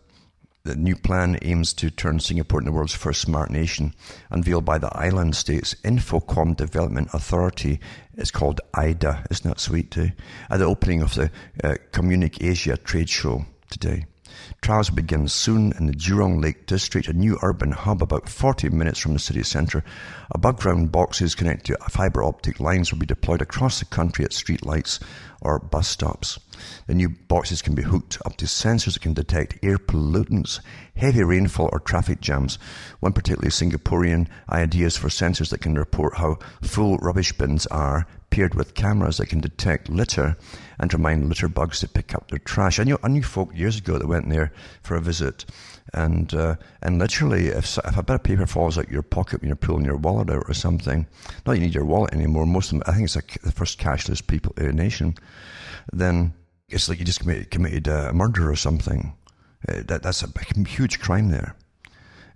the 0.64 0.76
new 0.76 0.96
plan 0.96 1.40
aims 1.42 1.74
to 1.74 1.90
turn 1.90 2.20
Singapore 2.20 2.60
into 2.60 2.70
the 2.70 2.76
world's 2.76 2.94
first 2.94 3.22
smart 3.22 3.50
nation, 3.50 3.96
unveiled 4.30 4.66
by 4.66 4.78
the 4.78 4.96
island 4.96 5.36
state's 5.36 5.74
Infocomm 5.84 6.56
Development 6.56 7.10
Authority. 7.14 7.80
It's 8.16 8.32
called 8.32 8.62
IDA. 8.76 9.26
Isn't 9.32 9.50
that 9.50 9.60
sweet, 9.60 9.90
too? 9.90 10.12
At 10.50 10.60
the 10.60 10.66
opening 10.66 11.02
of 11.02 11.16
the 11.16 11.32
uh, 11.64 11.76
CommunicAsia 11.92 12.84
trade 12.84 13.10
show 13.10 13.46
today. 13.70 14.06
Trials 14.62 14.90
begin 14.92 15.28
soon 15.28 15.74
in 15.80 15.88
the 15.88 15.94
Jurong 15.94 16.42
Lake 16.42 16.68
District, 16.68 17.08
a 17.08 17.14
new 17.14 17.38
urban 17.42 17.72
hub 17.72 18.04
about 18.04 18.30
40 18.30 18.70
minutes 18.70 19.00
from 19.00 19.14
the 19.14 19.20
city 19.20 19.44
centre. 19.44 19.84
Above 20.32 20.58
ground 20.58 20.92
boxes 20.92 21.36
connected 21.36 21.76
to 21.76 21.90
fibre 21.90 22.24
optic 22.24 22.60
lines 22.60 22.92
will 22.92 23.00
be 23.00 23.06
deployed 23.06 23.42
across 23.42 23.80
the 23.80 23.86
country 23.86 24.24
at 24.24 24.34
street 24.34 24.66
lights 24.66 25.00
or 25.42 25.58
bus 25.58 25.88
stops. 25.88 26.40
The 26.88 26.94
new 26.94 27.10
boxes 27.10 27.62
can 27.62 27.76
be 27.76 27.84
hooked 27.84 28.18
up 28.26 28.38
to 28.38 28.46
sensors 28.46 28.94
that 28.94 29.02
can 29.02 29.14
detect 29.14 29.60
air 29.64 29.78
pollutants, 29.78 30.60
heavy 30.96 31.24
rainfall, 31.24 31.70
or 31.72 31.80
traffic 31.80 32.22
jams. 32.22 32.58
One 33.00 33.14
particularly 33.14 33.52
Singaporean 33.52 34.28
idea 34.50 34.88
is 34.88 34.98
for 34.98 35.10
sensors 35.10 35.50
that 35.50 35.62
can 35.62 35.76
report 35.76 36.18
how 36.18 36.38
full 36.62 36.98
rubbish 36.98 37.34
bins 37.34 37.66
are, 37.68 38.08
paired 38.32 38.56
with 38.56 38.74
cameras 38.74 39.18
that 39.18 39.28
can 39.28 39.42
detect 39.42 39.90
litter 39.90 40.38
and 40.80 40.94
remind 40.94 41.28
litter 41.28 41.50
bugs 41.50 41.82
to 41.82 41.88
pick 41.88 42.16
up 42.16 42.30
their 42.30 42.40
trash. 42.40 42.80
I 42.80 42.84
knew, 42.84 42.98
I 43.04 43.10
knew 43.10 43.22
folk 43.22 43.54
years 43.54 43.78
ago 43.78 43.98
that 43.98 44.08
went 44.08 44.30
there 44.30 44.52
for 44.82 44.96
a 44.96 45.02
visit, 45.02 45.46
and 45.94 46.34
uh, 46.34 46.56
and 46.82 46.98
literally, 46.98 47.48
if, 47.48 47.78
if 47.78 47.98
a 47.98 48.04
bit 48.04 48.16
of 48.16 48.24
paper 48.24 48.48
falls 48.48 48.78
out 48.78 48.90
your 48.90 49.02
pocket 49.04 49.42
when 49.42 49.50
you're 49.50 49.56
pulling 49.58 49.86
your 49.86 49.98
wallet 49.98 50.30
out 50.30 50.46
or 50.48 50.54
something, 50.54 51.06
not 51.46 51.54
you 51.54 51.62
need 51.62 51.76
your 51.76 51.86
wallet 51.86 52.14
anymore. 52.14 52.46
Most 52.46 52.72
of 52.72 52.80
them, 52.80 52.84
I 52.88 52.94
think 52.94 53.06
it's 53.06 53.18
a, 53.18 53.24
the 53.44 53.52
first 53.52 53.80
cashless 53.80 54.26
people 54.26 54.54
uh, 54.58 54.72
nation. 54.72 55.16
Then 55.92 56.34
it's 56.74 56.90
like 56.90 57.00
you 57.00 57.06
just 57.06 57.20
committed, 57.20 57.52
committed 57.52 57.88
a 57.88 58.14
murder 58.14 58.50
or 58.50 58.56
something. 58.56 59.14
Uh, 59.68 59.82
that, 59.86 60.04
that's 60.04 60.24
a 60.24 60.30
huge 60.68 61.00
crime 61.00 61.30
there. 61.30 61.56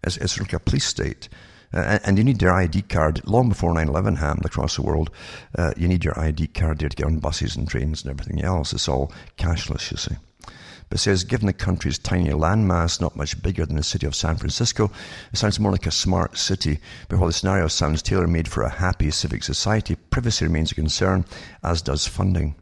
It's, 0.04 0.18
it's 0.18 0.40
like 0.40 0.54
a 0.54 0.60
police 0.60 0.86
state. 0.86 1.28
Uh, 1.74 2.00
and 2.06 2.18
you 2.18 2.24
need 2.24 2.42
your 2.42 2.54
ID 2.54 2.84
card. 2.84 3.28
Long 3.28 3.50
before 3.50 3.74
9 3.74 3.88
11 3.88 4.16
happened 4.16 4.46
across 4.46 4.76
the 4.76 4.82
world, 4.82 5.10
uh, 5.58 5.74
you 5.76 5.88
need 5.88 6.06
your 6.06 6.18
ID 6.20 6.48
card 6.48 6.80
there 6.80 6.90
to 6.90 6.96
get 6.96 7.06
on 7.06 7.20
buses 7.20 7.56
and 7.56 7.68
trains 7.68 8.04
and 8.04 8.12
everything 8.12 8.44
else. 8.44 8.72
It's 8.72 8.88
all 8.88 9.12
cashless, 9.38 9.92
you 9.92 9.98
see. 9.98 10.16
But 10.90 11.00
says, 11.00 11.24
given 11.24 11.48
the 11.48 11.54
country's 11.54 11.98
tiny 11.98 12.30
landmass, 12.30 13.02
not 13.02 13.16
much 13.16 13.42
bigger 13.42 13.66
than 13.66 13.76
the 13.76 13.84
city 13.84 14.06
of 14.06 14.16
San 14.16 14.38
Francisco, 14.38 14.92
it 15.34 15.38
sounds 15.38 15.60
more 15.60 15.72
like 15.72 15.88
a 15.88 15.92
smart 15.92 16.38
city. 16.38 16.80
But 17.10 17.18
while 17.18 17.28
the 17.28 17.34
scenario 17.34 17.68
sounds 17.68 18.04
tailor 18.04 18.28
made 18.28 18.48
for 18.48 18.62
a 18.62 18.70
happy 18.70 19.10
civic 19.10 19.44
society, 19.44 19.96
privacy 19.96 20.46
remains 20.46 20.72
a 20.72 20.76
concern, 20.76 21.26
as 21.64 21.82
does 21.82 22.06
funding. 22.06 22.56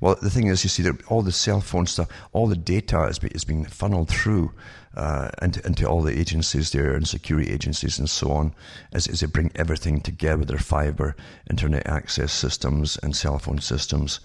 Well, 0.00 0.16
the 0.20 0.30
thing 0.30 0.48
is, 0.48 0.62
you 0.64 0.70
see 0.70 0.82
that 0.82 1.06
all 1.06 1.22
the 1.22 1.32
cell 1.32 1.60
phone 1.60 1.86
stuff, 1.86 2.08
all 2.32 2.46
the 2.46 2.56
data 2.56 3.04
is, 3.04 3.44
being 3.44 3.64
funneled 3.64 4.08
through 4.08 4.52
uh, 4.96 5.30
into, 5.42 5.64
into 5.66 5.86
all 5.86 6.02
the 6.02 6.18
agencies 6.18 6.70
there 6.70 6.94
and 6.94 7.06
security 7.06 7.50
agencies 7.52 7.98
and 7.98 8.08
so 8.08 8.32
on 8.32 8.54
as, 8.92 9.06
as 9.06 9.20
they 9.20 9.26
bring 9.26 9.50
everything 9.54 10.00
together 10.00 10.44
their 10.44 10.58
fiber 10.58 11.14
internet 11.50 11.86
access 11.86 12.32
systems 12.32 12.98
and 13.02 13.14
cell 13.14 13.38
phone 13.38 13.60
systems. 13.60 14.20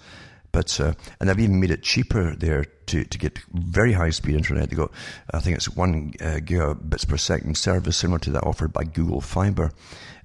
But 0.50 0.78
uh, 0.80 0.92
and 1.18 1.28
they've 1.28 1.38
even 1.38 1.60
made 1.60 1.70
it 1.70 1.82
cheaper 1.82 2.36
there 2.36 2.64
to, 2.64 3.04
to 3.04 3.18
get 3.18 3.38
very 3.52 3.92
high 3.92 4.10
speed 4.10 4.34
internet. 4.34 4.68
They 4.68 4.76
got 4.76 4.92
I 5.32 5.40
think 5.40 5.56
it's 5.56 5.68
one 5.70 6.12
uh, 6.20 6.40
gigabits 6.44 7.08
per 7.08 7.16
second 7.16 7.56
service 7.56 7.96
similar 7.96 8.18
to 8.20 8.30
that 8.32 8.44
offered 8.44 8.72
by 8.72 8.84
Google 8.84 9.22
Fiber, 9.22 9.72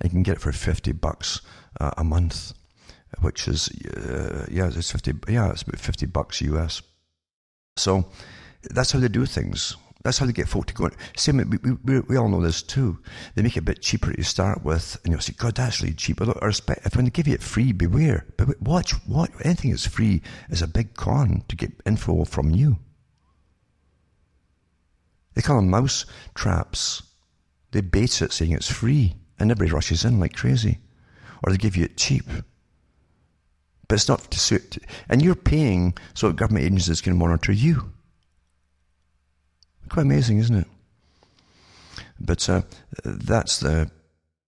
and 0.02 0.04
you 0.04 0.10
can 0.10 0.24
get 0.24 0.36
it 0.36 0.42
for 0.42 0.52
fifty 0.52 0.92
bucks 0.92 1.40
uh, 1.80 1.92
a 1.98 2.04
month 2.04 2.52
which 3.22 3.48
is 3.48 3.70
uh, 3.96 4.46
yeah, 4.50 4.68
it's 4.68 4.92
fifty. 4.92 5.14
Yeah, 5.28 5.52
it's 5.52 5.64
about 5.64 5.80
fifty 5.80 6.06
bucks 6.06 6.42
US. 6.42 6.82
So 7.78 8.06
that's 8.64 8.92
how 8.92 9.00
they 9.00 9.08
do 9.08 9.26
things. 9.26 9.76
That's 10.04 10.20
how 10.20 10.26
they 10.26 10.32
get 10.32 10.48
folk 10.48 10.68
to 10.68 10.74
go. 10.74 10.90
Same, 11.18 11.38
we, 11.50 11.76
we, 11.84 12.00
we 12.00 12.18
all 12.18 12.30
know 12.30 12.42
this 12.42 12.62
too. 12.62 12.98
They 13.36 13.42
make 13.42 13.58
it 13.58 13.60
a 13.60 13.64
bit 13.64 13.82
cheaper 13.82 14.14
to 14.14 14.24
start 14.24 14.64
with, 14.64 14.98
and 15.04 15.12
you'll 15.12 15.22
say, 15.22 15.34
God, 15.36 15.56
that's 15.56 15.82
really 15.82 15.96
cheap. 15.96 16.22
Although, 16.22 16.40
respect, 16.42 16.86
if 16.86 16.96
when 16.96 17.06
they 17.06 17.12
give 17.12 17.28
you 17.28 17.34
it 17.34 17.44
free, 17.44 17.74
beware. 17.74 18.26
But 18.38 18.62
watch, 18.62 18.92
what 19.06 19.32
anything 19.44 19.72
that's 19.72 19.86
free 19.86 20.22
is 20.50 20.62
a 20.62 20.68
big 20.68 20.96
con 20.96 21.44
to 21.50 21.56
get 21.56 21.74
info 21.86 22.24
from 22.24 22.52
you. 22.52 22.78
They 25.34 25.42
call 25.42 25.58
them 25.58 25.70
mouse 25.70 26.06
traps. 26.36 27.04
They 27.72 27.82
bait 27.82 28.22
it 28.22 28.32
saying 28.32 28.54
it's 28.54 28.72
free, 28.72 29.16
and 29.38 29.52
everybody 29.52 29.74
rushes 29.74 30.06
in 30.06 30.20
like 30.20 30.36
crazy. 30.36 30.80
Or 31.44 31.52
they 31.52 31.58
give 31.58 31.76
you 31.76 31.84
it 31.84 31.98
cheap. 31.98 32.24
But 33.88 33.96
it's 33.96 34.10
not 34.10 34.30
to 34.32 34.40
suit, 34.40 34.78
and 35.08 35.22
you're 35.22 35.36
paying 35.36 35.94
so 36.14 36.32
government 36.34 36.66
agencies 36.66 37.00
can 37.00 37.18
monitor 37.18 37.54
you. 37.54 37.92
Quite 39.88 40.04
amazing, 40.04 40.40
isn't 40.40 40.56
it? 40.56 40.68
But 42.20 42.50
uh, 42.50 42.64
that's 43.06 43.60
the 43.60 43.90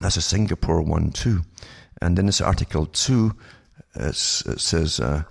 that's 0.02 0.18
a 0.18 0.22
Singapore 0.22 0.82
one 0.82 1.12
too. 1.12 1.42
And 2.02 2.20
in 2.20 2.26
this 2.26 2.42
article 2.42 2.86
two, 2.86 3.36
it 3.96 4.16
says 4.16 5.00
uh, 5.00 5.24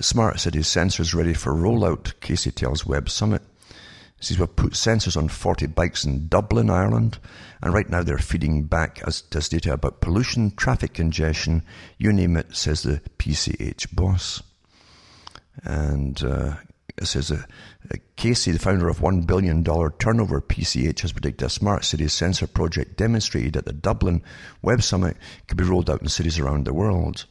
smart 0.00 0.40
city 0.40 0.60
sensors 0.60 1.14
ready 1.14 1.34
for 1.34 1.52
rollout. 1.52 2.18
Casey 2.20 2.50
tells 2.50 2.86
Web 2.86 3.08
Summit. 3.08 3.42
Says 4.20 4.38
we've 4.38 4.56
put 4.56 4.72
sensors 4.72 5.16
on 5.16 5.28
40 5.28 5.66
bikes 5.66 6.04
in 6.04 6.28
Dublin, 6.28 6.70
Ireland, 6.70 7.18
and 7.62 7.74
right 7.74 7.88
now 7.88 8.02
they're 8.02 8.18
feeding 8.18 8.64
back 8.64 9.02
as 9.06 9.20
does 9.22 9.48
data 9.48 9.74
about 9.74 10.00
pollution, 10.00 10.52
traffic 10.56 10.94
congestion, 10.94 11.62
you 11.98 12.12
name 12.12 12.36
it, 12.36 12.56
says 12.56 12.82
the 12.82 13.02
PCH 13.18 13.94
boss. 13.94 14.42
And 15.64 16.22
uh, 16.24 16.56
it 16.96 17.06
says 17.06 17.32
uh, 17.32 17.42
Casey, 18.16 18.52
the 18.52 18.58
founder 18.58 18.88
of 18.88 19.00
$1 19.00 19.26
billion 19.26 19.64
turnover 19.64 20.40
PCH, 20.40 21.00
has 21.00 21.12
predicted 21.12 21.46
a 21.46 21.50
smart 21.50 21.84
city 21.84 22.08
sensor 22.08 22.46
project 22.46 22.96
demonstrated 22.96 23.56
at 23.56 23.64
the 23.64 23.72
Dublin 23.72 24.22
Web 24.62 24.82
Summit 24.82 25.16
could 25.48 25.58
be 25.58 25.64
rolled 25.64 25.90
out 25.90 26.02
in 26.02 26.08
cities 26.08 26.38
around 26.38 26.64
the 26.64 26.74
world. 26.74 27.24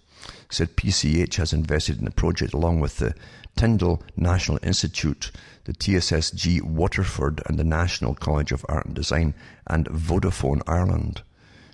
said 0.50 0.76
PCH 0.76 1.36
has 1.36 1.54
invested 1.54 2.00
in 2.00 2.06
the 2.06 2.12
project 2.12 2.54
along 2.54 2.82
with 2.82 2.98
the 2.98 3.16
Tyndall 3.56 4.04
National 4.16 4.60
Institute, 4.64 5.32
the 5.66 5.74
TSSG 5.74 6.62
Waterford, 6.62 7.42
and 7.46 7.58
the 7.58 7.64
National 7.64 8.16
College 8.16 8.52
of 8.52 8.66
Art 8.68 8.86
and 8.86 8.96
Design, 8.96 9.34
and 9.68 9.88
Vodafone 9.88 10.62
Ireland. 10.68 11.22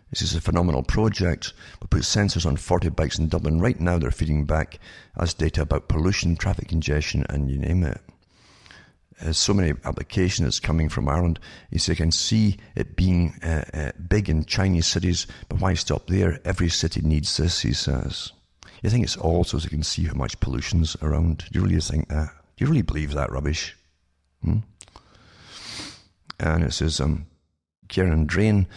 This 0.10 0.22
is 0.24 0.36
a 0.36 0.42
phenomenal 0.42 0.82
project. 0.82 1.54
We 1.82 1.88
put 1.88 2.02
sensors 2.02 2.46
on 2.46 2.58
40 2.58 2.90
bikes 2.90 3.20
in 3.20 3.28
Dublin. 3.28 3.60
Right 3.62 3.80
now, 3.80 4.00
they're 4.00 4.12
feeding 4.12 4.46
back 4.46 4.80
us 5.16 5.34
data 5.34 5.62
about 5.62 5.88
pollution, 5.88 6.36
traffic 6.36 6.68
congestion, 6.68 7.26
and 7.30 7.50
you 7.50 7.60
name 7.60 7.84
it. 7.84 8.02
There's 9.22 9.38
so 9.38 9.54
many 9.54 9.74
applications 9.84 10.60
coming 10.60 10.90
from 10.90 11.10
Ireland. 11.10 11.40
You 11.70 11.80
say, 11.80 11.94
can 11.94 12.12
see 12.12 12.58
it 12.76 12.96
being 12.96 13.34
uh, 13.44 13.66
uh, 13.74 13.92
big 14.08 14.30
in 14.30 14.46
Chinese 14.46 14.88
cities, 14.88 15.28
but 15.50 15.60
why 15.60 15.74
stop 15.74 16.08
there? 16.08 16.40
Every 16.46 16.70
city 16.70 17.02
needs 17.02 17.36
this, 17.38 17.62
he 17.62 17.74
says. 17.74 18.32
You 18.84 18.90
think 18.90 19.04
it's 19.04 19.18
all 19.18 19.44
so 19.44 19.58
they 19.58 19.70
can 19.70 19.84
see 19.84 20.06
how 20.06 20.14
much 20.14 20.40
pollution's 20.40 20.96
around? 21.02 21.46
Do 21.52 21.60
you 21.60 21.66
really 21.66 21.82
think 21.82 22.10
that? 22.10 22.30
Do 22.58 22.66
you 22.66 22.68
really 22.68 22.82
believe 22.82 23.14
that 23.14 23.32
rubbish? 23.32 23.76
Hmm? 24.44 24.60
And 26.40 26.64
it 26.64 26.74
says, 26.74 27.02
um, 27.02 27.28
Kieran 27.90 28.26
Drain 28.26 28.68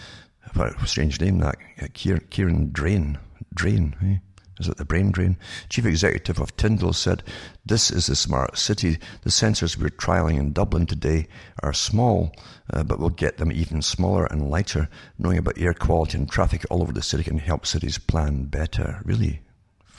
what 0.54 0.82
a 0.82 0.86
strange 0.86 1.20
name 1.20 1.38
that. 1.38 1.56
Uh, 1.80 1.86
Kieran 1.94 2.70
Drain. 2.72 3.18
Drain, 3.54 3.94
eh? 4.02 4.18
Is 4.60 4.68
it 4.68 4.76
the 4.76 4.84
brain 4.84 5.10
drain? 5.10 5.38
Chief 5.70 5.86
executive 5.86 6.38
of 6.38 6.56
Tyndall 6.56 6.92
said, 6.92 7.22
This 7.64 7.90
is 7.90 8.08
a 8.08 8.14
smart 8.14 8.58
city. 8.58 8.98
The 9.22 9.30
sensors 9.30 9.76
we're 9.76 9.88
trialing 9.88 10.38
in 10.38 10.52
Dublin 10.52 10.86
today 10.86 11.26
are 11.62 11.72
small, 11.72 12.32
uh, 12.72 12.82
but 12.84 12.98
we'll 12.98 13.10
get 13.10 13.38
them 13.38 13.50
even 13.50 13.82
smaller 13.82 14.26
and 14.26 14.50
lighter. 14.50 14.88
Knowing 15.18 15.38
about 15.38 15.58
air 15.58 15.74
quality 15.74 16.18
and 16.18 16.30
traffic 16.30 16.64
all 16.70 16.82
over 16.82 16.92
the 16.92 17.02
city 17.02 17.24
can 17.24 17.38
help 17.38 17.66
cities 17.66 17.98
plan 17.98 18.44
better. 18.44 19.00
Really? 19.04 19.41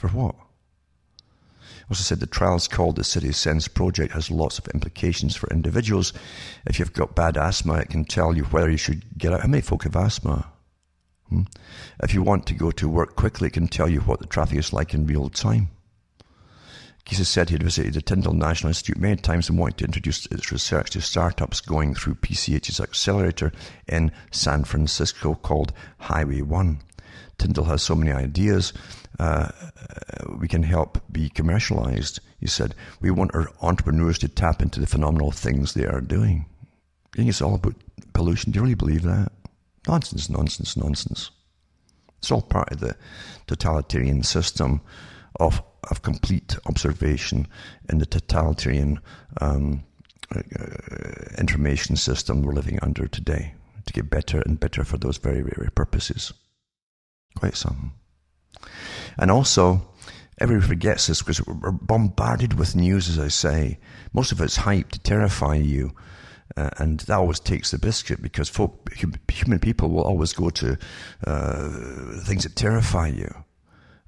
For 0.03 0.09
what? 0.09 0.35
Also 1.89 2.03
said 2.03 2.19
the 2.19 2.27
trials 2.27 2.67
called 2.67 2.97
the 2.97 3.05
City 3.05 3.31
Sense 3.31 3.69
project 3.69 4.11
has 4.11 4.29
lots 4.29 4.59
of 4.59 4.67
implications 4.73 5.33
for 5.37 5.47
individuals. 5.49 6.11
If 6.67 6.77
you've 6.77 6.91
got 6.91 7.15
bad 7.15 7.37
asthma, 7.37 7.75
it 7.75 7.89
can 7.89 8.03
tell 8.03 8.35
you 8.35 8.43
whether 8.43 8.69
you 8.69 8.75
should 8.75 9.17
get 9.17 9.31
out. 9.31 9.39
How 9.39 9.47
many 9.47 9.61
folk 9.61 9.83
have 9.83 9.95
asthma? 9.95 10.51
Hmm? 11.29 11.43
If 12.01 12.13
you 12.13 12.21
want 12.21 12.45
to 12.47 12.53
go 12.53 12.69
to 12.71 12.89
work 12.89 13.15
quickly, 13.15 13.47
it 13.47 13.53
can 13.53 13.69
tell 13.69 13.87
you 13.87 14.01
what 14.01 14.19
the 14.19 14.25
traffic 14.25 14.59
is 14.59 14.73
like 14.73 14.93
in 14.93 15.07
real 15.07 15.29
time. 15.29 15.69
Casey 17.05 17.23
said 17.23 17.47
he 17.47 17.53
had 17.53 17.63
visited 17.63 17.93
the 17.93 18.01
Tyndall 18.01 18.33
National 18.33 18.71
Institute 18.71 18.97
many 18.97 19.15
times 19.15 19.47
and 19.47 19.57
wanted 19.57 19.77
to 19.77 19.85
introduce 19.85 20.25
its 20.25 20.51
research 20.51 20.89
to 20.89 21.01
startups 21.01 21.61
going 21.61 21.95
through 21.95 22.15
PCH's 22.15 22.81
accelerator 22.81 23.53
in 23.87 24.11
San 24.31 24.65
Francisco 24.65 25.33
called 25.33 25.71
Highway 25.99 26.41
1. 26.41 26.79
Tyndall 27.43 27.65
has 27.65 27.83
so 27.83 27.93
many 27.93 28.11
ideas 28.11 28.71
uh, 29.19 29.49
we 30.39 30.47
can 30.47 30.63
help 30.63 30.97
be 31.11 31.27
commercialized. 31.27 32.21
He 32.39 32.47
said, 32.47 32.73
we 33.01 33.11
want 33.11 33.35
our 33.35 33.49
entrepreneurs 33.61 34.17
to 34.19 34.29
tap 34.29 34.61
into 34.61 34.79
the 34.79 34.87
phenomenal 34.87 35.31
things 35.31 35.73
they 35.73 35.85
are 35.85 35.99
doing. 35.99 36.45
You 37.13 37.17
think 37.17 37.29
it's 37.29 37.41
all 37.41 37.55
about 37.55 37.75
pollution? 38.13 38.51
Do 38.51 38.57
you 38.57 38.63
really 38.63 38.75
believe 38.75 39.03
that? 39.03 39.33
Nonsense, 39.87 40.29
nonsense, 40.29 40.77
nonsense. 40.77 41.31
It's 42.19 42.31
all 42.31 42.41
part 42.41 42.71
of 42.71 42.79
the 42.79 42.95
totalitarian 43.47 44.23
system 44.23 44.79
of, 45.41 45.61
of 45.91 46.01
complete 46.01 46.55
observation 46.65 47.45
in 47.89 47.97
the 47.97 48.05
totalitarian 48.05 49.01
um, 49.41 49.83
uh, 50.33 50.39
information 51.37 51.97
system 51.97 52.41
we're 52.41 52.53
living 52.53 52.79
under 52.81 53.05
today 53.05 53.53
to 53.85 53.91
get 53.91 54.09
better 54.09 54.41
and 54.45 54.61
better 54.61 54.85
for 54.85 54.97
those 54.97 55.17
very, 55.17 55.41
very 55.41 55.69
purposes. 55.75 56.31
Quite 57.35 57.55
something. 57.55 57.91
And 59.17 59.31
also, 59.31 59.87
everybody 60.39 60.67
forgets 60.67 61.07
this 61.07 61.21
because 61.21 61.45
we're 61.45 61.71
bombarded 61.71 62.53
with 62.53 62.75
news, 62.75 63.09
as 63.09 63.19
I 63.19 63.27
say. 63.27 63.79
Most 64.13 64.31
of 64.31 64.41
it's 64.41 64.57
hype 64.57 64.91
to 64.91 64.99
terrify 64.99 65.55
you. 65.55 65.93
Uh, 66.55 66.69
and 66.77 66.99
that 67.01 67.17
always 67.17 67.39
takes 67.39 67.71
the 67.71 67.79
biscuit 67.79 68.21
because 68.21 68.47
folk, 68.47 68.91
human 69.29 69.59
people 69.59 69.89
will 69.89 70.03
always 70.03 70.33
go 70.33 70.49
to 70.51 70.77
uh, 71.25 71.69
things 72.25 72.43
that 72.43 72.55
terrify 72.55 73.07
you 73.07 73.33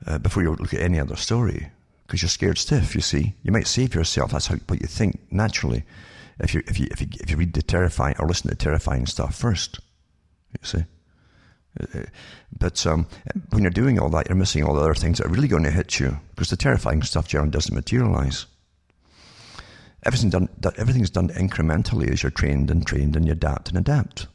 uh, 0.05 0.19
before 0.19 0.43
you 0.43 0.51
look 0.51 0.73
at 0.73 0.81
any 0.81 0.99
other 0.99 1.15
story 1.15 1.71
because 2.05 2.21
you're 2.21 2.29
scared 2.29 2.57
stiff. 2.57 2.93
You 2.95 3.01
see, 3.01 3.33
you 3.43 3.51
might 3.51 3.67
save 3.67 3.95
yourself. 3.95 4.31
That's 4.31 4.47
how, 4.47 4.55
what 4.67 4.81
you 4.81 4.87
think 4.87 5.19
naturally. 5.31 5.83
If 6.39 6.53
you 6.53 6.61
if 6.67 6.79
you 6.79 6.87
if 6.91 7.01
you 7.01 7.07
if 7.21 7.31
you 7.31 7.37
read 7.37 7.53
the 7.53 7.61
terrifying 7.61 8.15
or 8.19 8.27
listen 8.27 8.49
to 8.49 8.55
the 8.55 8.63
terrifying 8.63 9.05
stuff 9.05 9.35
first, 9.35 9.79
you 10.51 10.67
see. 10.67 10.83
But 12.57 12.85
um, 12.87 13.07
when 13.49 13.63
you're 13.63 13.71
doing 13.71 13.99
all 13.99 14.09
that, 14.09 14.29
you're 14.29 14.37
missing 14.37 14.63
all 14.63 14.75
the 14.75 14.81
other 14.81 14.93
things 14.93 15.17
that 15.17 15.27
are 15.27 15.29
really 15.29 15.47
going 15.47 15.63
to 15.63 15.71
hit 15.71 15.99
you 15.99 16.19
because 16.29 16.49
the 16.49 16.57
terrifying 16.57 17.03
stuff 17.03 17.27
generally 17.27 17.51
doesn't 17.51 17.75
materialize. 17.75 18.45
Everything's 20.03 20.33
done, 20.33 20.49
everything's 20.77 21.09
done 21.09 21.29
incrementally 21.29 22.11
as 22.11 22.23
you're 22.23 22.29
trained 22.29 22.69
and 22.69 22.85
trained 22.85 23.15
and 23.15 23.25
you 23.25 23.31
adapt 23.31 23.69
and 23.69 23.77
adapt. 23.77 24.27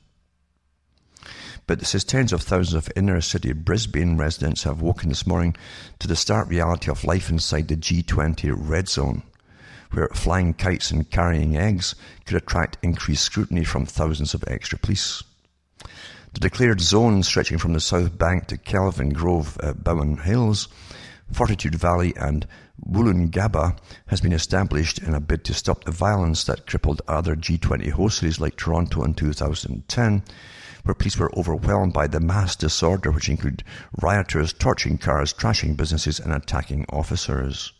But 1.66 1.82
it 1.82 1.84
says 1.84 2.02
tens 2.02 2.32
of 2.32 2.42
thousands 2.42 2.74
of 2.74 2.92
inner 2.96 3.20
city 3.20 3.52
Brisbane 3.52 4.16
residents 4.16 4.64
have 4.64 4.82
woken 4.82 5.08
this 5.08 5.26
morning 5.26 5.56
to 6.00 6.08
the 6.08 6.16
stark 6.16 6.48
reality 6.48 6.90
of 6.90 7.04
life 7.04 7.30
inside 7.30 7.68
the 7.68 7.76
G20 7.76 8.52
red 8.56 8.88
zone, 8.88 9.22
where 9.92 10.08
flying 10.08 10.52
kites 10.52 10.90
and 10.90 11.08
carrying 11.08 11.56
eggs 11.56 11.94
could 12.26 12.36
attract 12.36 12.78
increased 12.82 13.22
scrutiny 13.22 13.64
from 13.64 13.86
thousands 13.86 14.34
of 14.34 14.42
extra 14.48 14.78
police. 14.78 15.22
The 16.32 16.38
declared 16.38 16.80
zone 16.80 17.24
stretching 17.24 17.58
from 17.58 17.72
the 17.72 17.80
south 17.80 18.16
bank 18.16 18.46
to 18.46 18.56
Kelvin 18.56 19.08
Grove 19.08 19.58
uh, 19.60 19.72
Bowen 19.72 20.16
Hills, 20.16 20.68
Fortitude 21.32 21.74
Valley 21.74 22.14
and 22.14 22.46
Woolloongabba 22.88 23.76
has 24.06 24.20
been 24.20 24.32
established 24.32 25.00
in 25.00 25.12
a 25.12 25.20
bid 25.20 25.44
to 25.46 25.54
stop 25.54 25.82
the 25.82 25.90
violence 25.90 26.44
that 26.44 26.68
crippled 26.68 27.02
other 27.08 27.34
G20 27.34 27.90
host 27.90 28.18
cities 28.18 28.38
like 28.38 28.54
Toronto 28.54 29.02
in 29.02 29.14
2010, 29.14 30.22
where 30.84 30.94
police 30.94 31.18
were 31.18 31.36
overwhelmed 31.36 31.92
by 31.92 32.06
the 32.06 32.20
mass 32.20 32.54
disorder 32.54 33.10
which 33.10 33.28
included 33.28 33.64
rioters 34.00 34.52
torching 34.52 34.98
cars, 34.98 35.32
trashing 35.32 35.76
businesses 35.76 36.20
and 36.20 36.32
attacking 36.32 36.86
officers. 36.90 37.72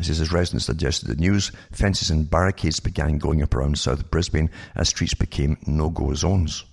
As 0.00 0.08
his 0.08 0.32
residents 0.32 0.66
suggested 0.66 1.06
the 1.06 1.14
news, 1.14 1.52
fences 1.70 2.10
and 2.10 2.28
barricades 2.28 2.80
began 2.80 3.18
going 3.18 3.40
up 3.40 3.54
around 3.54 3.78
South 3.78 4.10
Brisbane 4.10 4.50
as 4.74 4.88
streets 4.88 5.14
became 5.14 5.56
no-go 5.64 6.12
zones 6.14 6.64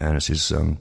and 0.00 0.16
it 0.16 0.22
says 0.22 0.50
um, 0.52 0.78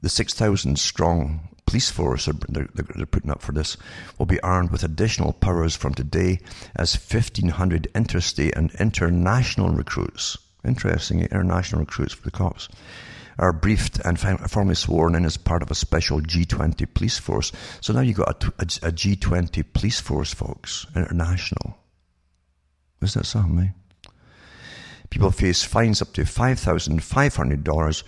the 0.00 0.08
6,000 0.08 0.78
strong 0.78 1.48
police 1.66 1.90
force 1.90 2.28
they're, 2.48 2.68
they're, 2.74 3.06
putting 3.06 3.30
up 3.30 3.40
for 3.40 3.52
this 3.52 3.76
will 4.18 4.26
be 4.26 4.40
armed 4.40 4.70
with 4.70 4.82
additional 4.82 5.32
powers 5.32 5.76
from 5.76 5.94
today 5.94 6.38
as 6.76 6.94
1,500 6.94 7.88
interstate 7.94 8.54
and 8.56 8.72
international 8.78 9.70
recruits, 9.70 10.36
interesting, 10.64 11.22
international 11.22 11.80
recruits 11.80 12.12
for 12.12 12.24
the 12.24 12.30
cops, 12.30 12.68
are 13.38 13.52
briefed 13.52 13.98
and 14.00 14.20
formally 14.20 14.74
sworn 14.74 15.14
in 15.14 15.24
as 15.24 15.36
part 15.36 15.62
of 15.62 15.70
a 15.70 15.74
special 15.74 16.20
G20 16.20 16.92
police 16.92 17.18
force. 17.18 17.52
So 17.80 17.92
now 17.92 18.00
you've 18.00 18.18
got 18.18 18.44
a 18.44 18.52
a, 18.58 18.88
a 18.88 18.92
G20 18.92 19.64
police 19.72 20.00
force, 20.00 20.34
folks, 20.34 20.86
international. 20.94 21.78
Isn't 23.00 23.22
that 23.22 23.26
something, 23.26 23.58
eh? 23.64 24.10
People 25.10 25.30
face 25.30 25.62
fines 25.62 26.00
up 26.00 26.12
to 26.14 26.22
$5,500 26.22 28.02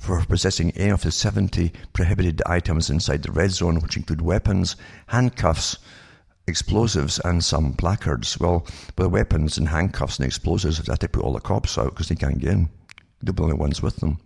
for 0.00 0.24
possessing 0.24 0.70
any 0.72 0.90
of 0.90 1.02
the 1.02 1.12
70 1.12 1.72
prohibited 1.92 2.42
items 2.46 2.88
inside 2.88 3.22
the 3.22 3.30
red 3.30 3.50
zone, 3.50 3.80
which 3.80 3.98
include 3.98 4.22
weapons, 4.22 4.74
handcuffs, 5.08 5.76
explosives, 6.46 7.20
and 7.20 7.44
some 7.44 7.74
placards. 7.74 8.40
Well, 8.40 8.66
with 8.96 9.08
weapons 9.08 9.58
and 9.58 9.68
handcuffs 9.68 10.18
and 10.18 10.26
explosives, 10.26 10.78
they 10.78 10.90
have 10.90 10.98
to 11.00 11.08
put 11.08 11.22
all 11.22 11.34
the 11.34 11.40
cops 11.40 11.76
out 11.76 11.90
because 11.90 12.08
they 12.08 12.14
can't 12.14 12.38
get 12.38 12.50
in. 12.50 12.70
They'll 13.22 13.34
be 13.34 13.36
the 13.36 13.42
only 13.44 13.56
ones 13.56 13.82
with 13.82 13.96
them. 13.96 14.18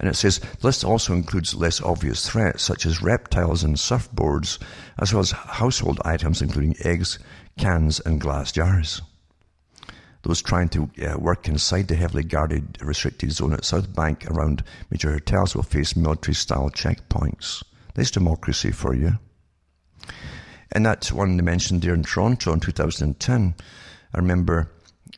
And 0.00 0.08
it 0.08 0.16
says 0.16 0.38
the 0.38 0.66
list 0.66 0.84
also 0.84 1.12
includes 1.12 1.54
less 1.54 1.82
obvious 1.82 2.28
threats, 2.28 2.64
such 2.64 2.86
as 2.86 3.02
reptiles 3.02 3.62
and 3.62 3.76
surfboards, 3.76 4.58
as 4.98 5.12
well 5.12 5.20
as 5.20 5.30
household 5.32 6.00
items, 6.04 6.40
including 6.40 6.76
eggs, 6.82 7.18
cans, 7.58 8.00
and 8.00 8.20
glass 8.20 8.52
jars. 8.52 9.02
Those 10.24 10.42
trying 10.42 10.68
to 10.70 10.90
uh, 11.06 11.18
work 11.18 11.48
inside 11.48 11.88
the 11.88 11.94
heavily 11.94 12.24
guarded 12.24 12.78
restricted 12.82 13.30
zone 13.30 13.52
at 13.52 13.64
South 13.64 13.94
Bank 13.94 14.26
around 14.30 14.64
major 14.90 15.12
hotels 15.12 15.54
will 15.54 15.62
face 15.62 15.94
military-style 15.94 16.70
checkpoints. 16.70 17.62
There's 17.94 18.10
democracy 18.10 18.72
for 18.72 18.94
you. 18.94 19.18
And 20.72 20.84
that 20.86 21.12
one 21.12 21.36
they 21.36 21.42
mentioned 21.42 21.82
there 21.82 21.94
in 21.94 22.02
Toronto 22.02 22.52
in 22.52 22.60
2010, 22.60 23.54
I 24.14 24.18
remember, 24.18 24.70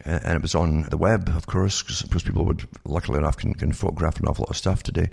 uh, 0.05 0.19
and 0.25 0.37
it 0.37 0.43
was 0.43 0.55
on 0.55 0.83
the 0.91 0.99
web, 0.99 1.29
of 1.29 1.47
course, 1.47 1.83
because 1.83 2.23
people 2.23 2.45
would, 2.45 2.67
luckily 2.85 3.19
enough, 3.19 3.37
can, 3.37 3.55
can 3.55 3.73
photograph 3.73 4.19
an 4.19 4.27
awful 4.27 4.43
lot 4.43 4.51
of 4.51 4.57
stuff 4.57 4.83
today. 4.83 5.09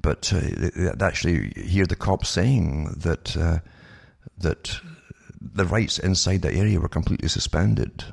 But 0.00 0.32
uh, 0.32 0.40
they, 0.40 0.90
they 0.94 1.06
actually 1.06 1.52
hear 1.56 1.86
the 1.86 1.96
cops 1.96 2.28
saying 2.28 2.94
that 2.98 3.36
uh, 3.36 3.58
that 4.38 4.80
the 5.40 5.64
rights 5.64 5.98
inside 5.98 6.42
that 6.42 6.54
area 6.54 6.80
were 6.80 6.88
completely 6.88 7.28
suspended, 7.28 8.04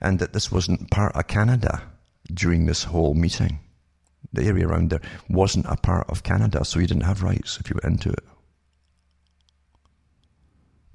and 0.00 0.18
that 0.18 0.32
this 0.32 0.50
wasn't 0.50 0.90
part 0.90 1.14
of 1.14 1.26
Canada 1.26 1.82
during 2.32 2.66
this 2.66 2.84
whole 2.84 3.14
meeting. 3.14 3.58
The 4.32 4.44
area 4.44 4.66
around 4.66 4.90
there 4.90 5.00
wasn't 5.28 5.66
a 5.66 5.76
part 5.76 6.08
of 6.08 6.22
Canada, 6.22 6.64
so 6.64 6.78
you 6.78 6.86
didn't 6.86 7.04
have 7.04 7.22
rights 7.22 7.58
if 7.58 7.68
you 7.68 7.78
went 7.82 7.94
into 7.94 8.10
it. 8.10 8.24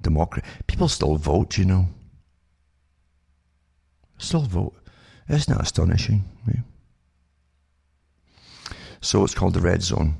Democracy. 0.00 0.46
People 0.66 0.88
still 0.88 1.16
vote, 1.16 1.58
you 1.58 1.64
know. 1.64 1.88
Still 4.18 4.42
vote. 4.42 4.74
Isn't 5.28 5.54
that 5.54 5.62
astonishing? 5.62 6.24
Yeah. 6.46 6.60
So 9.00 9.24
it's 9.24 9.34
called 9.34 9.54
the 9.54 9.60
Red 9.60 9.82
Zone. 9.82 10.16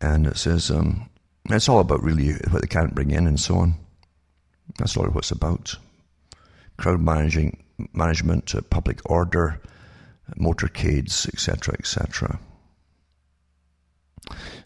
And 0.00 0.26
it 0.26 0.36
says, 0.36 0.70
um, 0.70 1.08
it's 1.50 1.68
all 1.68 1.80
about 1.80 2.02
really 2.02 2.32
what 2.50 2.62
they 2.62 2.68
can't 2.68 2.94
bring 2.94 3.10
in 3.10 3.26
and 3.26 3.40
so 3.40 3.56
on. 3.56 3.74
That's 4.78 4.96
all 4.96 5.04
what 5.06 5.18
it's 5.18 5.30
about. 5.30 5.76
Crowd 6.76 7.00
managing, 7.00 7.62
management, 7.92 8.54
uh, 8.54 8.60
public 8.62 9.00
order, 9.10 9.60
motorcades, 10.38 11.28
etc., 11.28 11.74
etc. 11.78 12.38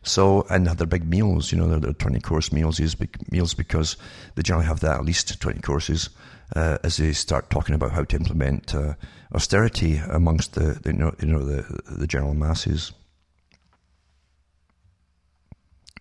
So, 0.02 0.46
and 0.48 0.68
have 0.68 0.78
their 0.78 0.86
big 0.86 1.04
meals, 1.04 1.52
you 1.52 1.59
know, 1.59 1.68
their, 1.68 1.80
their 1.80 1.92
20 1.92 2.20
course 2.20 2.52
meals, 2.52 2.76
these 2.76 2.94
big 2.94 3.16
meals, 3.30 3.54
because 3.54 3.96
they 4.34 4.42
generally 4.42 4.66
have 4.66 4.80
that 4.80 4.96
at 4.96 5.04
least 5.04 5.40
20 5.40 5.61
courses 5.61 6.11
uh, 6.56 6.78
as 6.82 6.96
they 6.96 7.12
start 7.12 7.50
talking 7.50 7.74
about 7.74 7.92
how 7.92 8.04
to 8.04 8.16
implement 8.16 8.74
uh, 8.74 8.94
austerity 9.34 10.00
amongst 10.11 10.54
the, 10.54 10.78
the, 10.82 10.92
you 10.92 10.98
know, 10.98 11.14
you 11.20 11.26
know 11.28 11.44
the, 11.44 11.62
the 11.90 12.06
general 12.06 12.34
masses. 12.34 12.92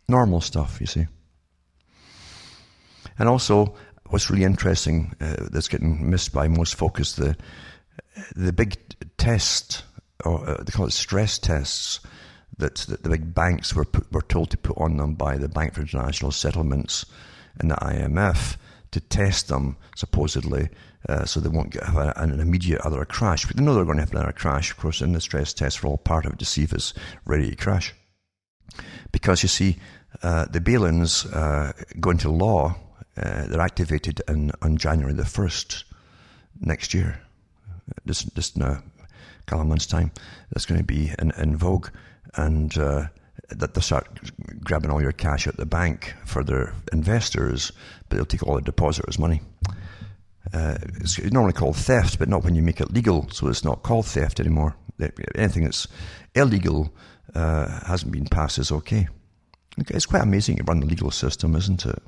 Normal 0.08 0.40
stuff, 0.40 0.80
you 0.80 0.88
see. 0.88 1.08
And 3.20 3.28
also, 3.28 3.76
what's 4.10 4.30
really 4.30 4.44
interesting 4.44 5.16
uh, 5.22 5.48
that's 5.52 5.68
getting 5.68 6.10
missed 6.10 6.34
by 6.34 6.48
most 6.48 6.76
folks, 6.76 7.14
the 7.14 7.36
the 8.36 8.54
big 8.54 8.78
test, 9.18 9.84
or 10.26 10.48
uh, 10.50 10.64
they 10.64 10.72
call 10.72 10.88
it 10.88 10.94
stress 10.94 11.38
tests, 11.38 12.00
that, 12.58 12.76
that 12.76 13.04
the 13.04 13.10
big 13.10 13.34
banks 13.34 13.76
were 13.76 13.86
put, 13.86 14.12
were 14.12 14.22
told 14.22 14.50
to 14.52 14.58
put 14.58 14.78
on 14.78 14.98
them 14.98 15.14
by 15.14 15.38
the 15.38 15.50
Bank 15.50 15.74
for 15.74 15.82
International 15.82 16.32
Settlements 16.32 17.06
and 17.60 17.72
the 17.72 17.76
IMF 17.76 18.58
to 18.92 19.00
test 19.00 19.48
them 19.48 19.78
supposedly, 19.96 20.70
uh, 21.10 21.26
so 21.26 21.40
they 21.40 21.50
won't 21.50 21.72
get 21.72 21.84
have 21.84 22.14
an 22.16 22.40
immediate 22.40 22.82
other 22.82 23.04
crash. 23.06 23.46
But 23.46 23.58
they 23.58 23.64
know 23.64 23.76
they're 23.76 23.86
going 23.86 23.98
to 23.98 24.04
have 24.04 24.12
another 24.12 24.32
crash. 24.32 24.72
Of 24.72 24.78
course, 24.78 25.02
in 25.02 25.14
the 25.14 25.22
stress 25.22 25.54
tests, 25.54 25.84
are 25.84 25.88
all 25.88 25.98
part 25.98 26.26
of 26.26 26.34
it 26.34 26.40
to 26.40 26.46
see 26.46 26.64
if 26.64 26.74
it's 26.74 26.94
ready 27.26 27.50
to 27.50 27.56
crash. 27.56 27.94
Because 29.12 29.44
you 29.44 29.50
see, 29.50 29.78
uh, 30.24 30.46
the 30.46 30.62
bail-ins 30.62 31.26
uh, 31.28 31.74
go 32.00 32.12
into 32.12 32.30
law. 32.30 32.76
Uh, 33.18 33.48
they're 33.48 33.62
activated 33.62 34.22
in, 34.28 34.52
on 34.62 34.78
January 34.78 35.14
the 35.14 35.26
first 35.26 35.86
next 36.62 36.94
year. 36.94 37.20
Just, 38.06 38.34
just 38.36 38.56
in 38.56 38.62
a 38.62 38.84
couple 39.46 39.62
of 39.62 39.68
months' 39.68 39.88
time, 39.88 40.12
that's 40.52 40.66
going 40.66 40.80
to 40.80 40.86
be 40.86 41.12
in, 41.20 41.32
in 41.32 41.56
vogue 41.56 41.90
and 42.36 42.78
uh, 42.78 43.06
that 43.50 43.74
they 43.74 43.82
start 43.82 44.20
grabbing 44.64 44.92
all 44.92 45.02
your 45.02 45.12
cash 45.12 45.48
at 45.48 45.58
the 45.58 45.66
bank 45.66 46.14
for 46.26 46.44
their 46.44 46.74
investors, 46.92 47.72
but 48.08 48.18
they'll 48.18 48.26
take 48.26 48.44
all 48.44 48.56
the 48.56 48.62
depositors' 48.62 49.18
money. 49.18 49.42
Uh, 50.54 50.78
it's 51.02 51.22
normally 51.32 51.54
called 51.54 51.76
theft, 51.76 52.20
but 52.20 52.30
not 52.30 52.44
when 52.44 52.56
you 52.56 52.62
make 52.62 52.80
it 52.80 52.94
legal, 52.94 53.30
so 53.32 53.48
it's 53.48 53.64
not 53.64 53.84
called 53.84 54.06
theft 54.06 54.40
anymore. 54.40 54.76
Anything 55.36 55.64
that's 55.64 55.88
illegal 56.36 56.94
uh, 57.36 57.86
hasn't 57.86 58.12
been 58.12 58.26
passed 58.26 58.58
is 58.58 58.72
okay. 58.72 59.08
It's 59.78 60.06
quite 60.06 60.24
amazing 60.24 60.58
to 60.58 60.64
run 60.64 60.80
the 60.80 60.86
legal 60.86 61.12
system, 61.12 61.56
isn't 61.56 61.86
it? 61.86 62.02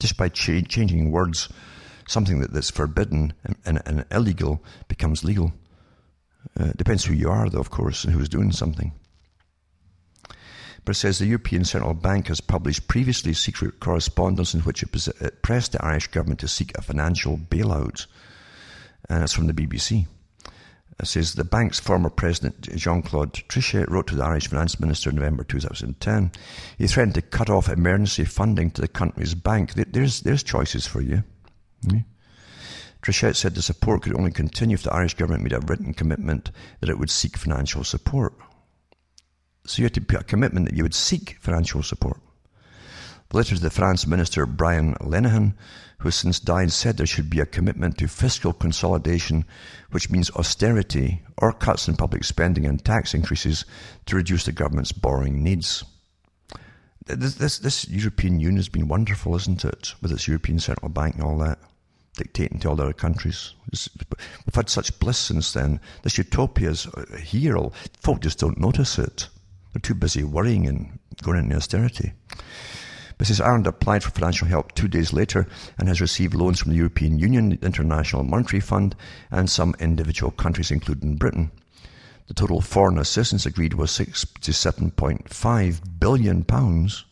Just 0.00 0.16
by 0.16 0.28
cha- 0.28 0.60
changing 0.68 1.10
words, 1.10 1.48
something 2.08 2.40
that, 2.40 2.52
that's 2.52 2.70
forbidden 2.70 3.32
and, 3.44 3.56
and, 3.64 3.82
and 3.86 4.04
illegal 4.10 4.62
becomes 4.88 5.24
legal. 5.24 5.52
Uh, 6.58 6.72
depends 6.76 7.04
who 7.04 7.14
you 7.14 7.28
are, 7.28 7.48
though, 7.50 7.60
of 7.60 7.70
course, 7.70 8.04
and 8.04 8.12
who's 8.12 8.28
doing 8.28 8.52
something 8.52 8.92
but 10.86 10.94
it 10.94 11.00
says 11.00 11.18
the 11.18 11.26
European 11.26 11.64
Central 11.64 11.94
Bank 11.94 12.28
has 12.28 12.40
published 12.40 12.86
previously 12.86 13.34
secret 13.34 13.80
correspondence 13.80 14.54
in 14.54 14.60
which 14.60 14.84
it, 14.84 15.42
pressed 15.42 15.72
the 15.72 15.84
Irish 15.84 16.06
government 16.06 16.38
to 16.40 16.48
seek 16.48 16.78
a 16.78 16.80
financial 16.80 17.36
bailout. 17.36 18.06
And 19.08 19.24
it's 19.24 19.32
from 19.32 19.48
the 19.48 19.52
BBC. 19.52 20.06
It 20.98 21.06
says 21.06 21.34
the 21.34 21.44
bank's 21.44 21.78
former 21.78 22.08
president, 22.08 22.74
Jean 22.74 23.02
Claude 23.02 23.34
Trichet, 23.34 23.88
wrote 23.90 24.06
to 24.06 24.14
the 24.14 24.24
Irish 24.24 24.48
finance 24.48 24.80
minister 24.80 25.10
in 25.10 25.16
November 25.16 25.44
2010. 25.44 26.32
He 26.78 26.86
threatened 26.86 27.14
to 27.16 27.22
cut 27.22 27.50
off 27.50 27.68
emergency 27.68 28.24
funding 28.24 28.70
to 28.72 28.80
the 28.80 28.88
country's 28.88 29.34
bank. 29.34 29.74
There's, 29.74 30.22
there's 30.22 30.42
choices 30.42 30.86
for 30.86 31.02
you. 31.02 31.22
Mm-hmm. 31.84 31.98
Trichet 33.02 33.36
said 33.36 33.54
the 33.54 33.62
support 33.62 34.02
could 34.02 34.16
only 34.16 34.32
continue 34.32 34.74
if 34.74 34.82
the 34.82 34.92
Irish 34.92 35.14
government 35.14 35.44
made 35.44 35.52
a 35.52 35.60
written 35.60 35.92
commitment 35.92 36.50
that 36.80 36.88
it 36.88 36.98
would 36.98 37.10
seek 37.10 37.36
financial 37.36 37.84
support. 37.84 38.34
So 39.66 39.80
you 39.80 39.84
had 39.84 39.94
to 39.94 40.00
put 40.00 40.20
a 40.20 40.24
commitment 40.24 40.66
that 40.66 40.76
you 40.76 40.82
would 40.82 40.94
seek 40.94 41.36
financial 41.40 41.82
support. 41.82 42.20
The 43.28 43.36
letter 43.38 43.56
to 43.56 43.62
the 43.62 43.70
France 43.70 44.06
minister, 44.06 44.46
Brian 44.46 44.94
Lenihan, 44.94 45.54
who 45.98 46.08
has 46.08 46.14
since 46.14 46.38
died, 46.38 46.70
said 46.70 46.96
there 46.96 47.06
should 47.06 47.28
be 47.28 47.40
a 47.40 47.46
commitment 47.46 47.98
to 47.98 48.08
fiscal 48.08 48.52
consolidation, 48.52 49.44
which 49.90 50.10
means 50.10 50.30
austerity 50.30 51.22
or 51.38 51.52
cuts 51.52 51.88
in 51.88 51.96
public 51.96 52.22
spending 52.24 52.66
and 52.66 52.84
tax 52.84 53.14
increases 53.14 53.64
to 54.06 54.16
reduce 54.16 54.44
the 54.44 54.52
government's 54.52 54.92
borrowing 54.92 55.42
needs. 55.42 55.84
This, 57.06 57.34
this, 57.34 57.58
this 57.58 57.88
European 57.88 58.40
Union 58.40 58.56
has 58.56 58.68
been 58.68 58.88
wonderful, 58.88 59.36
isn't 59.36 59.64
it? 59.64 59.94
With 60.02 60.12
its 60.12 60.26
European 60.26 60.58
Central 60.58 60.88
Bank 60.88 61.14
and 61.14 61.24
all 61.24 61.38
that, 61.38 61.58
dictating 62.16 62.58
to 62.60 62.68
all 62.68 62.76
the 62.76 62.82
other 62.82 62.92
countries. 62.92 63.54
We've 63.70 64.54
had 64.54 64.68
such 64.68 64.98
bliss 64.98 65.18
since 65.18 65.52
then. 65.52 65.80
This 66.02 66.18
utopia 66.18 66.70
is 66.70 66.86
uh, 66.86 67.16
here. 67.16 67.56
Folk 68.00 68.20
just 68.20 68.40
don't 68.40 68.58
notice 68.58 68.98
it. 68.98 69.28
They're 69.72 69.80
too 69.80 69.94
busy 69.94 70.24
worrying 70.24 70.66
and 70.66 70.98
going 71.22 71.38
into 71.38 71.56
austerity. 71.56 72.12
Mrs. 73.18 73.44
Ireland 73.44 73.66
applied 73.66 74.02
for 74.02 74.10
financial 74.10 74.46
help 74.46 74.72
two 74.72 74.88
days 74.88 75.12
later 75.12 75.46
and 75.78 75.88
has 75.88 76.00
received 76.00 76.34
loans 76.34 76.60
from 76.60 76.72
the 76.72 76.76
European 76.76 77.18
Union, 77.18 77.50
the 77.50 77.66
International 77.66 78.24
Monetary 78.24 78.60
Fund, 78.60 78.94
and 79.30 79.48
some 79.48 79.74
individual 79.78 80.30
countries, 80.30 80.70
including 80.70 81.16
Britain. 81.16 81.50
The 82.26 82.34
total 82.34 82.60
foreign 82.60 82.98
assistance 82.98 83.46
agreed 83.46 83.74
was 83.74 83.90
six 83.90 84.26
to 84.40 84.52
seven 84.52 84.90
point 84.90 85.32
five 85.32 85.80
billion 86.00 86.44
pounds, 86.44 87.04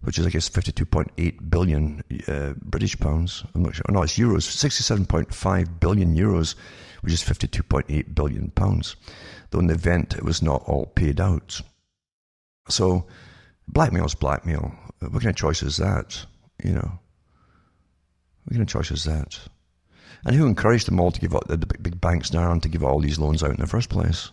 which 0.00 0.18
is, 0.18 0.26
I 0.26 0.30
guess, 0.30 0.48
fifty-two 0.48 0.86
point 0.86 1.12
eight 1.18 1.50
billion 1.50 2.02
uh, 2.26 2.54
British 2.62 2.98
pounds. 2.98 3.44
I'm 3.54 3.62
not 3.62 3.74
sure. 3.74 3.84
No, 3.88 4.02
it's 4.02 4.18
euros. 4.18 4.42
Sixty-seven 4.42 5.06
point 5.06 5.32
five 5.34 5.78
billion 5.78 6.16
euros, 6.16 6.54
which 7.02 7.12
is 7.12 7.22
fifty-two 7.22 7.62
point 7.62 7.86
eight 7.88 8.14
billion 8.14 8.50
pounds 8.50 8.96
though 9.50 9.60
in 9.60 9.66
the 9.66 9.74
event 9.74 10.14
it 10.14 10.24
was 10.24 10.42
not 10.42 10.62
all 10.66 10.86
paid 10.86 11.20
out. 11.20 11.60
So, 12.68 13.06
blackmail 13.66 14.04
is 14.04 14.14
blackmail. 14.14 14.74
What 15.00 15.22
kind 15.22 15.26
of 15.26 15.36
choice 15.36 15.62
is 15.62 15.76
that? 15.76 16.24
You 16.62 16.72
know, 16.72 16.98
what 18.44 18.52
kind 18.52 18.62
of 18.62 18.68
choice 18.68 18.90
is 18.90 19.04
that? 19.04 19.38
And 20.24 20.34
who 20.34 20.46
encouraged 20.46 20.88
them 20.88 20.98
all 20.98 21.12
to 21.12 21.20
give 21.20 21.34
up 21.34 21.46
the 21.46 21.58
big 21.58 22.00
banks 22.00 22.32
now 22.32 22.50
and 22.50 22.62
to 22.62 22.68
give 22.68 22.82
all 22.82 23.00
these 23.00 23.18
loans 23.18 23.42
out 23.42 23.50
in 23.50 23.60
the 23.60 23.66
first 23.66 23.88
place? 23.88 24.30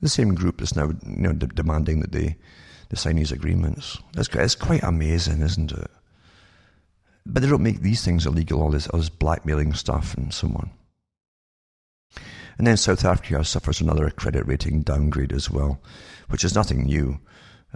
The 0.00 0.08
same 0.08 0.34
group 0.34 0.58
that's 0.58 0.76
now 0.76 0.88
you 0.88 1.16
know, 1.16 1.32
de- 1.32 1.46
demanding 1.48 2.00
that 2.00 2.12
they, 2.12 2.36
they 2.88 2.96
sign 2.96 3.16
these 3.16 3.32
agreements. 3.32 3.98
It's, 4.16 4.28
it's 4.32 4.54
quite 4.54 4.84
amazing, 4.84 5.42
isn't 5.42 5.72
it? 5.72 5.90
But 7.26 7.42
they 7.42 7.48
don't 7.48 7.62
make 7.62 7.80
these 7.80 8.04
things 8.04 8.26
illegal, 8.26 8.62
all 8.62 8.70
this, 8.70 8.86
all 8.88 9.00
this 9.00 9.08
blackmailing 9.08 9.74
stuff 9.74 10.14
and 10.14 10.32
so 10.32 10.46
on. 10.48 10.70
And 12.56 12.66
then 12.66 12.76
South 12.76 13.04
Africa 13.04 13.44
suffers 13.44 13.80
another 13.80 14.10
credit 14.10 14.46
rating 14.46 14.82
downgrade 14.82 15.32
as 15.32 15.50
well, 15.50 15.80
which 16.28 16.44
is 16.44 16.54
nothing 16.54 16.84
new 16.84 17.20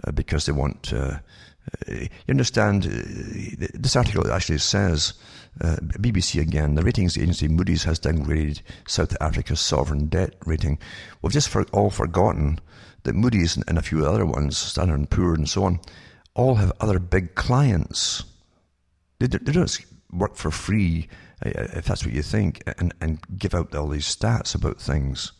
uh, 0.03 0.11
because 0.11 0.45
they 0.45 0.51
want. 0.51 0.93
Uh, 0.93 1.19
you 1.87 2.09
understand, 2.29 2.85
uh, 2.85 3.67
this 3.73 3.95
article 3.95 4.31
actually 4.31 4.57
says, 4.57 5.13
uh, 5.61 5.77
BBC 5.81 6.41
again, 6.41 6.75
the 6.75 6.83
ratings 6.83 7.17
agency 7.17 7.47
Moody's 7.47 7.83
has 7.83 7.99
downgraded 7.99 8.61
South 8.87 9.15
Africa's 9.21 9.59
sovereign 9.59 10.07
debt 10.07 10.33
rating. 10.45 10.79
We've 11.21 11.33
just 11.33 11.49
for, 11.49 11.63
all 11.71 11.89
forgotten 11.89 12.59
that 13.03 13.15
Moody's 13.15 13.57
and 13.67 13.77
a 13.77 13.83
few 13.83 14.05
other 14.05 14.25
ones, 14.25 14.57
Standard 14.57 15.09
& 15.09 15.11
Poor 15.11 15.33
and 15.33 15.47
so 15.47 15.65
on, 15.65 15.79
all 16.35 16.55
have 16.55 16.71
other 16.79 16.99
big 16.99 17.35
clients. 17.35 18.23
They, 19.19 19.27
they 19.27 19.51
don't 19.51 19.85
work 20.11 20.35
for 20.35 20.51
free, 20.51 21.07
uh, 21.45 21.51
if 21.73 21.85
that's 21.85 22.05
what 22.05 22.15
you 22.15 22.23
think, 22.23 22.63
and, 22.79 22.93
and 23.01 23.19
give 23.37 23.53
out 23.53 23.75
all 23.75 23.87
these 23.87 24.13
stats 24.13 24.55
about 24.55 24.79
things. 24.79 25.33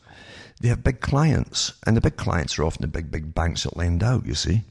They 0.62 0.70
have 0.70 0.84
big 0.84 1.02
clients, 1.02 1.74
and 1.86 1.98
the 1.98 2.02
big 2.02 2.18
clients 2.18 2.58
are 2.60 2.64
often 2.64 2.84
the 2.84 2.88
big, 2.88 3.12
big 3.12 3.34
banks 3.34 3.64
that 3.64 3.76
lend 3.76 4.04
out, 4.04 4.26
you 4.26 4.36
see. 4.36 4.64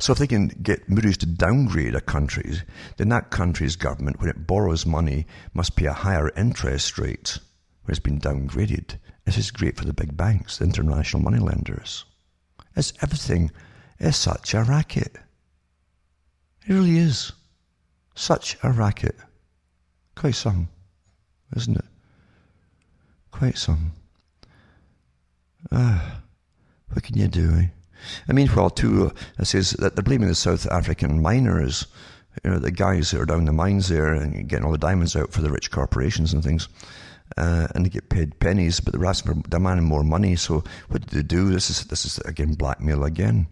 So 0.00 0.12
if 0.12 0.18
they 0.18 0.26
can 0.26 0.48
get 0.48 0.88
Moody's 0.88 1.18
to 1.18 1.26
downgrade 1.26 1.94
a 1.94 2.00
country, 2.00 2.54
then 2.96 3.10
that 3.10 3.30
country's 3.30 3.76
government, 3.76 4.18
when 4.18 4.30
it 4.30 4.46
borrows 4.46 4.86
money, 4.86 5.26
must 5.52 5.76
pay 5.76 5.84
a 5.86 5.92
higher 5.92 6.30
interest 6.38 6.96
rate 6.96 7.38
when 7.84 7.92
it's 7.92 8.00
been 8.00 8.18
downgraded. 8.18 8.96
This 9.26 9.36
is 9.36 9.50
great 9.50 9.76
for 9.76 9.84
the 9.84 9.92
big 9.92 10.16
banks, 10.16 10.56
the 10.56 10.64
international 10.64 11.22
money 11.22 11.38
lenders. 11.38 12.06
It's 12.74 12.94
everything 13.02 13.50
is 13.98 14.16
such 14.16 14.54
a 14.54 14.62
racket. 14.62 15.18
It 16.66 16.72
really 16.72 16.96
is. 16.96 17.32
Such 18.14 18.56
a 18.62 18.70
racket. 18.70 19.16
Quite 20.16 20.34
some, 20.34 20.68
isn't 21.54 21.76
it? 21.76 21.84
Quite 23.32 23.58
some. 23.58 23.92
Ah, 25.70 26.22
what 26.88 27.04
can 27.04 27.18
you 27.18 27.28
do, 27.28 27.54
eh? 27.54 27.66
And 28.28 28.36
meanwhile, 28.36 28.70
too, 28.70 29.06
uh, 29.06 29.10
it 29.38 29.46
says 29.46 29.72
that 29.72 29.96
they're 29.96 30.02
blaming 30.02 30.28
the 30.28 30.34
South 30.34 30.66
African 30.70 31.20
miners, 31.20 31.86
you 32.44 32.50
know, 32.50 32.58
the 32.58 32.70
guys 32.70 33.10
that 33.10 33.20
are 33.20 33.26
down 33.26 33.44
the 33.44 33.52
mines 33.52 33.88
there 33.88 34.12
and 34.12 34.48
getting 34.48 34.64
all 34.64 34.72
the 34.72 34.78
diamonds 34.78 35.16
out 35.16 35.32
for 35.32 35.42
the 35.42 35.50
rich 35.50 35.70
corporations 35.70 36.32
and 36.32 36.42
things. 36.42 36.68
Uh, 37.36 37.68
and 37.74 37.84
they 37.84 37.88
get 37.88 38.08
paid 38.08 38.38
pennies, 38.40 38.80
but 38.80 38.92
they're 38.92 39.06
asking 39.06 39.42
for 39.42 39.48
demanding 39.48 39.86
more 39.86 40.02
money. 40.02 40.34
So 40.34 40.64
what 40.88 41.06
do 41.06 41.16
they 41.16 41.22
do? 41.22 41.50
This 41.50 41.70
is 41.70 41.84
this 41.84 42.04
is 42.04 42.18
again 42.20 42.54
blackmail 42.54 43.04
again. 43.04 43.46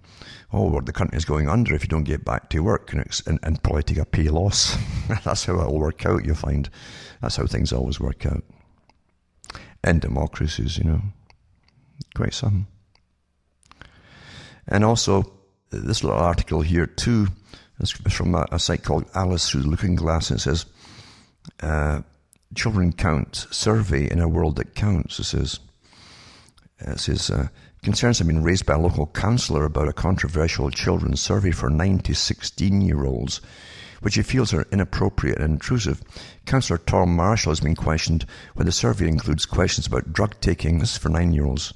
Oh, 0.52 0.68
well, 0.68 0.80
the 0.80 0.92
country 0.92 1.16
is 1.16 1.24
going 1.24 1.48
under 1.48 1.74
if 1.74 1.82
you 1.82 1.88
don't 1.88 2.04
get 2.04 2.24
back 2.24 2.48
to 2.50 2.60
work 2.60 2.92
and, 2.92 3.04
and, 3.26 3.38
and 3.42 3.62
probably 3.62 3.82
take 3.82 3.98
a 3.98 4.04
pay 4.04 4.28
loss. 4.30 4.76
That's 5.24 5.44
how 5.44 5.60
it'll 5.60 5.78
work 5.78 6.06
out. 6.06 6.24
You 6.24 6.34
find 6.34 6.68
that's 7.20 7.36
how 7.36 7.46
things 7.46 7.72
always 7.72 8.00
work 8.00 8.24
out. 8.26 8.44
In 9.84 9.98
democracies, 9.98 10.78
you 10.78 10.84
know, 10.84 11.02
quite 12.14 12.34
some. 12.34 12.66
And 14.68 14.84
also, 14.84 15.32
this 15.70 16.04
little 16.04 16.18
article 16.18 16.60
here 16.60 16.86
too 16.86 17.28
is 17.80 17.90
from 17.90 18.34
a, 18.34 18.46
a 18.52 18.58
site 18.58 18.82
called 18.82 19.10
Alice 19.14 19.50
Through 19.50 19.62
the 19.62 19.68
Looking 19.68 19.94
Glass. 19.94 20.30
And 20.30 20.38
it 20.38 20.42
says, 20.42 20.66
uh, 21.60 22.02
Children 22.54 22.92
Count 22.92 23.46
Survey 23.50 24.10
in 24.10 24.20
a 24.20 24.28
World 24.28 24.56
That 24.56 24.74
Counts. 24.74 25.18
It 25.18 25.24
says, 25.24 25.60
it 26.80 26.98
says 26.98 27.30
uh, 27.30 27.48
concerns 27.82 28.18
have 28.18 28.26
been 28.26 28.42
raised 28.42 28.66
by 28.66 28.74
a 28.74 28.78
local 28.78 29.06
councillor 29.06 29.64
about 29.64 29.88
a 29.88 29.92
controversial 29.92 30.70
children's 30.70 31.20
survey 31.20 31.50
for 31.50 31.68
9 31.68 31.98
to 32.00 32.14
16 32.14 32.80
year 32.80 33.04
olds, 33.04 33.40
which 34.00 34.14
he 34.14 34.22
feels 34.22 34.54
are 34.54 34.66
inappropriate 34.72 35.38
and 35.38 35.52
intrusive. 35.54 36.02
Councillor 36.46 36.78
Tom 36.78 37.14
Marshall 37.14 37.52
has 37.52 37.60
been 37.60 37.76
questioned 37.76 38.24
when 38.54 38.66
the 38.66 38.72
survey 38.72 39.08
includes 39.08 39.44
questions 39.44 39.86
about 39.86 40.12
drug 40.12 40.40
taking, 40.40 40.78
this 40.78 40.92
is 40.92 40.98
for 40.98 41.10
9 41.10 41.32
year 41.32 41.44
olds, 41.44 41.74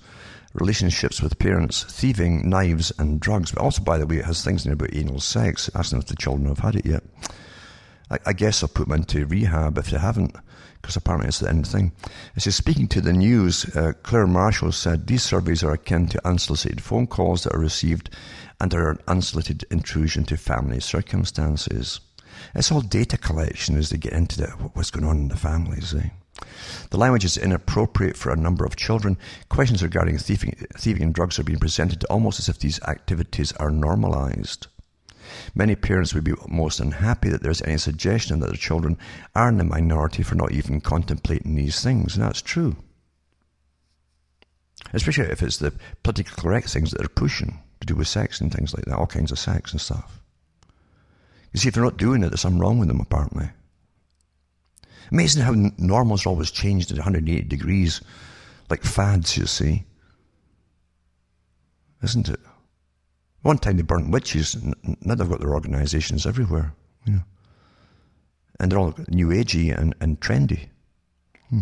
relationships 0.55 1.22
with 1.22 1.38
parents, 1.38 1.84
thieving, 1.84 2.48
knives, 2.48 2.92
and 2.98 3.20
drugs. 3.20 3.53
But 3.53 3.62
also, 3.62 3.82
by 3.82 3.98
the 3.98 4.07
way, 4.07 4.16
it 4.18 4.24
has 4.24 4.44
things 4.44 4.66
in 4.66 4.72
about 4.72 4.94
anal 4.94 5.20
sex, 5.20 5.70
asking 5.74 6.00
if 6.00 6.07
the 6.07 6.16
children 6.16 6.48
have 6.48 6.59
had 6.59 6.76
it 6.76 6.86
yet. 6.86 7.03
I, 8.11 8.18
I 8.26 8.32
guess 8.32 8.62
I'll 8.62 8.68
put 8.68 8.88
them 8.88 8.98
into 8.98 9.26
rehab 9.26 9.78
if 9.78 9.90
they 9.90 9.98
haven't, 9.98 10.36
because 10.80 10.96
apparently 10.96 11.28
it's 11.28 11.38
the 11.38 11.48
end 11.48 11.66
thing. 11.66 11.92
It 12.36 12.40
says, 12.40 12.57
speaking 12.57 12.88
to 12.88 13.00
the 13.00 13.12
news, 13.12 13.64
uh, 13.76 13.92
Claire 14.03 14.26
Marshall 14.26 14.72
said 14.72 15.07
these 15.07 15.22
surveys 15.22 15.62
are 15.62 15.72
akin 15.72 16.09
to 16.09 16.28
unsolicited 16.28 16.82
phone 16.82 17.07
calls 17.07 17.44
that 17.44 17.55
are 17.55 17.61
received 17.61 18.11
and 18.61 18.72
are 18.74 18.90
an 18.90 18.98
unsolicited 19.09 19.64
intrusion 19.70 20.22
into 20.22 20.36
family 20.36 20.80
circumstances. 20.80 22.00
It's 22.55 22.70
all 22.70 22.80
data 22.80 23.16
collection 23.16 23.76
as 23.76 23.90
they 23.90 23.98
get 23.98 24.12
into 24.12 24.38
the, 24.38 24.48
what's 24.74 24.90
going 24.90 25.07
on 25.07 25.16
in 25.16 25.28
the 25.28 25.36
families. 25.36 25.94
Eh? 25.94 26.09
The 26.91 26.99
language 26.99 27.24
is 27.24 27.37
inappropriate 27.37 28.16
for 28.16 28.30
a 28.30 28.37
number 28.37 28.64
of 28.64 28.76
children. 28.76 29.18
Questions 29.49 29.83
regarding 29.83 30.18
thieving, 30.18 30.66
thieving 30.76 31.03
and 31.03 31.14
drugs 31.14 31.39
are 31.39 31.45
being 31.45 31.59
presented 31.59 32.05
almost 32.05 32.39
as 32.39 32.49
if 32.49 32.59
these 32.59 32.83
activities 32.83 33.53
are 33.53 33.70
normalized. 33.70 34.66
Many 35.55 35.74
parents 35.74 36.14
would 36.14 36.24
be 36.24 36.35
most 36.49 36.80
unhappy 36.80 37.28
that 37.28 37.43
there's 37.43 37.62
any 37.62 37.78
suggestion 37.78 38.41
that 38.41 38.47
their 38.47 38.57
children 38.57 38.99
are 39.35 39.49
in 39.49 39.59
the 39.59 39.64
minority 39.64 40.22
for 40.22 40.35
not 40.35 40.53
even 40.53 40.80
contemplating 40.80 41.55
these 41.55 41.83
things, 41.83 42.16
and 42.16 42.24
that's 42.24 42.43
true. 42.43 42.76
Especially 44.93 45.24
if 45.24 45.43
it's 45.43 45.59
the 45.59 45.72
politically 46.03 46.43
correct 46.43 46.68
things 46.68 46.91
that 46.91 46.99
they're 46.99 47.09
pushing 47.09 47.61
to 47.80 47.87
do 47.87 47.95
with 47.95 48.09
sex 48.09 48.41
and 48.41 48.53
things 48.53 48.74
like 48.74 48.85
that, 48.85 48.97
all 48.97 49.07
kinds 49.07 49.33
of 49.33 49.39
sex 49.39 49.72
and 49.72 49.80
stuff. 49.80 50.20
You 51.53 51.61
see, 51.61 51.68
if 51.68 51.74
they're 51.74 51.85
not 51.85 51.97
doing 51.97 52.22
it, 52.22 52.28
there's 52.28 52.41
something 52.41 52.61
wrong 52.61 52.78
with 52.78 52.89
them, 52.89 53.01
apparently. 53.01 53.51
Amazing 55.12 55.42
how 55.42 55.52
normal's 55.76 56.24
are 56.24 56.30
always 56.30 56.50
changed 56.50 56.90
at 56.90 56.96
180 56.96 57.42
degrees, 57.42 58.00
like 58.70 58.82
fads, 58.82 59.36
you 59.36 59.44
see. 59.44 59.84
Isn't 62.02 62.30
it? 62.30 62.40
One 63.42 63.58
time 63.58 63.76
they 63.76 63.82
burnt 63.82 64.10
witches, 64.10 64.56
now 65.02 65.14
they've 65.14 65.28
got 65.28 65.40
their 65.40 65.52
organisations 65.52 66.24
everywhere, 66.26 66.72
you 67.04 67.12
know. 67.12 67.20
And 68.58 68.72
they're 68.72 68.78
all 68.78 68.94
new 69.08 69.28
agey 69.28 69.78
and, 69.78 69.94
and 70.00 70.18
trendy. 70.18 70.68
Hmm. 71.50 71.60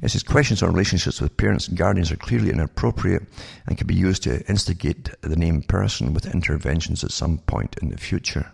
It 0.00 0.10
says 0.10 0.22
questions 0.22 0.62
on 0.62 0.72
relationships 0.72 1.20
with 1.20 1.36
parents 1.36 1.68
and 1.68 1.76
guardians 1.76 2.10
are 2.10 2.16
clearly 2.16 2.50
inappropriate 2.50 3.24
and 3.66 3.76
can 3.76 3.86
be 3.86 3.94
used 3.94 4.22
to 4.22 4.42
instigate 4.48 5.10
the 5.20 5.36
named 5.36 5.68
person 5.68 6.14
with 6.14 6.32
interventions 6.32 7.04
at 7.04 7.10
some 7.10 7.38
point 7.38 7.76
in 7.82 7.90
the 7.90 7.98
future. 7.98 8.52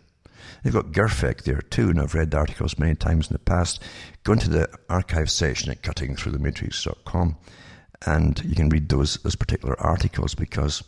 They've 0.64 0.72
got 0.72 0.92
GIRFEC 0.92 1.42
there 1.42 1.60
too, 1.60 1.90
and 1.90 2.00
I've 2.00 2.14
read 2.14 2.30
the 2.30 2.38
articles 2.38 2.78
many 2.78 2.94
times 2.94 3.28
in 3.28 3.34
the 3.34 3.38
past. 3.38 3.82
Go 4.24 4.32
into 4.32 4.48
the 4.48 4.66
archive 4.88 5.30
section 5.30 5.70
at 5.70 5.82
cuttingthroughthematrix.com 5.82 7.36
and 8.06 8.42
you 8.44 8.54
can 8.56 8.70
read 8.70 8.88
those, 8.88 9.18
those 9.18 9.36
particular 9.36 9.78
articles 9.78 10.34
because 10.34 10.82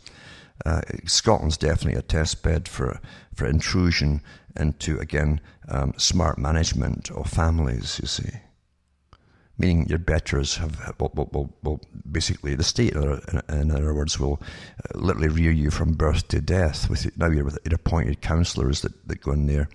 uh, 0.65 0.81
Scotland's 1.05 1.57
definitely 1.57 1.99
a 1.99 2.01
test 2.01 2.41
bed 2.41 2.67
for, 2.67 2.99
for 3.35 3.45
intrusion 3.45 4.21
into, 4.55 4.97
again, 4.99 5.39
um, 5.69 5.93
smart 5.97 6.39
management 6.39 7.11
of 7.11 7.29
families, 7.29 7.99
you 8.01 8.07
see 8.07 8.31
meaning 9.57 9.87
your 9.87 9.99
betters 9.99 10.57
have 10.57 10.93
will, 10.99 11.11
will, 11.15 11.53
will, 11.63 11.81
basically 12.09 12.55
the 12.55 12.63
state, 12.63 12.93
in 12.93 13.71
other 13.71 13.93
words, 13.93 14.19
will 14.19 14.41
uh, 14.83 14.99
literally 14.99 15.29
rear 15.29 15.51
you 15.51 15.71
from 15.71 15.93
birth 15.93 16.27
to 16.29 16.41
death. 16.41 16.89
With 16.89 17.17
now 17.17 17.27
you're 17.27 17.45
with 17.45 17.59
appointed 17.71 18.21
counsellors 18.21 18.81
that, 18.81 19.07
that 19.07 19.21
go 19.21 19.31
in 19.31 19.47
there 19.47 19.69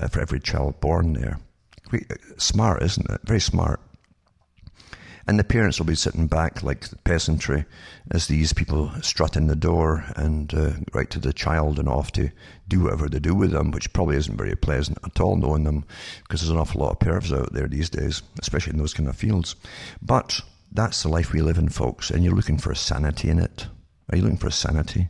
uh, 0.00 0.08
for 0.08 0.20
every 0.20 0.40
child 0.40 0.80
born 0.80 1.12
there. 1.14 1.38
Uh, 1.92 1.98
smart, 2.38 2.82
isn't 2.82 3.10
it? 3.10 3.20
Very 3.24 3.40
smart. 3.40 3.80
And 5.26 5.38
the 5.38 5.44
parents 5.44 5.78
will 5.78 5.86
be 5.86 5.94
sitting 5.94 6.26
back 6.26 6.62
like 6.62 6.86
peasantry 7.04 7.64
as 8.10 8.26
these 8.26 8.52
people 8.52 8.90
strut 9.02 9.36
in 9.36 9.46
the 9.46 9.56
door 9.56 10.04
and 10.16 10.52
uh, 10.52 10.72
right 10.92 11.08
to 11.10 11.20
the 11.20 11.32
child 11.32 11.78
and 11.78 11.88
off 11.88 12.10
to 12.12 12.30
do 12.66 12.80
whatever 12.80 13.08
they 13.08 13.20
do 13.20 13.34
with 13.34 13.52
them, 13.52 13.70
which 13.70 13.92
probably 13.92 14.16
isn't 14.16 14.36
very 14.36 14.56
pleasant 14.56 14.98
at 15.04 15.20
all 15.20 15.36
knowing 15.36 15.64
them 15.64 15.84
because 16.22 16.40
there's 16.40 16.50
an 16.50 16.58
awful 16.58 16.80
lot 16.80 16.92
of 16.92 16.98
pervs 16.98 17.36
out 17.36 17.52
there 17.52 17.68
these 17.68 17.90
days, 17.90 18.22
especially 18.40 18.72
in 18.72 18.78
those 18.78 18.94
kind 18.94 19.08
of 19.08 19.16
fields. 19.16 19.54
But 20.00 20.40
that's 20.72 21.02
the 21.02 21.08
life 21.08 21.32
we 21.32 21.42
live 21.42 21.58
in, 21.58 21.68
folks, 21.68 22.10
and 22.10 22.24
you're 22.24 22.34
looking 22.34 22.58
for 22.58 22.74
sanity 22.74 23.28
in 23.28 23.38
it. 23.38 23.66
Are 24.10 24.16
you 24.16 24.22
looking 24.22 24.38
for 24.38 24.50
sanity? 24.50 25.08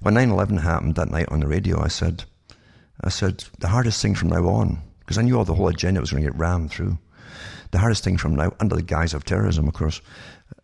When 0.00 0.14
9 0.14 0.30
11 0.30 0.58
happened 0.58 0.94
that 0.94 1.10
night 1.10 1.28
on 1.30 1.40
the 1.40 1.48
radio, 1.48 1.82
I 1.82 1.88
said, 1.88 2.24
I 3.02 3.08
said, 3.08 3.44
the 3.58 3.68
hardest 3.68 4.00
thing 4.00 4.14
from 4.14 4.28
now 4.28 4.46
on, 4.46 4.80
because 5.00 5.18
I 5.18 5.22
knew 5.22 5.36
all 5.36 5.44
the 5.44 5.54
whole 5.54 5.68
agenda 5.68 6.00
was 6.00 6.12
going 6.12 6.22
to 6.22 6.30
get 6.30 6.38
rammed 6.38 6.70
through 6.70 6.98
the 7.70 7.78
hardest 7.78 8.04
thing 8.04 8.16
from 8.16 8.34
now, 8.34 8.52
under 8.60 8.76
the 8.76 8.82
guise 8.82 9.14
of 9.14 9.24
terrorism, 9.24 9.68
of 9.68 9.74
course, 9.74 10.00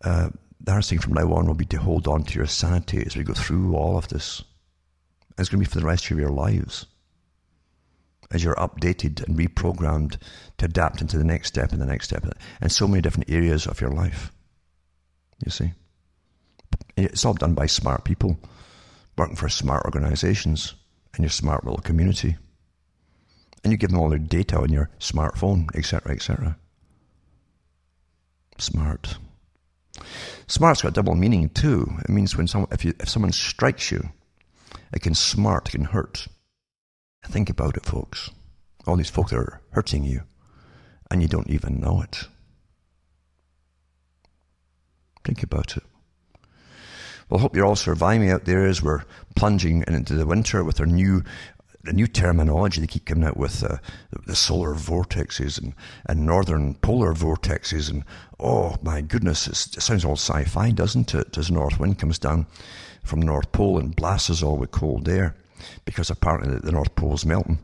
uh, 0.02 0.30
the 0.60 0.70
hardest 0.70 0.90
thing 0.90 0.98
from 0.98 1.12
now 1.12 1.32
on 1.32 1.46
will 1.46 1.54
be 1.54 1.66
to 1.66 1.78
hold 1.78 2.08
on 2.08 2.24
to 2.24 2.34
your 2.34 2.46
sanity 2.46 3.02
as 3.04 3.16
we 3.16 3.22
go 3.22 3.34
through 3.34 3.74
all 3.74 3.96
of 3.96 4.08
this. 4.08 4.42
It's 5.38 5.48
going 5.48 5.62
to 5.62 5.68
be 5.68 5.72
for 5.72 5.80
the 5.80 5.86
rest 5.86 6.10
of 6.10 6.18
your 6.18 6.30
lives. 6.30 6.86
As 8.30 8.42
you're 8.42 8.54
updated 8.54 9.22
and 9.26 9.36
reprogrammed 9.36 10.16
to 10.58 10.64
adapt 10.64 11.00
into 11.00 11.18
the 11.18 11.24
next 11.24 11.48
step 11.48 11.72
and 11.72 11.80
the 11.80 11.86
next 11.86 12.06
step, 12.06 12.26
and 12.60 12.72
so 12.72 12.88
many 12.88 13.02
different 13.02 13.30
areas 13.30 13.66
of 13.66 13.80
your 13.80 13.90
life. 13.90 14.32
You 15.44 15.50
see? 15.50 15.72
It's 16.96 17.24
all 17.24 17.34
done 17.34 17.54
by 17.54 17.66
smart 17.66 18.04
people 18.04 18.38
working 19.16 19.36
for 19.36 19.48
smart 19.48 19.84
organizations 19.84 20.74
in 21.16 21.22
your 21.22 21.30
smart 21.30 21.64
little 21.64 21.80
community. 21.80 22.36
And 23.62 23.72
you 23.72 23.76
give 23.76 23.90
them 23.90 24.00
all 24.00 24.08
their 24.08 24.18
data 24.18 24.58
on 24.58 24.70
your 24.70 24.90
smartphone, 24.98 25.74
etc., 25.76 26.12
etc. 26.12 26.56
Smart. 28.58 29.18
Smart's 30.46 30.82
got 30.82 30.94
double 30.94 31.14
meaning 31.14 31.48
too. 31.48 31.96
It 32.00 32.10
means 32.10 32.36
when 32.36 32.46
someone, 32.46 32.70
if, 32.72 32.84
you, 32.84 32.94
if 33.00 33.08
someone 33.08 33.32
strikes 33.32 33.90
you, 33.90 34.10
it 34.92 35.02
can 35.02 35.14
smart, 35.14 35.68
it 35.68 35.72
can 35.72 35.84
hurt. 35.84 36.28
Think 37.26 37.50
about 37.50 37.76
it, 37.76 37.84
folks. 37.84 38.30
All 38.86 38.96
these 38.96 39.10
folks 39.10 39.32
are 39.32 39.60
hurting 39.70 40.04
you, 40.04 40.22
and 41.10 41.22
you 41.22 41.28
don't 41.28 41.48
even 41.48 41.80
know 41.80 42.02
it. 42.02 42.28
Think 45.24 45.42
about 45.42 45.76
it. 45.76 45.82
Well, 47.28 47.40
hope 47.40 47.56
you're 47.56 47.64
all 47.64 47.76
surviving 47.76 48.30
out 48.30 48.44
there 48.44 48.66
as 48.66 48.82
we're 48.82 49.04
plunging 49.34 49.84
into 49.88 50.14
the 50.14 50.26
winter 50.26 50.62
with 50.62 50.78
our 50.80 50.86
new 50.86 51.24
the 51.84 51.92
new 51.92 52.06
terminology 52.06 52.80
they 52.80 52.86
keep 52.86 53.04
coming 53.04 53.24
out 53.24 53.36
with 53.36 53.62
uh, 53.62 53.76
the 54.26 54.34
solar 54.34 54.74
vortexes 54.74 55.60
and, 55.60 55.74
and 56.06 56.24
northern 56.24 56.74
polar 56.76 57.12
vortexes 57.12 57.90
and 57.90 58.04
oh 58.44 58.76
my 58.82 59.00
goodness 59.00 59.46
it 59.46 59.80
sounds 59.80 60.04
all 60.04 60.16
sci-fi 60.16 60.70
doesn't 60.70 61.14
it? 61.14 61.36
As 61.36 61.50
north 61.50 61.80
wind 61.80 61.98
comes 61.98 62.18
down 62.18 62.46
from 63.02 63.20
the 63.20 63.26
north 63.26 63.50
pole 63.52 63.78
and 63.78 63.96
blasts 63.96 64.30
us 64.30 64.42
all 64.42 64.56
with 64.56 64.70
cold 64.70 65.08
air 65.08 65.34
because 65.84 66.10
apparently 66.10 66.58
the 66.58 66.72
north 66.72 66.94
pole 66.94 67.14
is 67.14 67.26
melting. 67.26 67.58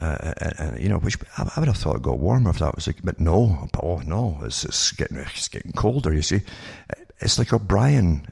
Uh, 0.00 0.32
and, 0.40 0.54
and, 0.58 0.82
you 0.82 0.88
know 0.88 0.98
which 0.98 1.18
I, 1.36 1.50
I, 1.54 1.60
would 1.60 1.68
have 1.68 1.76
thought 1.76 1.96
it 1.96 2.02
got 2.02 2.18
warmer 2.18 2.48
if 2.48 2.60
that 2.60 2.74
was 2.74 2.86
like 2.86 3.02
but 3.04 3.20
no 3.20 3.68
oh 3.82 3.98
no 4.06 4.38
it's, 4.42 4.64
it's 4.64 4.90
getting 4.92 5.18
it's 5.18 5.48
getting 5.48 5.72
colder 5.72 6.14
you 6.14 6.22
see. 6.22 6.40
It's 7.20 7.38
like 7.38 7.52
O'Brien 7.52 8.26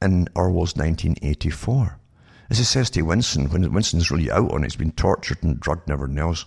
in 0.00 0.28
Orwell's 0.36 0.76
1984 0.76 1.98
as 2.50 2.58
he 2.58 2.64
says 2.64 2.88
to 2.90 3.02
Winston, 3.02 3.50
when 3.50 3.70
Winston's 3.72 4.10
really 4.10 4.30
out 4.30 4.50
on 4.52 4.62
it, 4.62 4.66
he's 4.66 4.76
been 4.76 4.92
tortured 4.92 5.42
and 5.42 5.60
drugged 5.60 5.90
and 5.90 6.18
else. 6.18 6.46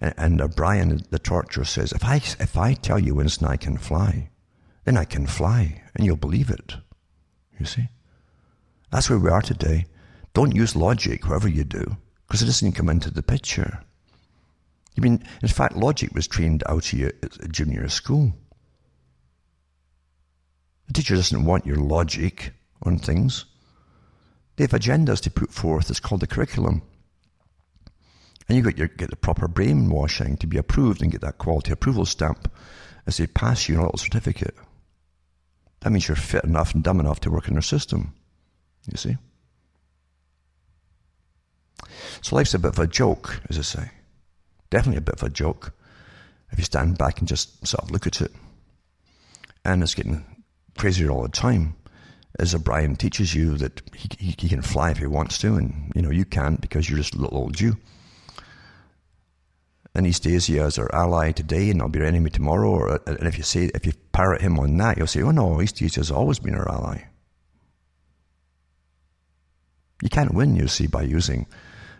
And, 0.00 0.10
uh, 0.10 0.14
and 0.18 0.40
O'Brien, 0.40 1.02
the 1.10 1.18
torturer, 1.18 1.64
says, 1.64 1.92
if 1.92 2.04
I, 2.04 2.16
if 2.16 2.56
I 2.56 2.74
tell 2.74 2.98
you, 2.98 3.14
Winston, 3.14 3.46
I 3.46 3.56
can 3.56 3.76
fly, 3.76 4.30
then 4.84 4.96
I 4.96 5.04
can 5.04 5.26
fly, 5.26 5.82
and 5.94 6.04
you'll 6.04 6.16
believe 6.16 6.50
it. 6.50 6.76
You 7.58 7.66
see? 7.66 7.88
That's 8.90 9.08
where 9.10 9.18
we 9.18 9.30
are 9.30 9.42
today. 9.42 9.86
Don't 10.32 10.54
use 10.54 10.74
logic, 10.74 11.26
whatever 11.26 11.48
you 11.48 11.64
do, 11.64 11.96
because 12.26 12.42
it 12.42 12.46
doesn't 12.46 12.72
come 12.72 12.88
into 12.88 13.10
the 13.10 13.22
picture. 13.22 13.82
I 14.96 15.00
mean, 15.00 15.24
in 15.42 15.48
fact, 15.48 15.76
logic 15.76 16.14
was 16.14 16.26
trained 16.26 16.62
out 16.66 16.86
of 16.86 16.92
you 16.92 17.06
at 17.22 17.52
junior 17.52 17.88
school. 17.88 18.32
The 20.88 20.94
teacher 20.94 21.14
doesn't 21.14 21.44
want 21.44 21.66
your 21.66 21.76
logic 21.76 22.52
on 22.82 22.98
things. 22.98 23.44
They 24.56 24.64
have 24.64 24.72
agendas 24.72 25.20
to 25.22 25.30
put 25.30 25.52
forth. 25.52 25.88
It's 25.88 26.00
called 26.00 26.20
the 26.20 26.26
curriculum. 26.26 26.82
And 28.50 28.56
you 28.56 28.64
got 28.64 28.96
get 28.96 29.10
the 29.10 29.16
proper 29.16 29.46
brainwashing 29.46 30.36
to 30.38 30.46
be 30.48 30.58
approved 30.58 31.02
and 31.02 31.12
get 31.12 31.20
that 31.20 31.38
quality 31.38 31.70
approval 31.70 32.04
stamp 32.04 32.52
as 33.06 33.16
they 33.16 33.28
pass 33.28 33.68
you 33.68 33.78
a 33.78 33.82
little 33.82 33.96
certificate. 33.96 34.56
That 35.78 35.90
means 35.90 36.08
you're 36.08 36.16
fit 36.16 36.42
enough 36.42 36.74
and 36.74 36.82
dumb 36.82 36.98
enough 36.98 37.20
to 37.20 37.30
work 37.30 37.46
in 37.46 37.54
their 37.54 37.62
system. 37.62 38.12
You 38.90 38.96
see? 38.96 39.16
So 42.22 42.34
life's 42.34 42.52
a 42.52 42.58
bit 42.58 42.72
of 42.72 42.80
a 42.80 42.88
joke, 42.88 43.40
as 43.48 43.56
I 43.56 43.62
say. 43.62 43.90
Definitely 44.68 44.98
a 44.98 45.02
bit 45.02 45.14
of 45.14 45.22
a 45.22 45.30
joke 45.30 45.72
if 46.50 46.58
you 46.58 46.64
stand 46.64 46.98
back 46.98 47.20
and 47.20 47.28
just 47.28 47.64
sort 47.64 47.84
of 47.84 47.92
look 47.92 48.08
at 48.08 48.20
it. 48.20 48.32
And 49.64 49.80
it's 49.80 49.94
getting 49.94 50.24
crazier 50.76 51.12
all 51.12 51.22
the 51.22 51.28
time 51.28 51.76
as 52.40 52.52
O'Brien 52.52 52.96
teaches 52.96 53.32
you 53.32 53.56
that 53.58 53.80
he, 53.94 54.08
he, 54.18 54.34
he, 54.36 54.48
can 54.48 54.62
fly 54.62 54.90
if 54.90 54.98
he 54.98 55.06
wants 55.06 55.38
to, 55.38 55.54
and 55.54 55.92
you 55.94 56.02
know 56.02 56.10
you 56.10 56.24
can't 56.24 56.60
because 56.60 56.90
you're 56.90 56.98
just 56.98 57.14
a 57.14 57.18
little 57.18 57.38
old 57.38 57.54
Jew. 57.54 57.76
And 59.94 60.06
Eastasia 60.06 60.62
as 60.62 60.78
our 60.78 60.94
ally 60.94 61.32
today, 61.32 61.70
and 61.70 61.78
not 61.78 61.92
be 61.92 62.00
our 62.00 62.06
enemy 62.06 62.30
tomorrow. 62.30 62.70
Or, 62.70 63.00
and 63.06 63.26
if 63.26 63.36
you 63.36 63.42
say 63.42 63.70
if 63.74 63.84
you 63.84 63.92
parrot 64.12 64.40
him 64.40 64.58
on 64.58 64.76
that, 64.76 64.96
you'll 64.96 65.06
say, 65.08 65.22
"Oh 65.22 65.32
no, 65.32 65.60
East 65.60 65.80
has 65.80 66.10
always 66.10 66.38
been 66.38 66.54
our 66.54 66.70
ally." 66.70 67.04
You 70.02 70.08
can't 70.08 70.32
win, 70.32 70.56
you 70.56 70.68
see, 70.68 70.86
by 70.86 71.02
using 71.02 71.46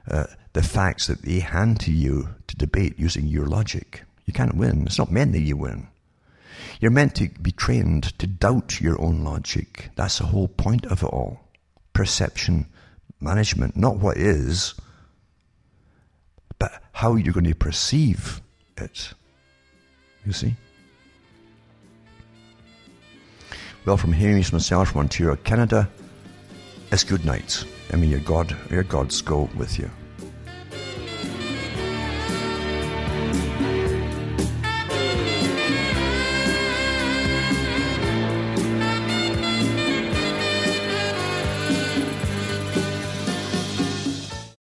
uh, 0.08 0.26
the 0.52 0.62
facts 0.62 1.06
that 1.08 1.22
they 1.22 1.40
hand 1.40 1.80
to 1.80 1.92
you 1.92 2.28
to 2.46 2.56
debate 2.56 2.98
using 2.98 3.26
your 3.26 3.46
logic. 3.46 4.04
You 4.24 4.32
can't 4.32 4.56
win. 4.56 4.84
It's 4.86 4.98
not 4.98 5.10
meant 5.12 5.32
that 5.32 5.40
you 5.40 5.56
win. 5.56 5.88
You're 6.80 6.90
meant 6.90 7.14
to 7.16 7.28
be 7.28 7.52
trained 7.52 8.18
to 8.18 8.26
doubt 8.26 8.80
your 8.80 9.00
own 9.00 9.22
logic. 9.22 9.90
That's 9.96 10.18
the 10.18 10.26
whole 10.26 10.48
point 10.48 10.86
of 10.86 11.02
it 11.02 11.06
all. 11.06 11.40
Perception 11.92 12.66
management, 13.20 13.76
not 13.76 13.96
what 13.96 14.16
is, 14.16 14.74
but 16.60 16.80
how 16.92 17.16
you're 17.16 17.32
going 17.32 17.44
to 17.44 17.54
perceive 17.54 18.40
it. 18.76 19.12
You 20.24 20.32
see? 20.32 20.54
Well, 23.84 23.96
from 23.96 24.12
Hamish 24.12 24.52
myself 24.52 24.92
from 24.92 25.00
Ontario, 25.00 25.34
Canada, 25.36 25.90
it's 26.92 27.02
good 27.02 27.24
night. 27.24 27.64
I 27.92 27.96
mean, 27.96 28.10
your 28.10 28.20
God, 28.20 28.54
your 28.70 28.84
gods 28.84 29.20
go 29.22 29.48
with 29.56 29.78
you. 29.78 29.90